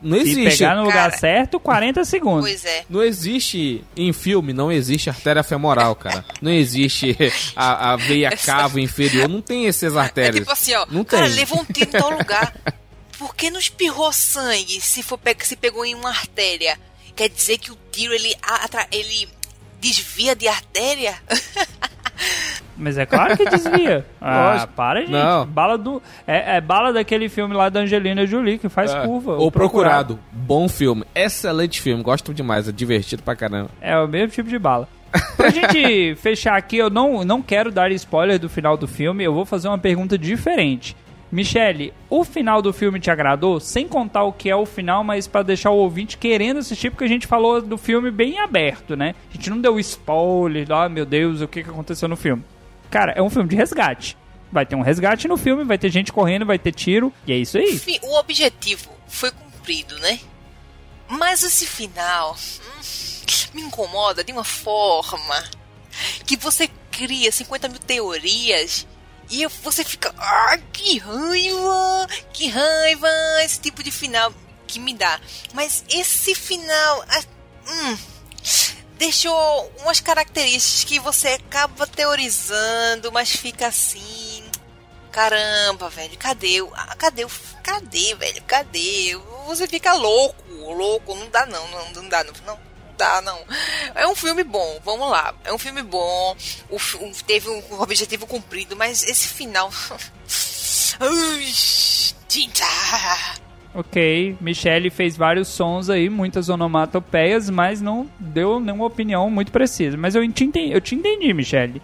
Não 0.00 0.16
Se 0.18 0.30
existe. 0.30 0.58
pegar 0.58 0.76
no 0.76 0.82
lugar 0.84 1.10
Cara. 1.10 1.18
certo, 1.18 1.58
40 1.58 2.04
segundos. 2.04 2.42
pois 2.42 2.64
é. 2.64 2.84
Não 2.88 3.02
existe 3.02 3.82
em 3.96 4.12
filme, 4.12 4.52
não 4.52 4.70
existe 4.70 5.10
artéria 5.10 5.42
femoral, 5.42 5.96
cara. 5.96 6.24
Não 6.40 6.52
existe 6.52 7.16
a, 7.56 7.92
a 7.92 7.96
veia 7.96 8.30
cava 8.36 8.80
inferior, 8.80 9.28
não 9.28 9.42
tem 9.42 9.66
essas 9.66 9.96
É 9.96 9.98
artérias. 9.98 10.36
tipo 10.40 10.52
assim, 10.52 10.74
ó. 10.74 10.86
não 10.90 11.02
cara, 11.04 11.26
tem. 11.26 11.34
levou 11.34 11.60
um 11.60 11.64
tiro 11.64 11.88
em 11.88 11.92
tal 12.00 12.10
lugar. 12.10 12.54
Por 13.18 13.34
que 13.34 13.50
não 13.50 13.58
espirrou 13.58 14.12
sangue 14.12 14.80
se, 14.80 15.02
for 15.02 15.18
se 15.40 15.56
pegou 15.56 15.84
em 15.84 15.94
uma 15.96 16.10
artéria? 16.10 16.78
Quer 17.16 17.28
dizer 17.28 17.58
que 17.58 17.72
o 17.72 17.78
tiro 17.90 18.14
ele, 18.14 18.32
atra- 18.40 18.86
ele 18.92 19.28
desvia 19.80 20.36
de 20.36 20.46
artéria? 20.46 21.16
Mas 22.76 22.96
é 22.96 23.04
claro 23.04 23.36
que 23.36 23.44
desvia. 23.44 24.06
ah, 24.20 24.52
Lógico. 24.52 24.72
para, 24.74 25.00
gente. 25.00 25.10
Não. 25.10 25.46
Bala 25.46 25.76
do. 25.76 26.00
É, 26.26 26.56
é 26.56 26.60
bala 26.60 26.92
daquele 26.92 27.28
filme 27.28 27.54
lá 27.54 27.68
da 27.68 27.80
Angelina 27.80 28.24
Jolie, 28.26 28.58
que 28.58 28.68
faz 28.68 28.92
É. 28.94 29.00
curva. 29.04 29.36
O 29.36 29.50
Procurado. 29.50 30.18
Bom 30.32 30.68
filme. 30.68 31.04
Excelente 31.14 31.80
filme. 31.80 32.02
Gosto 32.02 32.32
demais. 32.32 32.68
É 32.68 32.72
divertido 32.72 33.22
pra 33.22 33.34
caramba. 33.34 33.70
É 33.80 33.98
o 33.98 34.06
mesmo 34.06 34.28
tipo 34.28 34.48
de 34.48 34.58
bala. 34.58 34.88
Pra 35.36 35.50
gente 35.50 36.14
fechar 36.20 36.56
aqui, 36.56 36.76
eu 36.76 36.90
não, 36.90 37.24
não 37.24 37.42
quero 37.42 37.72
dar 37.72 37.90
spoiler 37.92 38.38
do 38.38 38.48
final 38.48 38.76
do 38.76 38.86
filme, 38.86 39.24
eu 39.24 39.32
vou 39.32 39.44
fazer 39.44 39.66
uma 39.68 39.78
pergunta 39.78 40.16
diferente. 40.18 40.94
Michele, 41.30 41.92
o 42.08 42.24
final 42.24 42.62
do 42.62 42.72
filme 42.72 42.98
te 42.98 43.10
agradou? 43.10 43.60
Sem 43.60 43.86
contar 43.86 44.24
o 44.24 44.32
que 44.32 44.48
é 44.48 44.56
o 44.56 44.64
final, 44.64 45.04
mas 45.04 45.26
pra 45.26 45.42
deixar 45.42 45.70
o 45.70 45.76
ouvinte 45.76 46.16
querendo 46.16 46.58
assistir, 46.58 46.90
porque 46.90 47.04
a 47.04 47.08
gente 47.08 47.26
falou 47.26 47.60
do 47.60 47.76
filme 47.76 48.10
bem 48.10 48.38
aberto, 48.38 48.96
né? 48.96 49.14
A 49.30 49.34
gente 49.34 49.50
não 49.50 49.60
deu 49.60 49.78
spoiler, 49.78 50.70
ah, 50.72 50.88
meu 50.88 51.04
Deus, 51.04 51.42
o 51.42 51.48
que, 51.48 51.60
aconteceu 51.60 52.08
no 52.08 52.16
filme. 52.16 52.42
Cara, 52.90 53.12
é 53.12 53.22
um 53.22 53.28
filme 53.28 53.48
de 53.48 53.56
resgate. 53.56 54.16
Vai 54.50 54.64
ter 54.64 54.74
um 54.74 54.80
resgate 54.80 55.28
no 55.28 55.36
filme, 55.36 55.64
vai 55.64 55.76
ter 55.76 55.90
gente 55.90 56.10
correndo, 56.10 56.46
vai 56.46 56.58
ter 56.58 56.72
tiro, 56.72 57.12
e 57.26 57.32
é 57.32 57.36
isso 57.36 57.58
aí. 57.58 57.78
O 58.02 58.18
objetivo 58.18 58.88
foi 59.06 59.30
cumprido, 59.30 59.98
né? 59.98 60.18
Mas 61.06 61.42
esse 61.42 61.66
final 61.66 62.34
hum, 62.34 63.54
me 63.54 63.62
incomoda 63.62 64.24
de 64.24 64.32
uma 64.32 64.44
forma 64.44 65.44
que 66.24 66.36
você 66.36 66.70
cria 66.90 67.30
50 67.30 67.68
mil 67.68 67.78
teorias 67.78 68.86
e 69.30 69.46
você 69.62 69.84
fica, 69.84 70.14
ah, 70.18 70.58
que 70.72 70.98
raiva, 70.98 72.08
que 72.32 72.48
raiva, 72.48 73.08
esse 73.44 73.60
tipo 73.60 73.82
de 73.82 73.90
final 73.90 74.32
que 74.66 74.78
me 74.78 74.94
dá. 74.94 75.20
Mas 75.54 75.84
esse 75.88 76.34
final, 76.34 77.04
ah, 77.08 77.22
hum, 77.68 77.98
deixou 78.96 79.72
umas 79.80 80.00
características 80.00 80.84
que 80.84 80.98
você 80.98 81.28
acaba 81.28 81.86
teorizando, 81.86 83.10
mas 83.12 83.30
fica 83.30 83.66
assim. 83.68 84.44
Caramba, 85.10 85.88
velho, 85.88 86.16
cadê? 86.18 86.60
o- 86.62 86.72
ah, 86.74 86.94
Cadê 86.96 87.24
o. 87.24 87.30
Cadê, 87.62 88.14
velho? 88.14 88.42
Cadê? 88.44 89.18
Você 89.46 89.66
fica 89.66 89.92
louco, 89.94 90.42
louco. 90.72 91.14
Não 91.14 91.28
dá, 91.30 91.44
não, 91.46 91.66
não, 91.68 91.90
não 91.92 92.08
dá, 92.08 92.22
não. 92.24 92.32
Não 92.46 92.67
dá, 92.98 93.22
não. 93.22 93.38
É 93.94 94.06
um 94.06 94.14
filme 94.14 94.44
bom, 94.44 94.78
vamos 94.84 95.08
lá. 95.10 95.32
É 95.44 95.52
um 95.52 95.58
filme 95.58 95.82
bom. 95.82 96.36
O, 96.68 96.76
o- 96.76 97.12
teve 97.26 97.48
um 97.48 97.80
objetivo 97.80 98.26
cumprido, 98.26 98.76
mas 98.76 99.02
esse 99.04 99.28
final. 99.28 99.70
Tinta. 102.28 102.64
Ok, 103.74 104.36
Michele 104.40 104.90
fez 104.90 105.16
vários 105.16 105.48
sons 105.48 105.88
aí, 105.88 106.08
muitas 106.10 106.48
onomatopeias, 106.48 107.48
mas 107.48 107.80
não 107.80 108.08
deu 108.18 108.58
nenhuma 108.60 108.86
opinião 108.86 109.30
muito 109.30 109.52
precisa. 109.52 109.96
Mas 109.96 110.14
eu 110.14 110.30
te 110.32 110.44
entendi, 110.44 110.72
eu 110.72 110.80
te 110.80 110.94
entendi 110.94 111.32
Michele. 111.32 111.80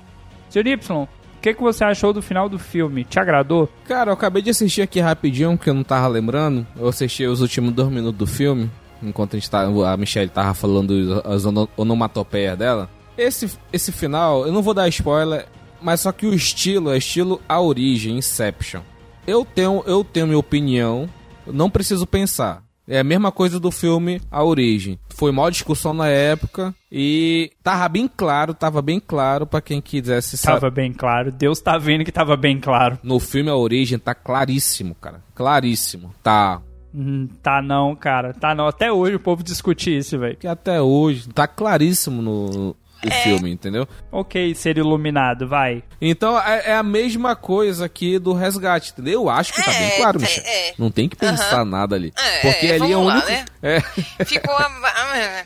Sr. 0.51 0.67
Y, 0.67 0.95
o 1.03 1.09
que, 1.41 1.55
que 1.55 1.63
você 1.63 1.85
achou 1.85 2.13
do 2.13 2.21
final 2.23 2.49
do 2.49 2.59
filme? 2.59 3.05
Te 3.05 3.19
agradou? 3.21 3.69
Cara, 3.87 4.11
eu 4.11 4.15
acabei 4.15 4.43
de 4.43 4.51
assistir 4.51 4.83
aqui 4.83 5.01
rapidinho, 5.01 5.57
que 5.59 5.69
eu 5.71 5.75
não 5.75 5.85
tava 5.85 6.09
lembrando. 6.09 6.67
Eu 6.77 6.89
assisti 6.89 7.25
os 7.27 7.41
últimos 7.41 7.73
dois 7.73 7.89
minutos 7.91 8.19
do 8.19 8.27
filme, 8.27 8.71
enquanto 9.05 9.35
a, 9.35 9.39
gente 9.39 9.51
tá, 9.51 9.63
a 9.63 9.97
Michelle 9.97 10.29
tava 10.31 10.55
falando 10.55 11.23
as 11.25 11.45
ono- 11.45 11.69
onomatopeias 11.77 12.57
dela. 12.59 12.89
Esse, 13.17 13.51
esse 13.73 13.93
final, 13.93 14.47
eu 14.47 14.53
não 14.53 14.63
vou 14.63 14.75
dar 14.75 14.89
spoiler, 14.89 15.47
mas 15.81 16.01
só 16.01 16.11
que 16.13 16.27
o 16.27 16.35
estilo 16.35 16.91
é 16.91 16.99
estilo 16.99 17.41
A 17.49 17.61
Origem, 17.61 18.17
Inception. 18.19 18.81
Eu 19.27 19.45
tenho, 19.45 19.83
eu 19.87 20.03
tenho 20.05 20.27
minha 20.27 20.39
opinião, 20.39 21.09
não 21.47 21.71
preciso 21.71 22.07
pensar. 22.07 22.63
É 22.87 22.99
a 22.99 23.05
mesma 23.05 23.33
coisa 23.33 23.59
do 23.59 23.71
filme 23.71 24.21
A 24.31 24.45
Origem. 24.45 24.99
Foi 25.15 25.33
maior 25.33 25.49
discussão 25.49 25.95
na 25.95 26.07
época 26.09 26.75
e 26.93 27.51
tava 27.63 27.89
bem 27.89 28.07
claro, 28.15 28.53
tava 28.53 28.83
bem 28.83 29.01
claro 29.01 29.47
pra 29.47 29.63
quem 29.63 29.81
quisesse 29.81 30.37
saber. 30.37 30.61
Tava 30.61 30.71
bem 30.71 30.93
claro, 30.93 31.33
Deus 31.33 31.61
tá 31.61 31.79
vendo 31.79 32.05
que 32.05 32.13
tava 32.13 32.37
bem 32.37 32.61
claro. 32.61 32.99
No 33.03 33.19
filme 33.19 33.49
A 33.49 33.57
Origem 33.57 33.99
tá 33.99 34.15
claríssimo, 34.15 34.95
cara. 34.97 35.23
Claríssimo. 35.35 36.15
Tá. 36.23 36.61
Hum, 36.95 37.29
tá 37.43 37.61
não, 37.61 37.97
cara, 37.97 38.33
tá 38.33 38.55
não. 38.55 38.69
Até 38.69 38.93
hoje 38.93 39.17
o 39.17 39.21
povo 39.21 39.43
discute 39.43 39.97
isso, 39.97 40.19
velho. 40.19 40.37
Que 40.37 40.47
até 40.47 40.81
hoje 40.81 41.29
tá 41.29 41.47
claríssimo 41.49 42.23
no, 42.23 42.47
no 42.49 42.77
É. 43.03 43.11
filme, 43.23 43.51
entendeu? 43.51 43.87
Ok, 44.13 44.55
ser 44.55 44.79
iluminado, 44.79 45.49
vai. 45.49 45.83
Então 46.01 46.39
é, 46.41 46.71
é 46.71 46.75
a 46.77 46.83
mesma 46.85 47.35
coisa 47.35 47.85
aqui 47.87 48.19
do 48.19 48.33
resgate, 48.33 48.93
entendeu? 48.93 49.23
Eu 49.23 49.29
acho 49.29 49.53
que 49.53 49.63
tá 49.65 49.73
É, 49.73 49.79
bem 49.79 49.97
claro, 49.99 50.19
é, 50.19 50.21
Michel. 50.23 50.45
é. 50.47 50.75
Não 50.79 50.91
tem 50.91 51.09
que 51.09 51.17
pensar 51.17 51.65
nada 51.65 51.97
ali. 51.97 52.13
É, 52.17 52.41
porque 52.53 52.67
é, 52.69 52.75
ali 52.77 52.93
é 52.93 52.97
o 52.97 53.01
único. 53.01 53.27
né? 53.29 53.45
É. 53.61 53.81
Ficou. 54.25 54.55
a- 54.55 54.67
a- 54.67 55.45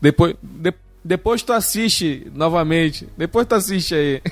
Depois, 0.00 0.34
de- 0.42 0.74
depois 1.02 1.42
tu 1.42 1.52
assiste 1.54 2.30
novamente. 2.34 3.08
Depois 3.16 3.46
tu 3.46 3.54
assiste 3.54 3.94
aí. 3.94 4.22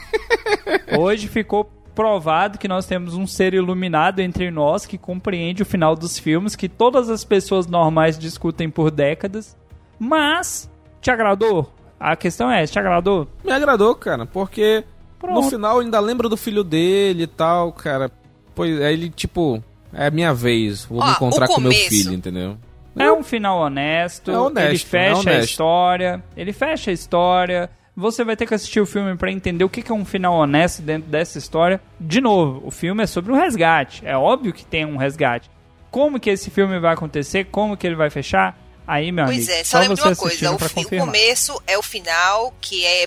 Hoje 0.99 1.27
ficou 1.29 1.71
provado 1.95 2.59
que 2.59 2.67
nós 2.69 2.87
temos 2.87 3.15
um 3.15 3.27
ser 3.27 3.55
iluminado 3.55 4.21
entre 4.21 4.51
nós 4.51 4.85
que 4.87 4.99
compreende 4.99 5.63
o 5.63 5.67
final 5.67 5.95
dos 5.95 6.19
filmes 6.19 6.57
que 6.57 6.69
todas 6.69 7.09
as 7.09 7.25
pessoas 7.25 7.67
normais 7.67 8.19
discutem 8.19 8.69
por 8.69 8.91
décadas. 8.91 9.57
Mas, 9.99 10.71
te 11.01 11.11
agradou? 11.11 11.73
A 11.99 12.17
questão 12.17 12.51
é, 12.51 12.67
te 12.67 12.79
agradou? 12.79 13.29
Me 13.45 13.53
agradou, 13.53 13.95
cara, 13.95 14.27
porque 14.27 14.85
Pronto. 15.19 15.43
no 15.43 15.51
final 15.51 15.79
ainda 15.79 16.01
lembra 16.01 16.29
do 16.29 16.37
filho 16.37 16.65
dele 16.65 17.23
e 17.23 17.27
tal, 17.27 17.73
cara. 17.73 18.11
Pois 18.55 18.81
aí 18.81 18.93
ele, 18.93 19.11
tipo. 19.11 19.63
é 19.93 20.11
minha 20.11 20.35
vez, 20.35 20.85
vou 20.85 21.01
Ó, 21.01 21.07
me 21.07 21.13
encontrar 21.13 21.47
o 21.47 21.55
com 21.55 21.61
meu 21.61 21.73
filho, 21.73 22.13
entendeu? 22.13 22.57
É 22.97 23.11
um 23.11 23.23
final 23.25 23.59
honesto, 23.59 24.31
É 24.31 24.39
honesto, 24.39 24.69
ele 24.69 24.79
fecha 24.79 25.09
é 25.09 25.13
a 25.13 25.19
honesto. 25.35 25.51
história, 25.51 26.25
ele 26.37 26.53
fecha 26.53 26.91
a 26.91 26.95
história. 26.95 27.71
Você 27.97 28.25
vai 28.25 28.37
ter 28.37 28.47
que 28.47 28.55
assistir 28.55 28.81
o 28.81 28.87
filme 28.87 29.17
pra 29.17 29.31
entender 29.31 29.63
o 29.65 29.69
que 29.69 29.91
é 29.91 29.95
um 29.95 30.05
final 30.05 30.35
honesto 30.35 30.83
dentro 30.83 31.09
dessa 31.09 31.39
história. 31.39 31.81
De 32.01 32.21
novo, 32.21 32.61
o 32.67 32.71
filme 32.71 33.05
é 33.05 33.07
sobre 33.07 33.33
um 33.33 33.37
resgate. 33.37 34.05
É 34.05 34.17
óbvio 34.17 34.53
que 34.53 34.65
tem 34.65 34.85
um 34.85 34.97
resgate. 34.97 35.49
Como 35.93 36.19
que 36.19 36.29
esse 36.31 36.51
filme 36.51 36.81
vai 36.81 36.93
acontecer? 36.95 37.45
Como 37.45 37.77
que 37.77 37.87
ele 37.87 37.95
vai 37.95 38.11
fechar? 38.11 38.59
Aí, 38.87 39.13
meu 39.13 39.25
Pois 39.27 39.37
amigo, 39.49 39.53
é, 39.53 39.65
só 39.65 39.79
lembra 39.79 39.95
de 39.95 40.01
você 40.03 40.09
uma 40.09 40.17
coisa: 40.17 40.55
o, 40.55 40.59
fi- 40.59 40.81
o 40.85 40.99
começo 41.07 41.63
é 41.67 41.79
o 41.79 41.83
final, 41.83 42.53
que 42.61 42.85
é 42.85 43.07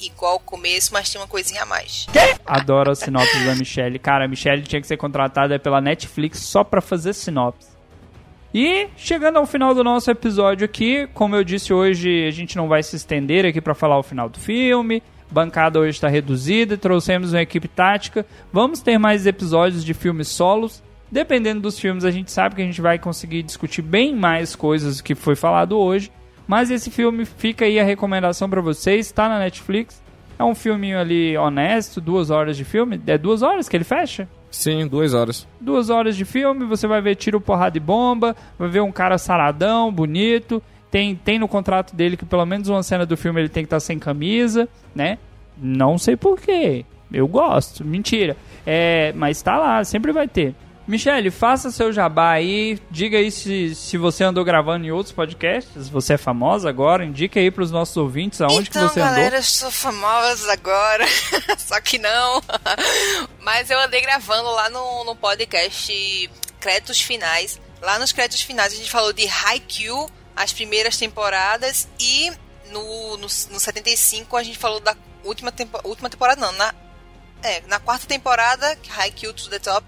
igual 0.00 0.34
ao 0.34 0.38
começo, 0.40 0.92
mas 0.92 1.10
tem 1.10 1.20
uma 1.20 1.26
coisinha 1.26 1.64
a 1.64 1.66
mais. 1.66 2.06
Adoro 2.46 2.92
as 2.92 3.00
sinopses 3.00 3.44
da 3.44 3.54
Michelle. 3.56 3.98
Cara, 3.98 4.24
a 4.24 4.28
Michelle 4.28 4.62
tinha 4.62 4.80
que 4.80 4.86
ser 4.86 4.96
contratada 4.96 5.58
pela 5.58 5.80
Netflix 5.80 6.38
só 6.38 6.62
pra 6.62 6.80
fazer 6.80 7.12
sinopse. 7.12 7.68
E 8.54 8.88
chegando 8.96 9.36
ao 9.36 9.46
final 9.46 9.74
do 9.74 9.84
nosso 9.84 10.10
episódio 10.10 10.64
aqui, 10.64 11.06
como 11.12 11.36
eu 11.36 11.44
disse 11.44 11.72
hoje, 11.72 12.26
a 12.26 12.30
gente 12.30 12.56
não 12.56 12.66
vai 12.66 12.82
se 12.82 12.96
estender 12.96 13.44
aqui 13.44 13.60
pra 13.60 13.74
falar 13.74 13.98
o 13.98 14.02
final 14.02 14.28
do 14.28 14.38
filme. 14.38 15.02
Bancada 15.30 15.78
hoje 15.78 15.90
está 15.90 16.08
reduzida, 16.08 16.78
trouxemos 16.78 17.34
uma 17.34 17.42
equipe 17.42 17.68
tática. 17.68 18.24
Vamos 18.50 18.80
ter 18.80 18.96
mais 18.98 19.26
episódios 19.26 19.84
de 19.84 19.92
filmes 19.92 20.28
solos. 20.28 20.82
Dependendo 21.10 21.60
dos 21.60 21.78
filmes, 21.78 22.04
a 22.04 22.10
gente 22.10 22.30
sabe 22.30 22.54
que 22.54 22.62
a 22.62 22.64
gente 22.64 22.80
vai 22.80 22.98
conseguir 22.98 23.42
discutir 23.42 23.82
bem 23.82 24.14
mais 24.14 24.56
coisas 24.56 25.02
que 25.02 25.14
foi 25.14 25.36
falado 25.36 25.78
hoje. 25.78 26.10
Mas 26.46 26.70
esse 26.70 26.90
filme 26.90 27.26
fica 27.26 27.66
aí 27.66 27.78
a 27.78 27.84
recomendação 27.84 28.48
pra 28.48 28.62
vocês, 28.62 29.06
está 29.06 29.28
na 29.28 29.38
Netflix. 29.38 30.02
É 30.38 30.44
um 30.44 30.54
filminho 30.54 30.98
ali 30.98 31.36
honesto, 31.36 32.00
duas 32.00 32.30
horas 32.30 32.56
de 32.56 32.64
filme. 32.64 32.98
É 33.06 33.18
duas 33.18 33.42
horas 33.42 33.68
que 33.68 33.76
ele 33.76 33.84
fecha? 33.84 34.26
Sim, 34.50 34.86
duas 34.86 35.14
horas. 35.14 35.46
Duas 35.60 35.90
horas 35.90 36.16
de 36.16 36.24
filme, 36.24 36.64
você 36.64 36.86
vai 36.86 37.00
ver 37.00 37.16
tiro, 37.16 37.40
porrada 37.40 37.76
e 37.76 37.80
bomba, 37.80 38.34
vai 38.58 38.68
ver 38.68 38.80
um 38.80 38.92
cara 38.92 39.18
saradão, 39.18 39.92
bonito. 39.92 40.62
Tem, 40.90 41.14
tem 41.14 41.38
no 41.38 41.46
contrato 41.46 41.94
dele 41.94 42.16
que 42.16 42.24
pelo 42.24 42.46
menos 42.46 42.68
uma 42.68 42.82
cena 42.82 43.04
do 43.04 43.16
filme 43.16 43.40
ele 43.40 43.48
tem 43.48 43.62
que 43.62 43.66
estar 43.66 43.80
sem 43.80 43.98
camisa, 43.98 44.68
né? 44.94 45.18
Não 45.60 45.98
sei 45.98 46.16
porquê. 46.16 46.84
Eu 47.12 47.28
gosto. 47.28 47.84
Mentira. 47.84 48.36
É, 48.66 49.12
mas 49.14 49.42
tá 49.42 49.58
lá, 49.58 49.84
sempre 49.84 50.12
vai 50.12 50.26
ter. 50.26 50.54
Michele, 50.88 51.30
faça 51.30 51.70
seu 51.70 51.92
jabá 51.92 52.30
aí. 52.30 52.80
Diga 52.90 53.18
aí 53.18 53.30
se, 53.30 53.74
se 53.74 53.98
você 53.98 54.24
andou 54.24 54.42
gravando 54.42 54.86
em 54.86 54.90
outros 54.90 55.14
podcasts. 55.14 55.86
Você 55.90 56.14
é 56.14 56.18
famosa 56.18 56.66
agora. 56.66 57.04
Indica 57.04 57.38
aí 57.38 57.50
pros 57.50 57.70
nossos 57.70 57.94
ouvintes 57.98 58.40
aonde 58.40 58.70
então, 58.70 58.88
que 58.88 58.94
você 58.94 59.00
galera, 59.00 59.26
andou. 59.26 59.38
eu 59.38 59.42
sou 59.42 59.70
famosa 59.70 60.50
agora. 60.50 61.04
Só 61.58 61.78
que 61.82 61.98
não. 61.98 62.42
Mas 63.40 63.68
eu 63.68 63.78
andei 63.78 64.00
gravando 64.00 64.50
lá 64.50 64.70
no, 64.70 65.04
no 65.04 65.14
podcast 65.14 66.30
Créditos 66.58 67.02
Finais. 67.02 67.60
Lá 67.82 67.98
nos 67.98 68.10
créditos 68.10 68.42
finais 68.42 68.72
a 68.72 68.76
gente 68.76 68.90
falou 68.90 69.12
de 69.12 69.28
Haikyuu, 69.28 70.10
as 70.34 70.52
primeiras 70.52 70.96
temporadas, 70.96 71.86
e 72.00 72.32
no, 72.70 73.16
no, 73.16 73.26
no 73.26 73.28
75 73.28 74.36
a 74.36 74.42
gente 74.42 74.58
falou 74.58 74.80
da 74.80 74.96
última, 75.22 75.52
tempo, 75.52 75.78
última 75.84 76.10
temporada, 76.10 76.40
não, 76.40 76.52
na, 76.52 76.74
é, 77.42 77.62
na 77.68 77.78
quarta 77.78 78.06
temporada, 78.06 78.76
Haikyuu 78.96 79.32
to 79.32 79.48
the 79.48 79.58
Top. 79.58 79.86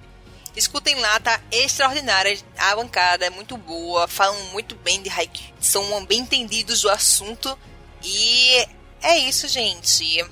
Escutem 0.56 0.98
lá, 1.00 1.20
tá 1.20 1.40
extraordinária. 1.50 2.36
A 2.58 2.76
bancada 2.76 3.24
é 3.24 3.30
muito 3.30 3.56
boa, 3.56 4.08
falam 4.08 4.36
muito 4.52 4.74
bem 4.76 5.02
de 5.02 5.08
Haikyuu, 5.08 5.52
são 5.60 6.04
bem 6.04 6.20
entendidos 6.20 6.82
do 6.82 6.90
assunto. 6.90 7.56
E 8.02 8.66
é 9.02 9.18
isso, 9.18 9.48
gente. 9.48 10.24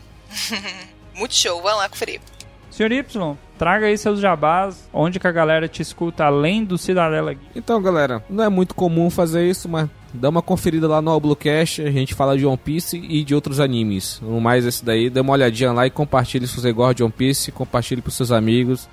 muito 1.14 1.34
show, 1.34 1.60
vão 1.62 1.76
lá 1.76 1.88
conferir. 1.88 2.20
Senhor 2.70 2.92
Y, 2.92 3.36
traga 3.58 3.86
aí 3.86 3.98
seus 3.98 4.20
jabás. 4.20 4.88
Onde 4.92 5.18
que 5.18 5.26
a 5.26 5.32
galera 5.32 5.66
te 5.66 5.82
escuta 5.82 6.24
além 6.24 6.64
do 6.64 6.78
Cidadela 6.78 7.34
Geek. 7.34 7.46
Então, 7.56 7.82
galera, 7.82 8.22
não 8.30 8.44
é 8.44 8.48
muito 8.48 8.74
comum 8.74 9.10
fazer 9.10 9.48
isso, 9.48 9.68
mas 9.68 9.88
dá 10.12 10.28
uma 10.28 10.42
conferida 10.42 10.86
lá 10.86 11.02
no 11.02 11.10
Oblocast, 11.10 11.82
a 11.82 11.90
gente 11.90 12.14
fala 12.14 12.36
de 12.36 12.46
One 12.46 12.56
Piece 12.56 12.96
e 12.96 13.24
de 13.24 13.34
outros 13.34 13.60
animes. 13.60 14.20
No 14.22 14.40
mais, 14.40 14.64
esse 14.64 14.84
daí, 14.84 15.10
dê 15.10 15.20
uma 15.20 15.32
olhadinha 15.32 15.72
lá 15.72 15.86
e 15.86 15.90
compartilhe 15.90 16.46
se 16.46 16.54
você 16.54 16.72
gosta 16.72 16.94
de 16.94 17.02
One 17.02 17.12
Piece, 17.12 17.52
compartilhe 17.52 18.00
pros 18.00 18.14
seus 18.14 18.30
amigos. 18.30 18.88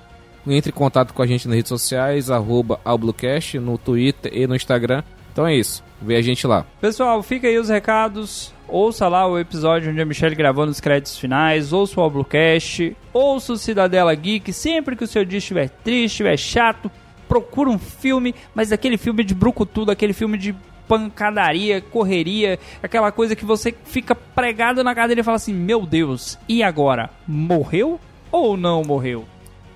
Entre 0.46 0.70
em 0.70 0.74
contato 0.74 1.12
com 1.12 1.22
a 1.22 1.26
gente 1.26 1.48
nas 1.48 1.56
redes 1.56 1.68
sociais, 1.68 2.30
arroba 2.30 2.78
Oblocast, 2.84 3.58
no 3.58 3.76
Twitter 3.76 4.32
e 4.32 4.46
no 4.46 4.54
Instagram. 4.54 5.02
Então 5.32 5.46
é 5.46 5.54
isso, 5.54 5.82
vê 6.00 6.16
a 6.16 6.22
gente 6.22 6.46
lá. 6.46 6.64
Pessoal, 6.80 7.22
fica 7.22 7.48
aí 7.48 7.58
os 7.58 7.68
recados. 7.68 8.54
Ouça 8.68 9.06
lá 9.06 9.26
o 9.26 9.38
episódio 9.38 9.90
onde 9.90 10.00
a 10.00 10.04
Michelle 10.04 10.34
gravou 10.34 10.66
nos 10.66 10.80
créditos 10.80 11.18
finais. 11.18 11.72
Ouça 11.72 12.00
o 12.00 12.04
Oblocast. 12.04 12.96
Ouça 13.12 13.52
o 13.52 13.56
Cidadela 13.58 14.14
Geek. 14.14 14.52
Sempre 14.52 14.96
que 14.96 15.04
o 15.04 15.06
seu 15.06 15.24
dia 15.24 15.38
estiver 15.38 15.68
triste, 15.68 16.12
estiver 16.12 16.36
chato, 16.36 16.90
procura 17.28 17.70
um 17.70 17.78
filme, 17.78 18.34
mas 18.54 18.72
aquele 18.72 18.96
filme 18.96 19.22
de 19.22 19.34
brucutu, 19.34 19.90
aquele 19.90 20.12
filme 20.12 20.38
de 20.38 20.54
pancadaria, 20.88 21.80
correria, 21.80 22.58
aquela 22.82 23.12
coisa 23.12 23.36
que 23.36 23.44
você 23.44 23.74
fica 23.84 24.14
pregado 24.14 24.82
na 24.82 24.94
cadeira 24.94 25.20
e 25.20 25.24
fala 25.24 25.36
assim: 25.36 25.52
Meu 25.52 25.84
Deus, 25.84 26.38
e 26.48 26.62
agora? 26.62 27.10
Morreu 27.26 28.00
ou 28.32 28.56
não 28.56 28.82
morreu? 28.82 29.24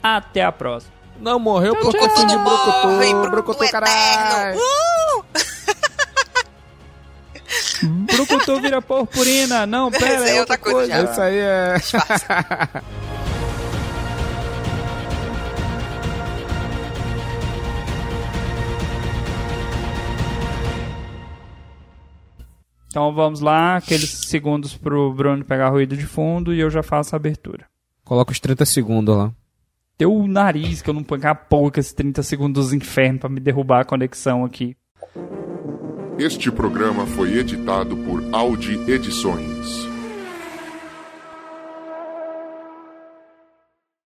Até 0.03 0.45
a 0.45 0.53
próxima. 0.53 0.93
Não 1.21 1.39
morreu 1.39 1.75
porque 1.77 1.99
Brucutu 1.99 2.21
fim 2.21 2.27
de 2.27 2.35
não 2.35 2.43
morre, 2.45 3.13
Brucutu 3.13 3.31
Brucutu 3.31 3.71
caralho. 3.71 4.59
Uh! 4.59 5.25
Brucutu 8.17 8.61
vira 8.61 8.81
purpurina. 8.81 9.67
Não, 9.67 9.91
pera, 9.91 10.07
Essa 10.07 10.25
é 10.25 10.37
é 10.37 10.41
outra 10.41 10.55
outra 10.55 10.59
coisa 10.59 10.95
coisa. 10.95 11.13
Isso 11.13 11.21
aí 11.21 11.39
é... 11.39 11.75
Então 22.91 23.15
vamos 23.15 23.41
lá, 23.41 23.77
aqueles 23.77 24.11
segundos 24.11 24.77
pro 24.77 25.15
Bruno 25.15 25.45
pegar 25.45 25.69
ruído 25.69 25.97
de 25.97 26.07
fundo 26.07 26.53
e 26.53 26.59
eu 26.59 26.69
já 26.69 26.83
faço 26.83 27.15
a 27.15 27.19
abertura. 27.19 27.67
Coloca 28.05 28.33
os 28.33 28.41
30 28.41 28.65
segundos 28.65 29.17
lá. 29.17 29.33
Teu 30.01 30.27
nariz, 30.27 30.81
que 30.81 30.89
eu 30.89 30.95
não 30.95 31.05
pouco 31.35 31.79
esses 31.79 31.93
30 31.93 32.23
segundos 32.23 32.65
dos 32.65 32.73
infernos 32.73 33.21
pra 33.21 33.29
me 33.29 33.39
derrubar 33.39 33.83
a 33.83 33.85
conexão 33.85 34.47
aqui. 34.47 34.75
Este 36.19 36.51
programa 36.51 37.05
foi 37.05 37.37
editado 37.37 37.95
por 37.99 38.25
Audi 38.33 38.81
Edições. 38.91 39.90